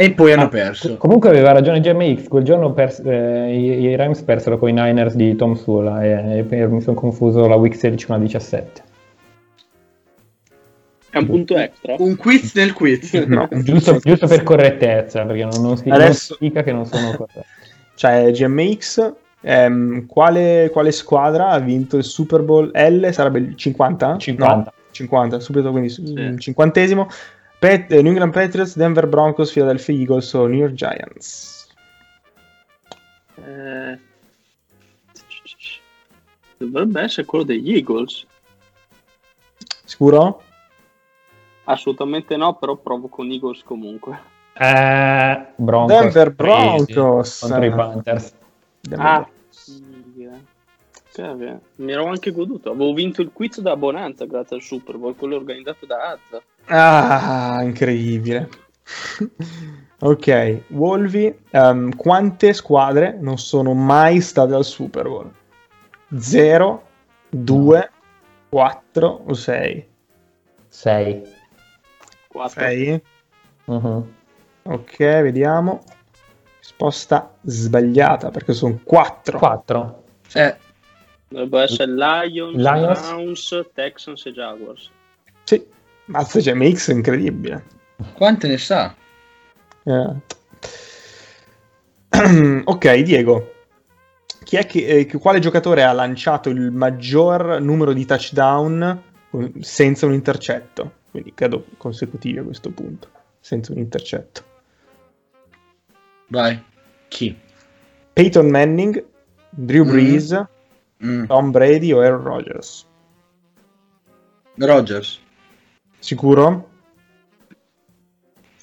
E 0.00 0.12
poi 0.12 0.32
hanno 0.32 0.44
Ah, 0.44 0.48
perso. 0.48 0.96
Comunque 0.96 1.28
aveva 1.28 1.50
ragione 1.50 1.80
GMX, 1.80 2.28
quel 2.28 2.44
giorno 2.44 2.72
pers- 2.72 3.02
eh, 3.04 3.52
i, 3.52 3.80
i 3.80 3.96
Rams 3.96 4.22
persero 4.22 4.56
con 4.56 4.68
i 4.68 4.72
Niners 4.72 5.14
di 5.16 5.34
Tom 5.34 5.54
Sula 5.54 6.04
e, 6.04 6.38
e 6.38 6.42
per- 6.44 6.68
mi 6.68 6.80
sono 6.80 6.94
confuso 6.94 7.48
la 7.48 7.56
week 7.56 7.74
16 7.74 8.06
con 8.06 8.14
la 8.16 8.22
17. 8.22 8.82
È 11.10 11.18
un 11.18 11.26
punto 11.26 11.56
extra. 11.56 11.96
Un 11.98 12.14
quiz 12.14 12.54
nel 12.54 12.72
quiz. 12.74 13.12
No. 13.26 13.48
Giusto, 13.62 13.98
giusto 13.98 14.28
per 14.28 14.44
correttezza, 14.44 15.24
perché 15.24 15.44
non, 15.44 15.60
non 15.60 15.76
si, 15.76 15.88
Adesso- 15.88 16.36
non 16.38 16.38
si 16.38 16.46
dica 16.46 16.62
che 16.62 16.72
non 16.72 16.86
sono 16.86 17.10
corretto. 17.16 17.44
Cioè, 17.98 18.30
GMX, 18.30 19.12
ehm, 19.40 20.06
quale, 20.06 20.70
quale 20.72 20.92
squadra 20.92 21.48
ha 21.48 21.58
vinto 21.58 21.96
il 21.96 22.04
Super 22.04 22.42
Bowl 22.42 22.70
L? 22.72 23.08
Sarebbe 23.10 23.40
il 23.40 23.56
50? 23.56 24.16
50. 24.16 24.54
No, 24.54 24.72
50, 24.92 25.40
subito, 25.40 25.70
quindi 25.72 25.88
Sì. 25.88 26.36
cinquantesimo. 26.38 27.08
Pet- 27.58 27.90
eh, 27.92 28.02
New 28.02 28.12
England 28.12 28.32
Patriots, 28.32 28.76
Denver 28.76 29.06
Broncos, 29.06 29.52
Philadelphia 29.52 29.98
Eagles 29.98 30.32
o 30.34 30.46
New 30.46 30.58
York 30.58 30.74
Giants. 30.74 31.68
Eh, 33.44 33.98
Dovrebbe 36.58 37.02
essere 37.02 37.24
quello 37.24 37.44
degli 37.44 37.74
Eagles. 37.74 38.26
Sicuro? 39.84 40.42
Assolutamente 41.64 42.36
no, 42.36 42.54
però 42.56 42.74
provo 42.76 43.08
con 43.08 43.30
Eagles 43.30 43.62
comunque. 43.62 44.18
Eh, 44.54 45.46
Broncos. 45.54 45.96
Denver 45.96 46.30
Broncos. 46.32 47.38
Contro 47.38 47.64
i 47.64 47.70
Panthers. 47.70 48.34
Denver 48.80 49.06
Ah, 49.06 49.28
mi 51.76 51.92
ero 51.92 52.06
anche 52.06 52.32
goduto. 52.32 52.70
Avevo 52.70 52.92
vinto 52.92 53.22
il 53.22 53.30
quiz 53.32 53.60
da 53.60 53.76
Bonanza 53.76 54.24
grazie 54.24 54.56
al 54.56 54.62
Super 54.62 54.96
Bowl, 54.96 55.16
quello 55.16 55.36
organizzato 55.36 55.86
da 55.86 56.10
Azza. 56.10 56.42
Ah, 56.68 57.60
incredibile. 57.62 58.48
ok, 60.00 60.62
Wolvi, 60.68 61.34
ehm, 61.50 61.96
quante 61.96 62.52
squadre 62.52 63.16
non 63.20 63.38
sono 63.38 63.74
mai 63.74 64.20
state 64.20 64.54
al 64.54 64.64
Super 64.64 65.08
Bowl? 65.08 65.32
0, 66.16 66.82
2, 67.30 67.90
4 68.48 69.24
o 69.26 69.34
6? 69.34 69.86
6. 70.68 71.22
4. 72.28 72.60
6? 72.60 73.02
Mhm. 73.64 74.14
Ok, 74.64 74.96
vediamo. 74.98 75.82
Risposta 76.58 77.34
sbagliata 77.42 78.30
perché 78.30 78.52
sono 78.52 78.78
4. 78.84 79.38
4. 79.38 80.02
Eh, 80.34 80.56
Dovrebbe 81.28 81.62
essere 81.62 81.92
Lions, 81.92 82.56
Lions? 82.56 83.00
Browns, 83.00 83.66
Texans 83.74 84.24
e 84.26 84.32
Jaguars. 84.32 84.90
Sì, 85.44 85.66
mazza 86.08 86.40
c'è 86.40 86.54
mix 86.54 86.88
incredibile. 86.88 87.64
quante 88.14 88.48
ne 88.48 88.58
sa? 88.58 88.94
Eh. 89.84 90.14
ok, 92.64 92.94
Diego. 93.02 93.52
Chi 94.44 94.56
è 94.56 94.66
che, 94.66 94.86
eh, 94.86 95.06
quale 95.18 95.38
giocatore 95.40 95.82
ha 95.82 95.92
lanciato 95.92 96.48
il 96.48 96.70
maggior 96.70 97.60
numero 97.60 97.92
di 97.92 98.04
touchdown 98.06 99.02
senza 99.60 100.06
un 100.06 100.12
intercetto? 100.14 100.92
Quindi 101.10 101.32
credo 101.34 101.66
consecutivi 101.76 102.38
a 102.38 102.42
questo 102.42 102.70
punto, 102.70 103.08
senza 103.40 103.72
un 103.72 103.78
intercetto. 103.78 104.42
Vai. 106.28 106.62
Chi? 107.08 107.36
Peyton 108.12 108.48
Manning, 108.48 109.04
Drew 109.50 109.84
Mm. 109.84 109.88
Brees, 109.90 110.44
Mm. 111.04 111.24
Tom 111.26 111.50
Brady 111.52 111.92
o 111.92 112.00
Aaron 112.00 112.22
Rodgers? 112.22 112.84
Rogers. 114.56 115.20
Sicuro? 115.98 116.68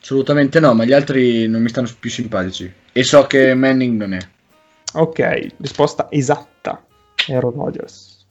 Assolutamente 0.02 0.60
no, 0.60 0.74
ma 0.74 0.86
gli 0.86 0.94
altri 0.94 1.48
non 1.48 1.62
mi 1.62 1.70
stanno 1.70 1.90
più 2.00 2.10
simpatici. 2.10 2.72
E 2.92 3.04
so 3.04 3.26
che 3.26 3.54
Manning 3.54 4.00
non 4.00 4.14
è. 4.14 4.20
Ok, 4.94 5.48
risposta 5.58 6.08
esatta. 6.12 6.84
Aaron 7.28 7.54
Rodgers. 7.54 8.26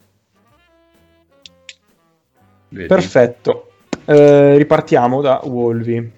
Vedi? 2.69 2.87
Perfetto. 2.87 3.71
Eh, 4.05 4.57
ripartiamo 4.57 5.21
da 5.21 5.41
Wolvi. 5.43 6.11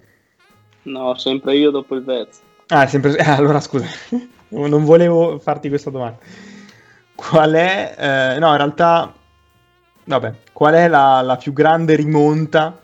No, 0.82 1.14
sempre 1.16 1.56
io 1.56 1.70
dopo 1.70 1.94
il 1.94 2.04
Vez. 2.04 2.40
Ah, 2.68 2.86
sempre... 2.86 3.16
ah, 3.16 3.34
allora 3.36 3.60
scusa, 3.60 3.86
non 4.48 4.84
volevo 4.84 5.38
farti 5.38 5.68
questa 5.68 5.90
domanda. 5.90 6.18
Qual 7.14 7.52
è... 7.52 7.94
eh, 7.98 8.38
no, 8.38 8.50
in 8.50 8.56
realtà... 8.56 9.12
Vabbè, 10.08 10.32
qual 10.52 10.72
è 10.74 10.88
la, 10.88 11.20
la 11.20 11.36
più 11.36 11.52
grande 11.52 11.94
rimonta 11.94 12.78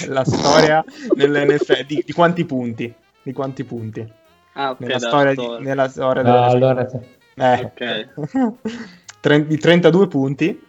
della 0.00 0.24
storia 0.24 0.82
nell'NFL? 1.14 1.84
Di, 1.84 2.02
di 2.06 2.12
quanti 2.12 2.46
punti? 2.46 2.92
Di 3.22 3.32
quanti 3.32 3.64
punti? 3.64 4.10
Ah, 4.54 4.70
ok, 4.70 4.80
Nella 4.80 4.98
storia, 4.98 5.34
di- 5.34 5.62
nella 5.64 5.88
storia 5.88 6.22
Ah, 6.22 6.24
della... 6.24 6.44
allora. 6.46 6.88
Eh. 7.34 7.60
Ok. 7.64 8.54
Tre- 9.20 9.46
di 9.46 9.58
32 9.58 10.08
punti, 10.08 10.62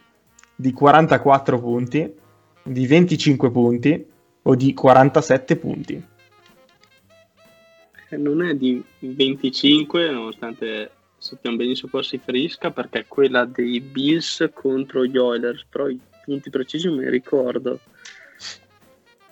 di 0.53 0.72
44 0.74 1.59
punti, 1.59 2.14
di 2.61 2.86
25 2.86 3.49
punti 3.51 4.05
o 4.41 4.55
di 4.55 4.74
47 4.74 5.55
punti. 5.55 6.05
Eh, 8.09 8.18
Non 8.18 8.43
è 8.45 8.53
di 8.53 8.84
25, 8.99 10.09
nonostante 10.11 10.91
sappiamo 11.24 11.55
benissimo 11.55 11.89
cosa 11.89 12.09
si 12.09 12.17
riferisca, 12.17 12.71
perché 12.71 12.99
è 12.99 13.05
quella 13.07 13.45
dei 13.45 13.80
Bills 13.80 14.49
contro 14.53 15.05
gli 15.05 15.17
Oilers, 15.17 15.65
però 15.69 15.88
i 15.88 15.97
punti 16.26 16.49
precisi 16.49 16.88
non 16.88 16.97
me 16.97 17.03
li 17.05 17.09
ricordo. 17.11 17.80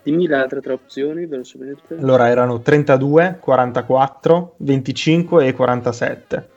Dimmi 0.02 0.26
le 0.26 0.36
altre 0.36 0.62
tre 0.62 0.72
opzioni, 0.74 1.26
velocemente. 1.26 1.96
Allora 1.96 2.30
erano 2.30 2.62
32, 2.62 3.38
44, 3.42 4.54
25 4.58 5.46
e 5.46 5.54
47. 5.54 6.50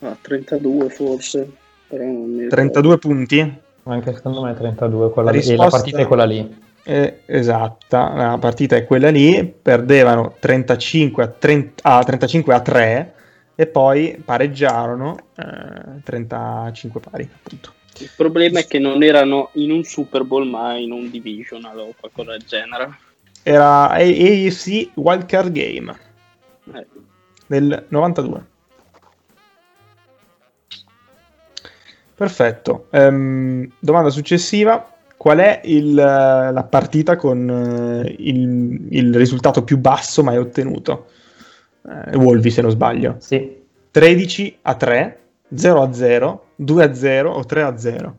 Ah, 0.00 0.16
32 0.20 0.90
forse, 0.90 1.50
però 1.88 2.04
non 2.04 2.30
mi 2.30 2.42
ricordo. 2.42 2.54
32 2.54 2.98
punti? 2.98 3.58
Anche 3.84 4.12
secondo 4.12 4.42
me 4.42 4.52
è 4.52 4.54
32 4.54 5.10
quella 5.10 5.30
La 5.30 5.36
lì. 5.38 5.42
E 5.42 5.44
la 5.44 5.50
risposta- 5.52 5.76
partita 5.78 6.02
è 6.02 6.06
quella 6.06 6.24
lì. 6.24 6.62
Eh, 6.86 7.20
esatta, 7.24 8.12
la 8.14 8.38
partita 8.38 8.76
è 8.76 8.84
quella 8.84 9.10
lì, 9.10 9.42
perdevano 9.44 10.36
35 10.38 11.22
a, 11.22 11.28
30 11.28 11.82
a 11.82 12.04
35 12.04 12.54
a 12.54 12.60
3 12.60 13.14
e 13.54 13.66
poi 13.66 14.20
pareggiarono 14.22 15.16
eh, 15.34 16.02
35 16.02 17.00
pari, 17.00 17.30
appunto. 17.32 17.72
Il 17.98 18.10
problema 18.14 18.58
è 18.58 18.66
che 18.66 18.78
non 18.78 19.02
erano 19.02 19.50
in 19.54 19.70
un 19.70 19.84
Super 19.84 20.24
Bowl, 20.24 20.46
ma 20.46 20.76
in 20.76 20.90
un 20.90 21.10
divisional 21.10 21.78
o 21.78 21.94
qualcosa 21.98 22.32
del 22.32 22.42
genere. 22.42 22.98
Era 23.42 23.90
AFC 23.90 24.90
Wildcard 24.94 25.52
Game 25.52 25.94
Eh, 26.74 26.86
del 27.46 27.84
92. 27.88 28.52
Perfetto. 32.14 32.86
Ehm, 32.90 33.70
domanda 33.78 34.10
successiva. 34.10 34.93
Qual 35.16 35.38
è 35.38 35.60
il, 35.64 35.94
la 35.94 36.66
partita 36.68 37.16
con 37.16 37.48
eh, 37.48 38.14
il, 38.18 38.88
il 38.90 39.14
risultato 39.14 39.64
più 39.64 39.78
basso 39.78 40.22
mai 40.22 40.36
ottenuto? 40.36 41.06
Eh, 41.86 42.16
Wolvi, 42.16 42.50
se 42.50 42.62
non 42.62 42.70
sbaglio. 42.70 43.16
Sì. 43.18 43.62
13 43.90 44.58
a 44.62 44.74
3, 44.74 45.18
0 45.54 45.82
a 45.82 45.92
0, 45.92 46.46
2 46.56 46.84
a 46.84 46.94
0 46.94 47.30
o 47.32 47.44
3 47.44 47.62
a 47.62 47.76
0? 47.76 48.18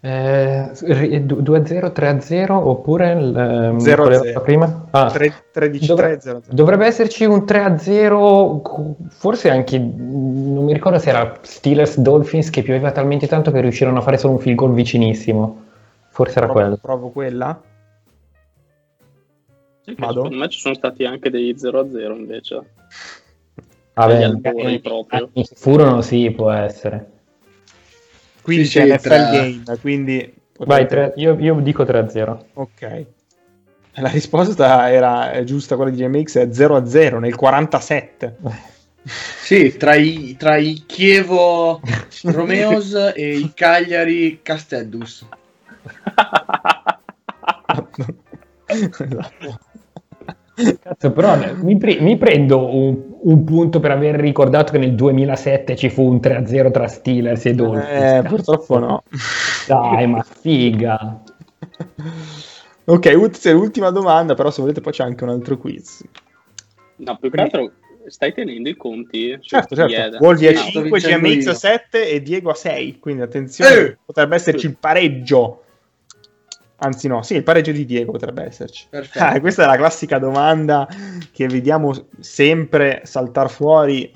Eh, 0.00 0.70
ri- 0.82 1.26
du- 1.26 1.42
2-0, 1.42 1.90
3-0 1.90 2.54
oppure 2.54 3.12
il, 3.14 3.36
ehm, 3.36 3.78
0 3.78 4.02
a 4.02 4.06
qual 4.06 4.12
era 4.14 4.22
0. 4.22 4.38
la 4.38 4.44
prima? 4.44 4.86
Ah, 4.90 5.10
3, 5.10 5.34
13 5.50 5.86
dovre- 5.86 6.06
3, 6.10 6.20
0 6.20 6.36
a 6.38 6.40
0. 6.42 6.54
Dovrebbe 6.54 6.86
esserci 6.86 7.24
un 7.24 7.44
3-0, 7.44 8.60
co- 8.62 8.94
forse 9.08 9.50
anche, 9.50 9.76
non 9.78 10.64
mi 10.64 10.72
ricordo 10.72 11.00
se 11.00 11.08
era 11.08 11.36
Steelers 11.42 11.98
Dolphins 11.98 12.48
che 12.50 12.62
pioveva 12.62 12.92
talmente 12.92 13.26
tanto 13.26 13.50
che 13.50 13.60
riuscirono 13.60 13.98
a 13.98 14.02
fare 14.02 14.18
solo 14.18 14.34
un 14.34 14.38
field 14.38 14.56
goal 14.56 14.72
vicinissimo. 14.72 15.64
Forse 16.10 16.36
era 16.38 16.46
Provo, 16.46 16.60
quello. 16.60 16.76
provo 16.80 17.08
quella. 17.10 17.60
sì, 19.80 19.94
secondo 19.98 20.36
me 20.36 20.48
ci 20.48 20.60
sono 20.60 20.74
stati 20.74 21.04
anche 21.06 21.28
dei 21.28 21.56
0-0 21.58 22.14
invece. 22.14 22.62
Vabbè, 23.94 24.30
eh, 24.42 25.44
furono 25.54 26.02
sì, 26.02 26.30
può 26.30 26.52
essere. 26.52 27.10
Quindi 28.48 28.64
Sì, 28.64 28.78
c'è 28.78 28.84
sì, 28.86 28.92
NFL 28.94 29.00
tra- 29.02 29.30
Game, 29.30 29.62
quindi... 29.82 30.34
Vai, 30.60 30.88
tre- 30.88 31.12
io, 31.16 31.36
io 31.38 31.54
dico 31.60 31.82
3-0. 31.84 32.44
Ok. 32.54 33.06
La 33.96 34.08
risposta 34.08 34.90
era 34.90 35.32
è 35.32 35.44
giusta, 35.44 35.76
quella 35.76 35.90
di 35.90 36.02
GMX 36.02 36.38
è 36.38 36.48
0 36.50 36.76
a 36.76 36.86
0 36.86 37.18
nel 37.18 37.34
47. 37.36 38.36
Sì, 39.08 39.76
tra 39.76 39.94
i, 39.94 40.36
tra 40.38 40.56
i 40.56 40.82
Chievo 40.86 41.80
Romeos 42.24 43.12
e 43.14 43.36
i 43.36 43.52
Cagliari 43.54 44.40
Castellus. 44.42 45.26
Esatto. 48.68 49.58
Cazzo, 50.80 51.12
però 51.12 51.36
mi, 51.62 51.76
pre- 51.76 52.00
mi 52.00 52.16
prendo 52.16 52.74
un, 52.74 52.98
un 53.22 53.44
punto 53.44 53.78
per 53.80 53.92
aver 53.92 54.16
ricordato 54.16 54.72
che 54.72 54.78
nel 54.78 54.94
2007 54.94 55.76
ci 55.76 55.88
fu 55.90 56.02
un 56.02 56.16
3-0 56.16 56.70
tra 56.70 56.88
Steelers 56.88 57.46
e 57.46 57.54
Dolphins. 57.54 57.88
Eh, 58.12 58.22
purtroppo 58.26 58.78
no. 58.78 59.02
Dai, 59.66 60.06
ma 60.06 60.22
figa. 60.22 61.22
Ok, 62.84 63.12
Utz 63.14 63.46
è 63.46 63.52
l'ultima 63.52 63.90
domanda, 63.90 64.34
però 64.34 64.50
se 64.50 64.62
volete 64.62 64.80
poi 64.80 64.92
c'è 64.92 65.04
anche 65.04 65.24
un 65.24 65.30
altro 65.30 65.58
quiz. 65.58 66.02
No, 66.96 67.16
più 67.18 67.30
che 67.30 67.40
altro 67.40 67.72
stai 68.06 68.32
tenendo 68.32 68.68
i 68.68 68.76
conti? 68.76 69.38
Certo, 69.40 69.76
certo. 69.76 69.94
è- 69.94 70.18
Wolvi 70.20 70.46
a 70.48 70.52
No, 70.52 70.58
sto 70.58 70.80
5, 70.80 70.90
vincendo 70.90 71.28
GMX 71.28 71.46
a 71.46 71.50
io. 71.50 71.54
7 71.54 72.08
e 72.10 72.22
Diego 72.22 72.50
a 72.50 72.54
6. 72.54 72.98
Quindi 72.98 73.22
attenzione, 73.22 73.74
Eh! 73.76 73.98
potrebbe 74.04 74.34
esserci 74.34 74.66
il 74.66 74.76
pareggio. 74.80 75.62
Anzi, 76.80 77.08
no, 77.08 77.22
sì, 77.22 77.34
il 77.34 77.42
pareggio 77.42 77.72
di 77.72 77.84
Diego 77.84 78.12
potrebbe 78.12 78.44
esserci. 78.44 78.86
Perfetto. 78.88 79.24
Ah, 79.24 79.40
questa 79.40 79.64
è 79.64 79.66
la 79.66 79.76
classica 79.76 80.18
domanda 80.18 80.86
che 81.32 81.48
vediamo 81.48 81.92
sempre 82.20 83.00
saltare 83.04 83.48
fuori, 83.48 84.12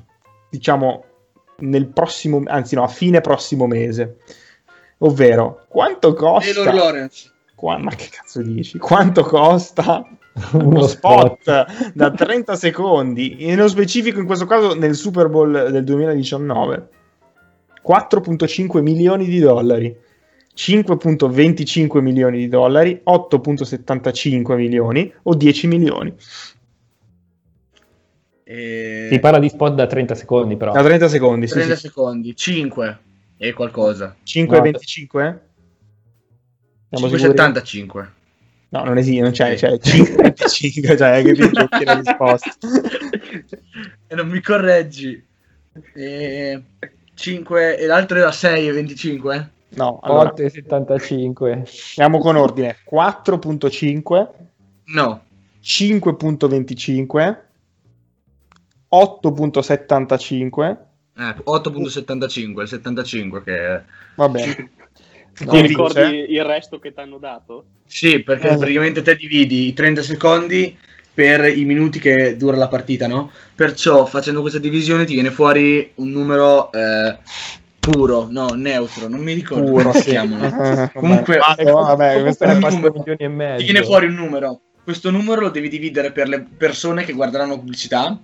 diciamo, 0.48 1.04
nel 1.58 1.88
prossimo, 1.88 2.40
anzi 2.46 2.76
no, 2.76 2.84
a 2.84 2.88
fine 2.88 3.20
prossimo 3.20 3.66
mese. 3.66 4.18
Ovvero, 4.98 5.64
quanto 5.68 6.14
costa... 6.14 6.52
Taylor 6.52 6.74
Lawrence. 6.74 7.30
Qua- 7.56 7.78
ma 7.78 7.90
che 7.94 8.08
cazzo 8.10 8.40
dici? 8.42 8.78
Quanto 8.78 9.24
costa 9.24 10.04
uno 10.52 10.66
Uno 10.68 10.86
spot 10.86 11.92
da 11.94 12.10
30 12.10 12.54
secondi, 12.54 13.36
e 13.38 13.54
nello 13.54 13.68
specifico 13.68 14.20
in 14.20 14.26
questo 14.26 14.46
caso 14.46 14.74
nel 14.74 14.94
Super 14.94 15.28
Bowl 15.28 15.70
del 15.70 15.82
2019? 15.82 16.88
4.5 17.84 18.80
milioni 18.80 19.26
di 19.26 19.40
dollari, 19.40 19.96
5.25 20.54 22.00
milioni 22.00 22.38
di 22.38 22.48
dollari, 22.48 23.00
8.75 23.04 24.54
milioni 24.56 25.12
o 25.22 25.34
10 25.34 25.66
milioni. 25.66 26.14
E... 28.44 29.08
Si 29.10 29.18
parla 29.18 29.38
di 29.38 29.48
spot 29.48 29.74
da 29.74 29.86
30 29.86 30.14
secondi, 30.14 30.56
però. 30.56 30.72
Da 30.72 30.82
30 30.82 31.08
secondi, 31.08 31.46
sì, 31.46 31.54
30 31.54 31.74
sì. 31.74 31.80
secondi, 31.80 32.36
5 32.36 32.98
e 33.38 33.52
qualcosa. 33.52 34.14
5 34.22 34.56
e 34.56 34.58
No. 34.58 34.64
25? 34.64 35.42
Siamo 36.90 37.16
sicuri? 37.16 37.38
5,75. 37.38 38.08
No, 38.68 38.84
non 38.84 38.98
esiste, 38.98 39.20
non 39.20 39.32
c'è, 39.32 39.56
Sì. 39.56 39.66
c'è 39.66 39.78
5 39.78 40.14
e 40.14 40.22
25, 40.22 40.96
cioè 40.96 41.22
che 41.22 41.32
ti 41.34 41.84
la 41.84 41.94
risposta. 41.94 42.50
e 44.06 44.14
non 44.14 44.28
mi 44.28 44.40
correggi. 44.40 45.22
E 45.94 46.62
5 47.14 47.78
e 47.78 47.86
l'altro 47.86 48.18
era 48.18 48.32
6 48.32 48.68
e 48.68 48.72
25? 48.72 49.50
No, 49.74 50.00
allora, 50.02 50.30
8 50.30 50.42
e 50.42 50.50
75. 50.50 51.66
andiamo 51.96 52.18
con 52.18 52.36
ordine. 52.36 52.76
4.5 52.90 54.28
No. 54.86 55.22
5.25 55.62 57.36
8.75 58.90 60.76
Eh, 61.16 61.34
8.75, 61.44 62.60
il 62.60 62.68
75 62.68 63.42
che 63.42 63.56
è... 63.56 63.82
va 64.16 64.28
bene 64.28 64.54
Ti 65.34 65.46
Chi 65.46 65.50
vince? 65.50 65.66
ricordi 65.66 66.32
il 66.32 66.44
resto 66.44 66.78
che 66.78 66.92
ti 66.92 67.00
hanno 67.00 67.16
dato? 67.18 67.64
Sì, 67.86 68.22
perché 68.22 68.50
Eh. 68.50 68.56
praticamente 68.58 69.00
te 69.02 69.16
dividi 69.16 69.68
i 69.68 69.72
30 69.72 70.02
secondi 70.02 70.76
per 71.14 71.44
i 71.56 71.64
minuti 71.64 71.98
che 71.98 72.36
dura 72.36 72.56
la 72.56 72.68
partita, 72.68 73.06
no? 73.06 73.30
Perciò 73.54 74.04
facendo 74.06 74.40
questa 74.40 74.58
divisione 74.58 75.04
ti 75.06 75.14
viene 75.14 75.30
fuori 75.30 75.92
un 75.96 76.10
numero 76.10 76.70
eh, 76.72 77.16
puro, 77.82 78.28
no, 78.30 78.50
neutro, 78.50 79.08
non 79.08 79.20
mi 79.20 79.32
ricordo 79.32 79.64
puro 79.64 79.82
come 79.88 79.94
si 79.94 80.02
sì. 80.02 80.10
chiamano. 80.10 80.84
Eh, 80.84 80.90
Comunque- 80.94 81.38
vabbè, 81.38 81.64
vabbè, 81.64 82.20
questo 82.20 82.44
è 82.44 82.52
un 82.52 82.60
4 82.60 82.78
numero. 82.78 82.94
milioni 82.96 83.24
e 83.24 83.28
mezzo. 83.28 83.58
Ti 83.58 83.72
viene 83.72 83.84
fuori 83.84 84.06
un 84.06 84.14
numero. 84.14 84.60
Questo 84.84 85.10
numero 85.10 85.40
lo 85.40 85.50
devi 85.50 85.68
dividere 85.68 86.12
per 86.12 86.28
le 86.28 86.46
persone 86.56 87.04
che 87.04 87.12
guarderanno 87.12 87.58
pubblicità 87.58 88.16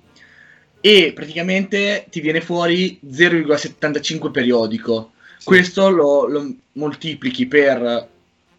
e 0.81 1.13
praticamente 1.13 2.07
ti 2.09 2.21
viene 2.21 2.41
fuori 2.41 3.01
0,75 3.05 4.31
periodico. 4.31 5.11
Questo 5.43 5.89
lo, 5.91 6.27
lo 6.27 6.55
moltiplichi 6.75 7.47
per 7.47 8.09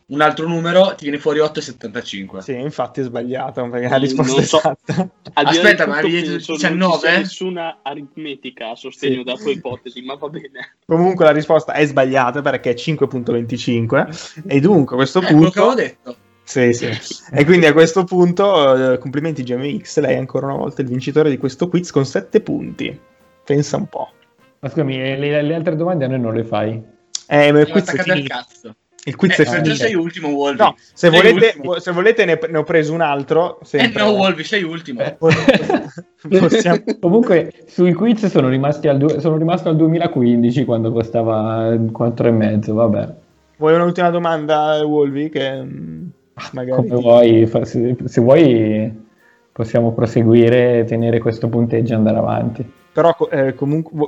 un 0.10 0.22
altro 0.22 0.48
numero, 0.48 0.94
ti 0.96 1.04
viene 1.06 1.20
fuori 1.20 1.40
8,75. 1.40 2.40
sì 2.40 2.54
infatti 2.60 3.02
è 3.02 3.04
sbagliato 3.04 3.68
perché 3.70 3.88
la 3.88 3.92
Non 3.98 4.00
risposta 4.02 4.42
so. 4.44 4.58
esatta 4.58 4.94
di 4.94 5.34
là 5.34 5.50
Aspetta, 5.50 5.88
ma 5.88 5.98
avevi 5.98 6.22
detto 6.22 6.30
penso 6.32 6.54
19? 6.54 7.10
Non 7.10 7.20
nessuna 7.20 7.80
aritmetica 7.84 8.70
a 8.72 8.76
sostegno 8.76 9.18
Sì. 9.18 9.24
della 9.24 9.38
tua 9.38 9.52
ipotesi, 9.52 10.02
ma 10.02 10.16
va 10.16 10.30
bene. 10.30 10.76
comunque 10.86 11.26
la 11.26 11.32
risposta 11.32 11.74
è 11.74 11.86
sbagliata 11.86 12.42
perché 12.42 12.72
è 12.72 12.74
5.25 12.74 14.44
e 14.48 14.60
dunque 14.60 14.96
a 14.96 14.98
questo 14.98 15.20
Eh, 15.22 15.26
quello 15.26 15.50
che 15.50 15.60
avevo 15.60 15.74
punto 15.76 15.82
detto. 15.82 16.16
sì, 16.44 16.74
sì. 16.74 16.90
e 17.32 17.46
quindi 17.46 17.66
a 17.68 17.74
questo 17.74 18.04
punto 18.04 18.94
eh, 18.94 18.98
complimenti 18.98 19.44
GMX 19.44 20.00
lei 20.00 20.16
è 20.16 20.18
ancora 20.18 20.48
una 20.48 20.56
volta 20.58 20.82
il 20.82 20.88
vincitore 20.88 21.30
di 21.30 21.38
questo 21.38 21.68
quiz 21.70 21.92
con 21.92 22.06
7 22.06 22.42
punti 22.42 23.00
pensa 23.44 23.78
un 23.78 23.88
po' 23.88 24.10
Ma 24.62 24.68
scusami, 24.70 25.00
e 25.02 25.18
le, 25.18 25.42
le 25.42 25.56
altre 25.56 25.76
domande 25.76 26.06
a 26.06 26.08
noi 26.10 26.20
non 26.20 26.34
le 26.34 26.44
fai? 26.44 26.82
eh, 27.28 27.52
ma 27.52 27.60
il 27.62 27.68
quiz 27.70 27.86
è 27.94 28.02
finito 28.02 28.28
cazzo. 28.28 28.76
Il 29.06 29.16
quiz 29.16 29.38
Eh, 29.40 29.44
è 29.44 29.46
finito 29.46 29.76
sei 29.76 29.96
ultimo, 29.96 30.28
Wolvi. 30.30 30.58
No, 30.60 30.76
se 30.78 31.10
Sei 31.10 31.10
volete, 31.10 31.54
ultimo. 31.56 31.80
se 31.80 31.92
volete 31.92 32.26
ne, 32.26 32.40
ne 32.50 32.58
ho 32.58 32.64
preso 32.64 32.94
un 32.94 33.02
altro. 33.02 33.60
Eh 33.62 33.66
Sempre. 33.66 34.04
no, 34.04 34.10
Wolvi, 34.12 34.44
sei 34.44 34.64
ultimo. 34.64 35.02
Eh. 35.02 35.16
Possiamo- 36.40 36.84
Comunque 37.00 37.54
sui 37.68 37.94
quiz 37.94 38.26
sono, 38.28 38.50
rimasti 38.50 38.88
al 38.88 38.98
du- 38.98 39.20
sono 39.20 39.38
rimasto 39.38 39.70
al 39.70 39.76
2015 39.78 40.66
quando 40.66 40.92
costava 40.92 41.70
4,5, 41.74 42.72
vabbè. 42.74 43.14
Vuoi 43.58 43.74
un'ultima 43.76 44.10
domanda, 44.10 44.86
Wolvi? 44.86 45.30
Che 45.30 45.62
mm, 45.64 46.06
magari 46.54 46.76
Come 46.76 46.88
ti- 46.96 47.02
vuoi, 47.02 47.50
se, 47.64 47.96
se 48.06 48.22
vuoi 48.22 49.08
possiamo 49.60 49.92
proseguire, 49.92 50.86
tenere 50.86 51.20
questo 51.20 51.50
punteggio 51.50 51.92
e 51.92 51.96
andare 51.98 52.18
avanti. 52.18 52.72
Però 52.94 53.14
eh, 53.30 53.54
comunque 53.56 54.08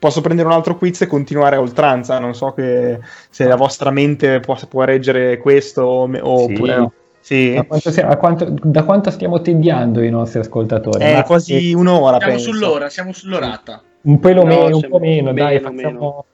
posso 0.00 0.20
prendere 0.20 0.48
un 0.48 0.54
altro 0.54 0.76
quiz 0.76 1.00
e 1.02 1.06
continuare 1.06 1.54
a 1.54 1.60
oltranza. 1.60 2.18
Non 2.18 2.34
so 2.34 2.50
che, 2.54 2.98
se 3.30 3.44
la 3.44 3.54
vostra 3.54 3.90
mente 3.92 4.40
può, 4.40 4.56
può 4.68 4.82
reggere 4.82 5.38
questo 5.38 5.82
o 5.82 6.08
Sì. 6.08 6.20
oppure 6.20 6.76
no. 6.76 6.92
Sì, 7.20 7.54
Da 7.54 7.62
quanto, 7.62 7.90
sia- 7.92 8.08
a 8.08 8.16
quanto- 8.16 8.52
da 8.64 8.82
quanto 8.82 9.10
stiamo 9.12 9.40
tediando 9.40 10.02
i 10.02 10.10
nostri 10.10 10.40
ascoltatori? 10.40 11.04
è 11.04 11.14
Ma- 11.14 11.22
quasi 11.22 11.72
un'ora. 11.72 12.18
Siamo 12.18 12.32
penso. 12.34 12.50
sull'ora, 12.52 12.88
siamo 12.88 13.12
sull'orata. 13.12 13.80
Un 14.02 14.18
pelo 14.18 14.42
No, 14.42 14.48
meno, 14.48 14.64
un 14.66 14.72
siamo 14.80 14.98
po' 14.98 15.04
meno, 15.04 15.32
dai, 15.32 15.60
meno, 15.60 15.70
facciamo... 15.70 16.24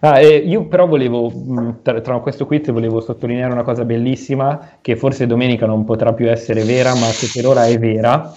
Ah, 0.00 0.20
eh, 0.20 0.36
io 0.36 0.66
però 0.66 0.86
volevo, 0.86 1.28
mh, 1.30 1.78
tra, 1.82 2.00
tra 2.00 2.18
questo 2.20 2.46
quiz 2.46 2.70
volevo 2.70 3.00
sottolineare 3.00 3.52
una 3.52 3.62
cosa 3.62 3.84
bellissima 3.84 4.76
che 4.80 4.96
forse 4.96 5.26
domenica 5.26 5.66
non 5.66 5.84
potrà 5.84 6.12
più 6.12 6.30
essere 6.30 6.62
vera, 6.64 6.94
ma 6.94 7.06
che 7.08 7.28
per 7.32 7.46
ora 7.46 7.66
è 7.66 7.78
vera, 7.78 8.32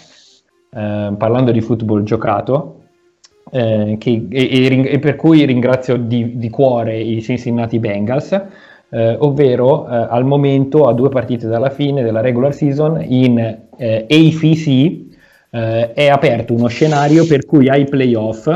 eh, 0.73 1.13
parlando 1.17 1.51
di 1.51 1.61
football 1.61 2.03
giocato, 2.03 2.77
eh, 3.51 3.95
che- 3.99 4.27
e, 4.29 4.65
e 4.65 4.87
e 4.93 4.99
per 4.99 5.15
cui 5.15 5.45
ringrazio 5.45 5.97
di, 5.97 6.37
di 6.37 6.49
cuore 6.49 6.97
i 6.99 7.21
Cincinnati 7.21 7.79
Bengals, 7.79 8.31
eh, 8.89 9.15
ovvero 9.19 9.87
eh, 9.87 9.95
al 10.09 10.25
momento 10.25 10.87
a 10.87 10.93
due 10.93 11.09
partite 11.09 11.47
dalla 11.47 11.69
fine 11.69 12.01
della 12.03 12.21
regular 12.21 12.53
season 12.53 13.03
in 13.07 13.37
eh, 13.77 14.05
AFC 14.09 15.09
è 15.53 16.07
aperto 16.07 16.53
uno 16.53 16.67
scenario 16.67 17.25
per 17.25 17.45
cui 17.45 17.67
ai 17.67 17.83
playoff 17.83 18.47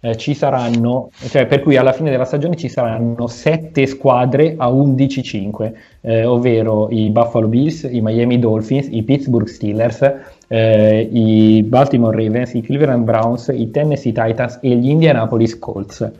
eh, 0.00 0.16
ci 0.16 0.34
saranno, 0.34 1.10
cioè 1.28 1.46
per 1.46 1.60
cui 1.60 1.76
alla 1.76 1.92
fine 1.92 2.10
della 2.10 2.24
stagione 2.24 2.56
ci 2.56 2.68
saranno 2.68 3.26
7 3.26 3.86
squadre 3.86 4.54
a 4.56 4.68
11-5, 4.68 5.72
eh, 6.02 6.24
ovvero 6.24 6.88
i 6.90 7.10
Buffalo 7.10 7.48
Bills, 7.48 7.88
i 7.90 8.00
Miami 8.00 8.38
Dolphins, 8.38 8.88
i 8.90 9.02
Pittsburgh 9.02 9.48
Steelers, 9.48 10.14
eh, 10.46 11.08
i 11.10 11.62
Baltimore 11.64 12.16
Ravens, 12.22 12.54
i 12.54 12.60
Cleveland 12.60 13.04
Browns, 13.04 13.52
i 13.52 13.70
Tennessee 13.70 14.12
Titans 14.12 14.60
e 14.62 14.76
gli 14.76 14.88
Indianapolis 14.88 15.58
Colts. 15.58 16.10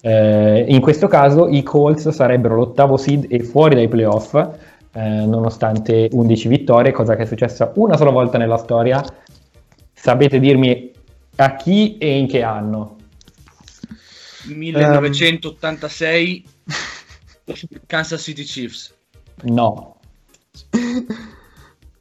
Eh, 0.00 0.64
in 0.68 0.80
questo 0.80 1.06
caso 1.06 1.48
i 1.48 1.62
Colts 1.62 2.08
sarebbero 2.10 2.56
l'ottavo 2.56 2.96
seed 2.96 3.26
e 3.30 3.38
fuori 3.40 3.74
dai 3.74 3.88
playoff, 3.88 4.34
eh, 4.34 5.24
nonostante 5.24 6.08
11 6.12 6.48
vittorie, 6.48 6.92
cosa 6.92 7.16
che 7.16 7.22
è 7.22 7.26
successa 7.26 7.72
una 7.76 7.96
sola 7.96 8.10
volta 8.10 8.38
nella 8.38 8.58
storia. 8.58 9.02
Sapete 9.92 10.38
dirmi 10.40 10.90
a 11.36 11.56
chi 11.56 11.96
e 11.96 12.18
in 12.18 12.26
che 12.26 12.42
anno? 12.42 12.96
1986 14.46 16.44
Kansas 17.86 18.22
City 18.22 18.42
Chiefs. 18.44 18.94
No, 19.42 20.00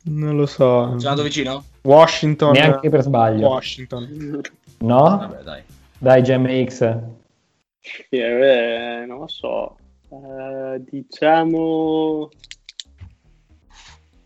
Non 0.04 0.36
lo 0.36 0.46
so. 0.46 0.84
Sono 0.84 0.92
andato 0.96 1.24
vicino? 1.24 1.64
Washington. 1.82 2.52
neanche 2.52 2.90
per 2.90 3.02
sbaglio. 3.02 3.48
Washington. 3.48 4.42
No? 4.80 5.04
Vabbè, 5.04 5.44
dai. 5.44 5.64
Dai, 5.98 6.22
GMX. 6.22 6.82
Eh, 8.10 9.06
non 9.08 9.20
lo 9.20 9.28
so. 9.28 9.78
Eh, 10.10 10.82
diciamo... 10.90 12.30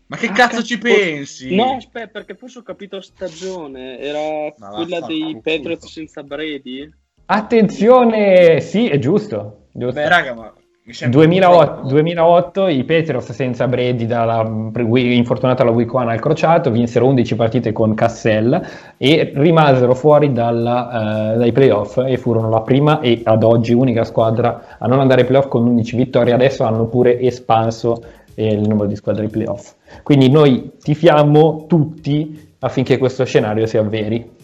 Ma 0.06 0.16
che 0.16 0.26
Ah, 0.28 0.32
cazzo 0.32 0.56
cazzo. 0.56 0.64
ci 0.66 0.78
pensi? 0.78 1.54
No, 1.54 1.76
aspetta, 1.76 2.08
perché 2.20 2.34
forse 2.34 2.60
ho 2.60 2.62
capito 2.62 3.00
stagione. 3.00 3.98
Era 3.98 4.52
Ma 4.56 4.68
quella 4.70 5.00
dei. 5.00 5.34
Patriots 5.42 5.86
senza 5.86 6.22
Brady? 6.22 6.90
Attenzione, 7.30 8.58
sì, 8.60 8.88
è 8.88 8.98
giusto. 8.98 9.64
giusto. 9.72 10.00
Beh, 10.00 10.08
raga, 10.08 10.32
ma 10.32 10.50
Mi 10.84 10.94
sembra 10.94 11.20
un 11.20 11.24
po' 11.26 11.30
2008, 11.30 11.64
troppo. 11.72 11.88
2008 11.88 12.68
i 12.68 12.84
Patriots 12.84 13.32
senza 13.32 13.68
Brady 13.68 14.06
dalla, 14.06 14.50
infortunata 14.74 15.62
alla 15.62 15.70
week 15.70 15.92
1 15.92 16.08
al 16.08 16.20
crociato 16.20 16.70
vinsero 16.70 17.06
11 17.06 17.36
partite 17.36 17.72
con 17.72 17.92
Cassell 17.92 18.58
e 18.96 19.32
rimasero 19.34 19.94
fuori 19.94 20.32
dalla, 20.32 21.34
eh, 21.34 21.36
dai 21.36 21.52
playoff 21.52 21.98
e 21.98 22.16
furono 22.16 22.48
la 22.48 22.62
prima 22.62 23.00
e 23.00 23.20
ad 23.22 23.42
oggi 23.42 23.74
unica 23.74 24.04
squadra 24.04 24.78
a 24.78 24.86
non 24.86 24.98
andare 24.98 25.20
ai 25.20 25.26
playoff 25.26 25.48
con 25.48 25.66
11 25.66 25.96
vittorie 25.96 26.32
adesso 26.32 26.64
hanno 26.64 26.86
pure 26.86 27.20
espanso 27.20 28.02
eh, 28.34 28.46
il 28.46 28.66
numero 28.66 28.86
di 28.86 28.96
squadre 28.96 29.24
ai 29.24 29.30
playoff 29.30 29.74
quindi 30.02 30.30
noi 30.30 30.78
tifiamo 30.82 31.66
tutti 31.68 32.54
affinché 32.60 32.96
questo 32.96 33.26
scenario 33.26 33.66
si 33.66 33.76
avveri 33.76 34.36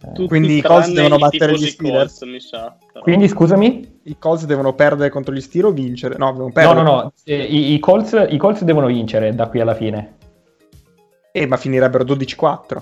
Tutti 0.00 0.28
Quindi 0.28 0.56
i 0.58 0.62
Colts 0.62 0.92
devono 0.92 1.16
battere 1.18 1.52
gli 1.54 1.66
Steelers? 1.66 2.18
Colts, 2.18 2.22
mi 2.32 2.40
sa. 2.40 2.76
quindi 3.00 3.26
scusami 3.26 3.98
I 4.04 4.16
Colts 4.18 4.44
devono 4.46 4.72
perdere 4.72 5.10
contro 5.10 5.34
gli 5.34 5.40
Steelers 5.40 5.72
o 5.72 5.74
vincere? 5.74 6.16
No, 6.16 6.26
devono 6.30 6.44
no 6.46 6.52
perdere. 6.52 6.82
no 6.82 6.94
no 7.02 7.12
eh, 7.24 7.42
i, 7.42 7.72
i 7.74 7.78
Colts, 7.80 8.26
i 8.28 8.36
Colts 8.36 8.62
devono 8.62 8.86
vincere 8.86 9.34
da 9.34 9.48
qui 9.48 9.60
alla 9.60 9.74
fine 9.74 10.16
Eh, 11.32 11.46
ma 11.46 11.56
finirebbero 11.56 12.04
12-4. 12.04 12.80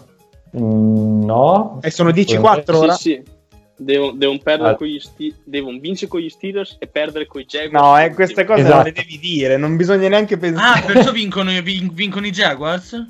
Mm, 0.58 1.22
no 1.24 1.78
E 1.82 1.90
sono 1.90 2.10
10-4 2.10 2.74
ora? 2.76 2.92
Sì, 2.94 3.10
sì. 3.12 3.34
Devo- 3.78 4.12
devono 4.12 4.38
perdere 4.42 4.70
Ah. 4.70 4.74
con 4.76 4.86
gli 4.86 4.98
Ste- 4.98 5.34
devono 5.44 5.78
vincere 5.78 6.10
con 6.10 6.20
gli 6.20 6.28
Steelers 6.30 6.76
e 6.78 6.86
perdere 6.86 7.26
con 7.26 7.40
i 7.42 7.44
Jaguars. 7.46 7.82
No, 7.84 7.98
eh, 7.98 8.12
queste 8.14 8.44
cose 8.44 8.62
non 8.62 8.70
le 8.82 8.90
Esatto. 8.90 9.00
devi 9.02 9.18
dire, 9.18 9.56
non 9.58 9.76
bisogna 9.76 10.08
neanche 10.08 10.34
Ah, 10.34 10.38
pensare. 10.38 10.92
perciò 10.92 11.12
vincono, 11.12 11.50
vin- 11.62 11.90
vincono 11.92 12.26
i 12.26 12.30
Jaguars? 12.30 13.06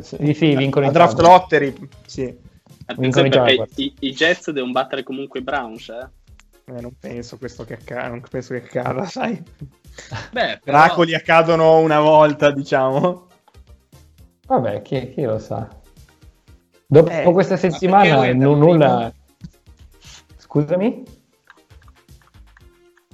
Sì, 0.00 0.32
sì, 0.34 0.56
vincono 0.56 0.86
La 0.86 0.90
i 0.90 0.94
draft 0.94 1.16
Jaguars. 1.16 1.40
lottery, 1.40 1.74
sì. 2.06 2.46
Attenzione 2.90 3.28
vincono 3.28 3.50
i 3.50 3.56
perché 3.56 3.82
i, 3.82 3.94
i 4.00 4.12
Jets 4.12 4.50
devono 4.50 4.72
battere 4.72 5.02
comunque 5.02 5.40
i 5.40 5.42
Browns. 5.42 5.88
Eh. 5.90 6.08
Eh, 6.74 6.80
non 6.80 6.94
penso 6.98 7.36
questo 7.36 7.64
che 7.64 7.74
accada, 7.74 8.08
non 8.08 8.22
penso 8.28 8.54
che 8.54 8.62
accada, 8.64 9.04
sai. 9.06 9.42
Beh, 10.32 10.60
però... 10.64 10.78
Miracoli 10.78 11.14
accadono 11.14 11.78
una 11.78 12.00
volta, 12.00 12.50
diciamo. 12.50 13.26
Vabbè, 14.46 14.80
chi, 14.80 15.12
chi 15.12 15.22
lo 15.22 15.38
sa. 15.38 15.68
Dopo 16.86 17.10
Eh, 17.10 17.30
questa 17.32 17.58
settimana 17.58 18.14
andare 18.14 18.32
nulla... 18.32 19.12
Scusami? 20.38 21.02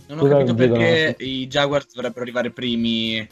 Non 0.06 0.18
ho 0.18 0.20
Scusa, 0.20 0.36
capito 0.36 0.54
perché 0.54 1.16
no. 1.18 1.26
i 1.26 1.46
Jaguars 1.48 1.92
dovrebbero 1.92 2.22
arrivare 2.22 2.50
primi 2.52 3.26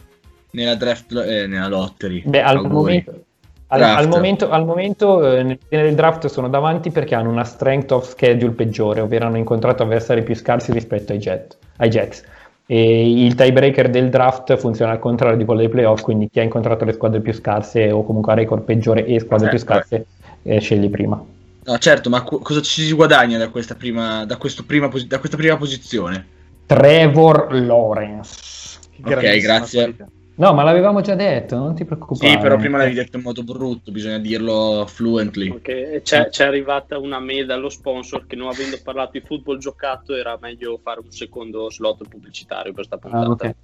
nella 0.51 0.75
draft, 0.75 1.13
eh, 1.13 1.47
nella 1.47 1.69
lottery. 1.69 2.23
Beh, 2.27 2.43
al 2.43 2.67
momento, 2.67 3.27
al, 3.73 3.83
al 3.83 4.09
momento, 4.09 4.51
al 4.51 4.67
momento 4.67 5.35
eh, 5.35 5.43
nel 5.43 5.59
fine 5.67 5.83
del 5.83 5.95
draft 5.95 6.27
sono 6.27 6.49
davanti 6.49 6.91
perché 6.91 7.15
hanno 7.15 7.31
una 7.31 7.45
strength 7.45 7.91
of 7.93 8.09
schedule 8.09 8.53
peggiore, 8.53 9.01
ovvero 9.01 9.27
hanno 9.27 9.39
incontrato 9.39 9.83
avversari 9.83 10.23
più 10.23 10.35
scarsi 10.35 10.73
rispetto 10.73 11.13
ai, 11.13 11.19
Jet, 11.19 11.57
ai 11.79 11.89
Jets. 11.89 12.23
E 12.67 13.25
il 13.25 13.35
tiebreaker 13.35 13.89
del 13.89 14.11
draft 14.11 14.57
funziona 14.57 14.93
al 14.93 14.99
contrario 14.99 15.37
di 15.37 15.45
quello 15.45 15.61
dei 15.61 15.71
playoff, 15.71 16.03
quindi 16.03 16.29
chi 16.31 16.41
ha 16.41 16.43
incontrato 16.43 16.85
le 16.85 16.93
squadre 16.93 17.21
più 17.21 17.33
scarse 17.33 17.91
o 17.91 18.05
comunque 18.05 18.33
ha 18.33 18.37
record 18.37 18.63
peggiore 18.63 19.07
e 19.07 19.21
squadre 19.21 19.47
Eh, 19.47 19.51
più 19.51 19.59
scarse 19.59 20.07
eh, 20.43 20.61
scegli 20.61 20.91
prima. 20.91 21.23
No, 21.65 21.79
certo, 21.79 22.11
ma 22.11 22.23
co- 22.23 22.39
cosa 22.39 22.61
ci 22.61 22.83
si 22.83 22.93
guadagna 22.93 23.39
da 23.39 23.49
questa 23.49 23.75
prima, 23.75 24.25
da 24.27 24.39
prima, 24.67 24.89
posi- 24.89 25.07
da 25.07 25.19
questa 25.19 25.37
prima 25.37 25.57
posizione? 25.57 26.27
Trevor 26.67 27.49
Lawrence. 27.53 28.79
Ok, 29.03 29.39
grazie. 29.39 29.81
qualità. 29.81 30.07
No, 30.35 30.55
ma 30.55 30.63
l'avevamo 30.63 31.03
già 31.03 31.15
detto, 31.15 31.57
non 31.57 31.75
ti 31.75 31.85
preoccupare. 31.85 32.31
Sì, 32.31 32.39
però 32.39 32.57
prima 32.57 32.79
l'avevi 32.79 32.97
detto 32.97 33.19
in 33.19 33.23
modo 33.23 33.43
brutto, 33.43 33.93
bisogna 33.93 34.19
dirlo 34.19 34.85
fluently. 34.89 35.51
Ok, 35.51 36.01
C'è, 36.03 36.29
c'è 36.31 36.47
arrivata 36.47 36.99
una 36.99 37.21
mail 37.21 37.45
dallo 37.45 37.69
sponsor 37.69 38.27
che 38.27 38.35
non 38.35 38.49
avendo 38.49 38.79
parlato 38.83 39.11
di 39.13 39.21
football 39.21 39.59
giocato 39.59 40.15
era 40.15 40.39
meglio 40.41 40.81
fare 40.83 41.01
un 41.01 41.11
secondo 41.11 41.71
slot 41.71 42.09
pubblicitario 42.09 42.73
per 42.73 42.85
sta 42.87 42.97
puntata. 42.97 43.27
Ah, 43.27 43.31
ok. 43.31 43.55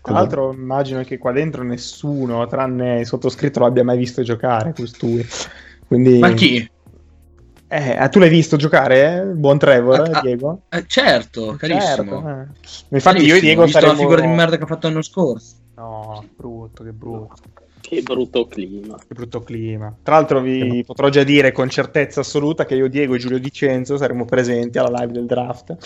Tra 0.00 0.12
l'altro 0.12 0.52
immagino 0.52 1.02
che 1.02 1.18
qua 1.18 1.32
dentro 1.32 1.64
nessuno, 1.64 2.46
tranne 2.46 3.00
il 3.00 3.06
sottoscritto, 3.06 3.58
l'abbia 3.58 3.82
mai 3.82 3.98
visto 3.98 4.22
giocare, 4.22 4.72
costui. 4.72 5.26
Quindi... 5.86 6.18
Ma 6.18 6.32
chi? 6.32 6.70
Eh, 7.70 7.96
ah, 7.98 8.08
tu 8.08 8.18
l'hai 8.18 8.30
visto 8.30 8.56
giocare, 8.56 9.16
eh? 9.16 9.22
Buon 9.24 9.58
Trevor, 9.58 10.00
Ah, 10.00 10.18
ah, 10.18 10.20
Diego? 10.22 10.62
Eh, 10.70 10.84
certo, 10.86 11.56
carissimo. 11.58 12.22
Certo, 12.22 12.28
eh. 12.28 12.96
Infatti 12.96 13.24
io 13.24 13.34
e 13.34 13.40
Carissimo, 13.40 13.40
Diego 13.40 13.60
ho 13.60 13.64
visto 13.64 13.80
saremo... 13.80 13.92
la 13.92 13.98
figura 13.98 14.20
di 14.22 14.26
merda 14.28 14.56
che 14.56 14.62
ha 14.62 14.66
fatto 14.66 14.86
l'anno 14.86 15.02
scorso. 15.02 15.56
No, 15.78 16.24
brutto, 16.34 16.82
che 16.82 16.92
brutto. 16.92 17.36
Che 17.80 18.02
brutto 18.02 18.48
clima. 18.48 18.96
Che 18.96 19.14
brutto 19.14 19.42
clima. 19.42 19.96
Tra 20.02 20.16
l'altro 20.16 20.40
vi 20.40 20.82
potrò 20.84 21.08
già 21.08 21.22
dire 21.22 21.52
con 21.52 21.70
certezza 21.70 22.20
assoluta 22.20 22.64
che 22.64 22.74
io, 22.74 22.88
Diego 22.88 23.14
e 23.14 23.18
Giulio 23.18 23.38
Dicenzo 23.38 23.96
saremo 23.96 24.24
presenti 24.24 24.76
alla 24.78 24.98
live 24.98 25.12
del 25.12 25.26
draft. 25.26 25.76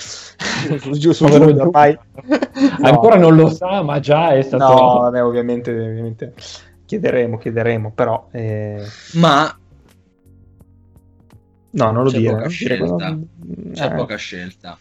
Giù 0.92 1.12
su 1.12 1.24
ormai... 1.24 1.96
Ancora 2.80 3.16
non 3.16 3.36
lo 3.36 3.50
sa, 3.50 3.82
ma 3.82 4.00
già 4.00 4.32
è 4.32 4.40
stato... 4.40 4.72
No, 4.72 4.98
vabbè, 5.00 5.22
ovviamente, 5.22 5.70
ovviamente 5.70 6.34
chiederemo, 6.86 7.36
chiederemo, 7.36 7.92
però... 7.92 8.28
eh, 8.30 8.82
Ma 9.14 9.54
No, 11.72 11.90
non 11.90 12.04
lo 12.04 12.10
C'è 12.10 12.18
dire. 12.18 12.32
poca 12.34 12.48
scelta. 12.48 13.18
c'è 13.72 13.86
eh, 13.86 13.94
poca 13.94 14.16
scelta. 14.16 14.78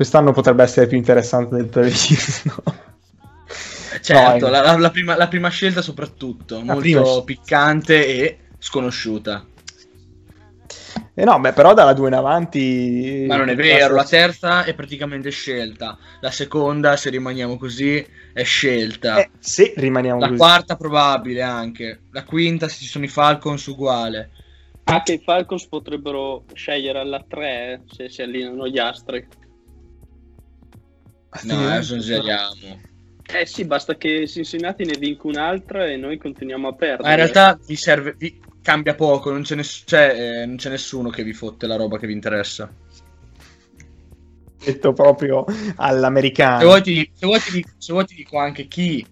Quest'anno 0.00 0.32
potrebbe 0.32 0.62
essere 0.62 0.86
più 0.86 0.96
interessante 0.96 1.56
del 1.56 1.66
previsto. 1.66 2.62
Eh, 3.92 4.00
Certo, 4.00 4.46
No, 4.46 4.50
la, 4.52 4.62
la- 4.62 4.78
la 4.78 4.90
prima, 4.90 5.14
la 5.14 5.28
prima 5.28 5.48
scelta 5.50 5.82
soprattutto, 5.82 6.56
La 6.56 6.62
molto 6.62 6.80
prima 6.80 7.22
piccante 7.22 8.06
e 8.06 8.38
sconosciuta. 8.58 9.44
Eh 11.12 11.24
no, 11.24 11.38
beh, 11.38 11.52
però 11.52 11.74
dalla 11.74 11.92
2 11.92 12.08
in 12.08 12.14
avanti... 12.14 13.24
Ma 13.28 13.36
non 13.36 13.50
è 13.50 13.54
vero, 13.56 13.94
la 13.94 14.04
terza 14.04 14.64
è 14.64 14.72
praticamente 14.74 15.28
scelta, 15.30 15.98
la 16.20 16.30
seconda, 16.30 16.96
se 16.96 17.10
rimaniamo 17.10 17.58
così, 17.58 18.02
è 18.32 18.42
scelta. 18.42 19.18
Eh, 19.20 19.30
se 19.38 19.74
rimaniamo 19.76 20.20
La 20.20 20.28
così. 20.28 20.38
quarta 20.38 20.76
probabile 20.76 21.42
anche. 21.42 22.00
La 22.12 22.24
quinta 22.24 22.68
se 22.68 22.78
ci 22.78 22.86
sono 22.86 23.04
i 23.04 23.08
Falcons 23.08 23.66
uguale. 23.66 24.30
Anche 24.84 25.12
i 25.14 25.22
Falcons 25.22 25.66
potrebbero 25.66 26.44
scegliere 26.54 27.00
alla 27.00 27.22
3 27.28 27.82
se 27.92 28.08
si 28.08 28.22
allineano 28.22 28.66
gli 28.66 28.78
astri. 28.78 29.26
No, 31.42 31.66
adesso 31.66 31.96
esageriamo. 31.96 32.88
Eh 33.32 33.46
sì, 33.46 33.64
basta 33.64 33.96
che 33.96 34.26
Cincinnati 34.26 34.84
ne 34.84 34.98
vinca 34.98 35.28
un'altra 35.28 35.86
e 35.86 35.96
noi 35.96 36.18
continuiamo 36.18 36.68
a 36.68 36.74
perdere. 36.74 37.02
Ma 37.02 37.10
in 37.10 37.16
realtà 37.16 37.58
vi 37.64 37.76
serve, 37.76 38.14
vi 38.18 38.40
cambia 38.60 38.94
poco, 38.94 39.30
non 39.30 39.42
c'è, 39.42 39.54
ness- 39.54 39.84
cioè, 39.86 40.42
eh, 40.42 40.46
non 40.46 40.56
c'è 40.56 40.68
nessuno 40.68 41.10
che 41.10 41.22
vi 41.22 41.32
fotte 41.32 41.66
la 41.66 41.76
roba 41.76 41.98
che 41.98 42.08
vi 42.08 42.12
interessa. 42.12 42.72
Detto 44.62 44.92
proprio 44.92 45.44
all'americano. 45.76 46.58
Se 46.58 46.64
vuoi, 46.66 46.82
ti, 46.82 47.10
se, 47.14 47.26
vuoi 47.26 47.40
ti 47.40 47.50
dico, 47.52 47.70
se 47.78 47.92
vuoi 47.92 48.04
ti 48.04 48.14
dico 48.14 48.38
anche 48.38 48.66
chi 48.66 49.06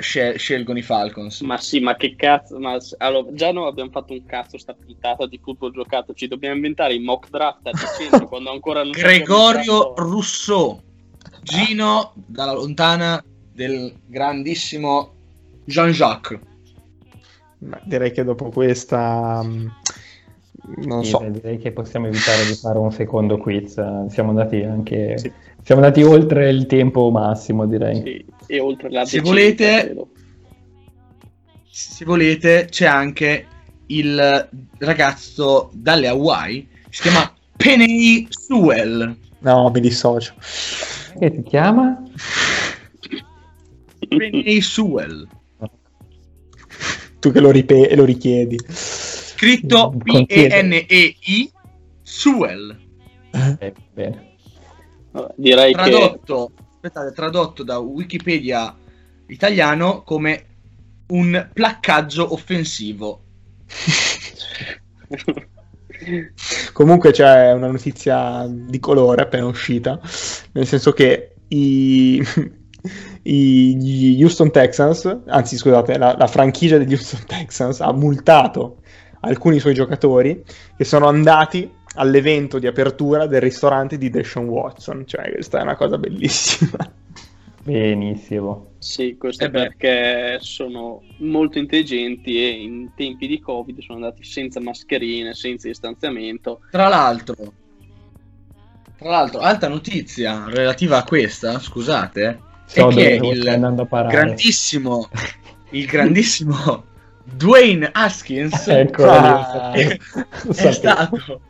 scel- 0.00 0.36
scelgono 0.36 0.78
i 0.78 0.82
Falcons. 0.82 1.40
Ma 1.40 1.56
sì, 1.56 1.80
ma 1.80 1.96
che 1.96 2.16
cazzo? 2.16 2.58
Ma 2.58 2.76
allora, 2.98 3.32
già 3.32 3.52
noi 3.52 3.68
abbiamo 3.68 3.90
fatto 3.90 4.12
un 4.12 4.26
cazzo 4.26 4.58
sta 4.58 4.74
puntata 4.74 5.26
di 5.26 5.38
football 5.42 5.72
giocato. 5.72 6.12
Ci 6.12 6.26
dobbiamo 6.26 6.56
inventare 6.56 6.94
i 6.94 6.98
mock 6.98 7.30
draft 7.30 7.66
a 7.66 7.70
dicembre 7.70 8.26
quando 8.28 8.50
ancora 8.50 8.82
non 8.82 8.92
Gregorio. 8.92 9.94
Rousseau, 9.94 10.82
Gino 11.46 12.12
dalla 12.26 12.52
lontana 12.52 13.22
del 13.52 13.94
grandissimo 14.06 15.12
Jean-Jacques. 15.64 16.38
Ma 17.58 17.80
direi 17.84 18.10
che 18.12 18.24
dopo 18.24 18.50
questa... 18.50 19.42
mh, 19.42 19.72
Non 20.84 21.04
Sì, 21.04 21.10
so. 21.10 21.24
direi 21.30 21.58
che 21.58 21.70
possiamo 21.72 22.08
evitare 22.08 22.44
di 22.46 22.54
fare 22.54 22.78
un 22.78 22.90
secondo 22.92 23.38
quiz. 23.38 23.74
Siamo 24.08 24.30
andati 24.30 24.62
anche... 24.62 25.16
Sì. 25.18 25.32
Siamo 25.62 25.80
andati 25.80 26.02
oltre 26.02 26.48
il 26.50 26.66
tempo 26.66 27.10
massimo, 27.10 27.66
direi. 27.66 28.00
Sì, 28.02 28.24
e 28.46 28.60
oltre 28.60 28.90
la 28.90 29.04
Se 29.04 29.20
volete- 29.20 29.80
credo. 29.84 30.08
Se 31.68 32.04
volete, 32.04 32.66
c'è 32.70 32.86
anche 32.86 33.46
il 33.86 34.48
ragazzo 34.78 35.70
dalle 35.74 36.08
Hawaii, 36.08 36.68
si 36.88 37.02
chiama 37.02 37.32
Penny 37.56 38.26
Sewell. 38.30 39.16
No, 39.46 39.70
mi 39.70 39.78
dissocio. 39.78 40.34
Che 41.16 41.30
ti 41.30 41.42
chiama? 41.44 42.02
Penny 44.08 44.60
Sewell. 44.60 45.28
Tu 47.20 47.30
che 47.30 47.38
lo, 47.38 47.52
ripe- 47.52 47.94
lo 47.94 48.04
richiedi. 48.04 48.58
Scritto 48.68 49.90
Con 50.04 50.26
P-E-N-E-I 50.26 51.52
Sewell. 52.02 52.76
Eh, 53.60 53.72
direi 55.36 55.72
che 55.72 55.80
Tradotto, 55.80 56.50
aspettate, 56.72 57.12
tradotto 57.12 57.62
da 57.62 57.78
Wikipedia 57.78 58.76
italiano 59.28 60.02
come 60.02 60.46
un 61.08 61.50
placcaggio 61.52 62.32
offensivo. 62.32 63.22
Comunque 66.72 67.10
c'è 67.10 67.52
una 67.52 67.68
notizia 67.68 68.46
di 68.48 68.78
colore 68.78 69.22
appena 69.22 69.46
uscita, 69.46 69.98
nel 70.52 70.66
senso 70.66 70.92
che 70.92 71.36
i, 71.48 72.22
i- 73.22 73.76
gli 73.76 74.22
Houston 74.22 74.50
Texans, 74.50 75.22
anzi 75.26 75.56
scusate, 75.56 75.98
la, 75.98 76.14
la 76.16 76.26
franchigia 76.26 76.78
degli 76.78 76.92
Houston 76.92 77.24
Texans 77.26 77.80
ha 77.80 77.92
multato 77.92 78.82
alcuni 79.20 79.58
suoi 79.58 79.74
giocatori 79.74 80.44
che 80.76 80.84
sono 80.84 81.06
andati 81.08 81.68
all'evento 81.96 82.58
di 82.58 82.66
apertura 82.66 83.26
del 83.26 83.40
ristorante 83.40 83.98
di 83.98 84.10
Deshaun 84.10 84.46
Watson. 84.48 85.04
Cioè, 85.06 85.32
questa 85.32 85.58
è 85.58 85.62
una 85.62 85.76
cosa 85.76 85.98
bellissima. 85.98 86.78
Benissimo. 87.66 88.74
Sì, 88.78 89.16
questo 89.18 89.46
Eh 89.46 89.50
perché 89.50 90.38
sono 90.40 91.02
molto 91.18 91.58
intelligenti 91.58 92.40
e 92.40 92.48
in 92.48 92.90
tempi 92.94 93.26
di 93.26 93.40
Covid 93.40 93.80
sono 93.80 93.98
andati 93.98 94.22
senza 94.22 94.60
mascherine, 94.60 95.34
senza 95.34 95.66
distanziamento. 95.66 96.60
Tra 96.70 96.86
l'altro, 96.86 97.34
tra 98.96 99.10
l'altro, 99.10 99.40
alta 99.40 99.66
notizia 99.66 100.44
relativa 100.46 100.98
a 100.98 101.04
questa, 101.04 101.58
scusate, 101.58 102.40
So 102.66 102.88
è 102.88 102.94
che 102.94 103.18
il 103.20 103.86
grandissimo, 104.08 105.08
il 105.70 105.86
grandissimo 105.86 106.84
Dwayne 107.24 107.90
Haskins 107.92 108.68
Ecco, 108.68 109.06
lo 109.06 109.72
è, 109.74 109.98
sapevo. 110.52 110.70
stato, 110.70 111.40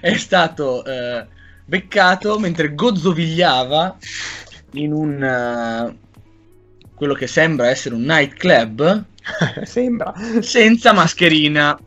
è 0.00 0.16
stato 0.16 0.84
eh, 0.84 1.26
beccato 1.64 2.40
mentre 2.40 2.74
gozzovigliava 2.74 3.96
in 4.72 4.92
un 4.92 5.22
eh, 5.22 5.96
quello 6.94 7.14
che 7.14 7.26
sembra 7.26 7.68
essere 7.68 7.94
un 7.94 8.02
nightclub 8.02 9.04
Sembra. 9.64 10.12
senza 10.40 10.92
mascherina. 10.92 11.78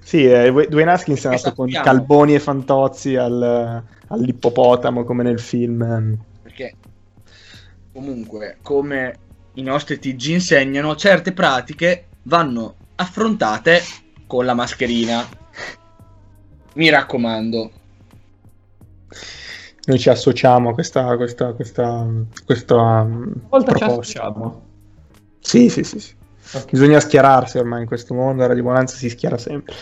Sì, 0.00 0.24
eh, 0.24 0.50
Dwayne 0.50 0.90
Haskins 0.90 1.24
è 1.24 1.28
andato 1.28 1.54
con 1.54 1.70
calboni 1.70 2.34
e 2.34 2.40
fantozzi 2.40 3.16
al- 3.16 3.82
all'ippopotamo 4.08 5.04
come 5.04 5.22
nel 5.22 5.40
film. 5.40 6.18
perché 6.42 6.74
comunque 7.92 8.58
come 8.62 9.14
i 9.54 9.62
nostri 9.62 9.98
TG 9.98 10.26
insegnano 10.28 10.96
certe 10.96 11.32
pratiche 11.32 12.06
vanno 12.24 12.74
affrontate 12.96 13.80
con 14.26 14.44
la 14.44 14.54
mascherina 14.54 15.26
mi 16.74 16.88
raccomando 16.88 17.70
Noi 19.84 19.98
ci 19.98 20.08
associamo 20.08 20.70
a 20.70 20.74
questa, 20.74 21.16
questa, 21.16 21.52
questa, 21.52 22.06
questa 22.44 22.76
um, 22.76 23.32
Volta 23.48 23.72
ci 23.72 23.78
proposta. 23.78 24.00
associamo. 24.00 24.62
Sì, 25.40 25.68
sì, 25.68 25.82
sì, 25.82 25.98
sì. 25.98 26.14
Ok. 26.54 26.70
Bisogna 26.70 27.00
schierarsi 27.00 27.58
ormai 27.58 27.80
in 27.80 27.86
questo 27.86 28.14
mondo, 28.14 28.46
Radio 28.46 28.62
Bonanza 28.62 28.94
si 28.96 29.08
schiera 29.08 29.38
sempre. 29.38 29.74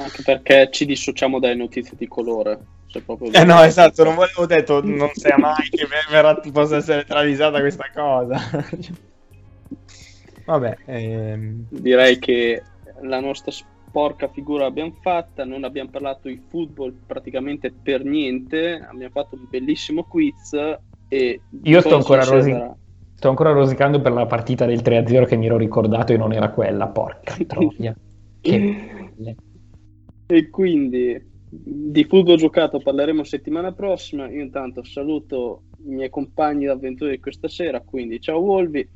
Anche 0.00 0.22
perché 0.22 0.68
ci 0.70 0.86
dissociamo 0.86 1.38
dalle 1.38 1.54
notizie 1.54 1.96
di 1.96 2.08
colore. 2.08 2.58
Proprio 3.04 3.32
Eh 3.32 3.44
no, 3.44 3.60
esatto, 3.64 4.04
non 4.04 4.14
volevo 4.14 4.46
detto, 4.46 4.82
non 4.84 5.10
sai 5.14 5.38
mai 5.38 5.68
che 5.70 5.86
verrà, 6.10 6.34
possa 6.52 6.76
essere 6.76 7.04
travisata 7.04 7.60
questa 7.60 7.86
cosa. 7.92 8.40
Vabbè, 10.44 10.76
ehm, 10.86 11.66
Direi 11.68 12.18
che 12.18 12.62
la 13.02 13.20
nostra 13.20 13.50
sporca 13.92 14.28
figura 14.28 14.64
l'abbiamo 14.64 14.94
fatta, 15.02 15.44
non 15.44 15.64
abbiamo 15.64 15.90
parlato 15.90 16.28
di 16.28 16.40
football 16.48 16.94
praticamente 17.06 17.70
per 17.70 18.04
niente, 18.04 18.80
abbiamo 18.80 19.12
fatto 19.12 19.34
un 19.34 19.44
bellissimo 19.50 20.04
quiz 20.04 20.54
e 21.08 21.40
Io 21.64 21.80
sto 21.80 21.96
ancora 21.96 22.24
rosi- 22.24 22.80
Sto 23.14 23.28
ancora 23.28 23.52
rosicando 23.52 24.00
per 24.00 24.12
la 24.12 24.26
partita 24.26 24.64
del 24.64 24.80
3-0 24.80 25.26
che 25.26 25.36
mi 25.36 25.46
ero 25.46 25.58
ricordato 25.58 26.12
e 26.12 26.16
non 26.16 26.32
era 26.32 26.48
quella, 26.48 26.88
porca 26.88 27.36
troia. 27.46 27.94
E 28.40 29.06
quindi 30.50 31.30
di 31.48 32.04
football 32.04 32.36
giocato 32.36 32.80
parleremo 32.80 33.22
settimana 33.22 33.72
prossima. 33.72 34.28
Io 34.28 34.42
intanto 34.42 34.82
saluto 34.84 35.64
i 35.84 35.90
miei 35.90 36.08
compagni 36.08 36.64
d'avventura 36.64 37.10
di 37.10 37.20
questa 37.20 37.46
sera, 37.46 37.80
quindi 37.80 38.20
ciao 38.20 38.38
Wolvi, 38.38 38.88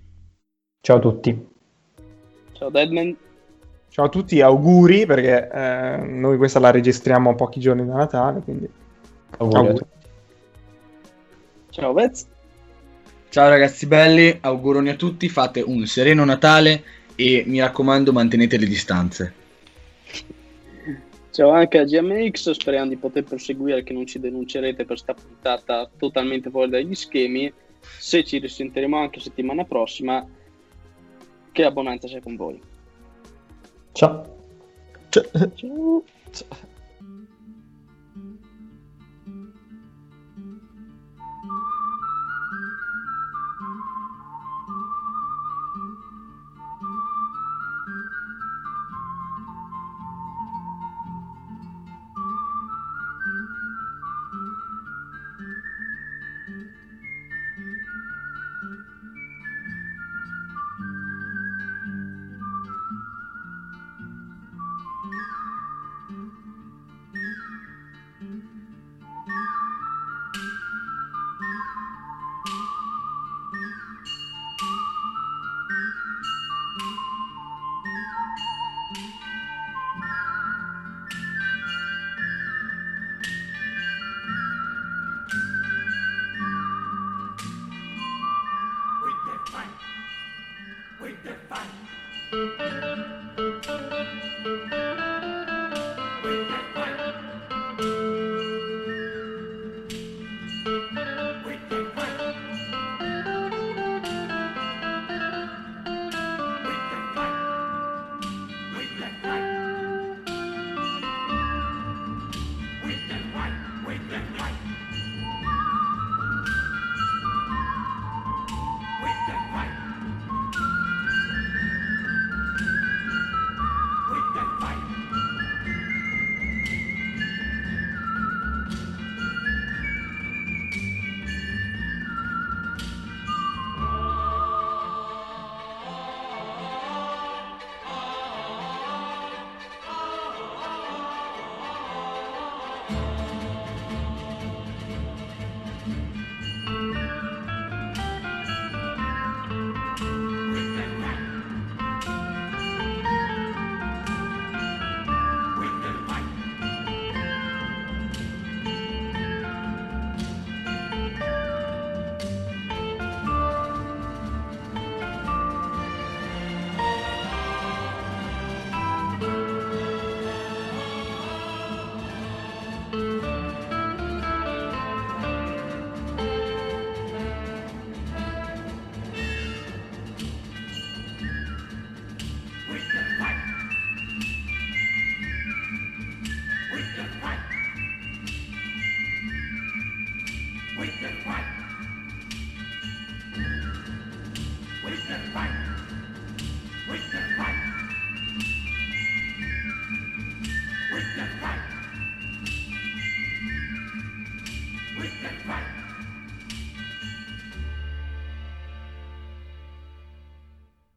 Ciao 0.80 0.96
a 0.96 1.00
tutti. 1.00 1.48
ciao 2.52 2.70
Deadman, 2.70 3.14
ciao 3.88 4.06
a 4.06 4.08
tutti, 4.08 4.40
auguri 4.40 5.06
perché 5.06 5.50
eh, 5.50 5.96
noi 6.06 6.36
questa 6.36 6.58
la 6.58 6.70
registriamo 6.70 7.30
a 7.30 7.34
pochi 7.34 7.60
giorni 7.60 7.86
da 7.86 7.94
Natale, 7.94 8.40
quindi 8.40 8.68
Auguri 9.38 9.58
auguri. 9.58 9.84
ciao 11.70 11.92
Vez, 11.92 12.26
ciao 13.28 13.48
ragazzi 13.48 13.86
belli 13.86 14.38
auguroni 14.40 14.88
a 14.90 14.94
tutti 14.94 15.28
fate 15.28 15.60
un 15.60 15.86
sereno 15.86 16.24
Natale 16.24 16.82
e 17.14 17.44
mi 17.46 17.60
raccomando 17.60 18.12
mantenete 18.12 18.58
le 18.58 18.66
distanze 18.66 19.44
ciao 21.36 21.50
anche 21.50 21.76
a 21.76 21.84
GMX, 21.84 22.52
speriamo 22.52 22.88
di 22.88 22.96
poter 22.96 23.24
proseguire 23.24 23.82
che 23.82 23.92
non 23.92 24.06
ci 24.06 24.18
denuncerete 24.18 24.86
per 24.86 24.98
sta 24.98 25.12
puntata 25.12 25.86
totalmente 25.98 26.48
fuori 26.48 26.70
dagli 26.70 26.94
schemi. 26.94 27.52
Se 27.78 28.24
ci 28.24 28.38
risentiremo 28.38 28.96
anche 28.96 29.20
settimana 29.20 29.64
prossima, 29.64 30.26
che 31.52 31.62
abbonanza 31.62 32.08
sia 32.08 32.22
con 32.22 32.36
voi. 32.36 32.58
Ciao. 33.96 34.26
Cioè, 35.08 35.24
Ciao. 35.56 36.04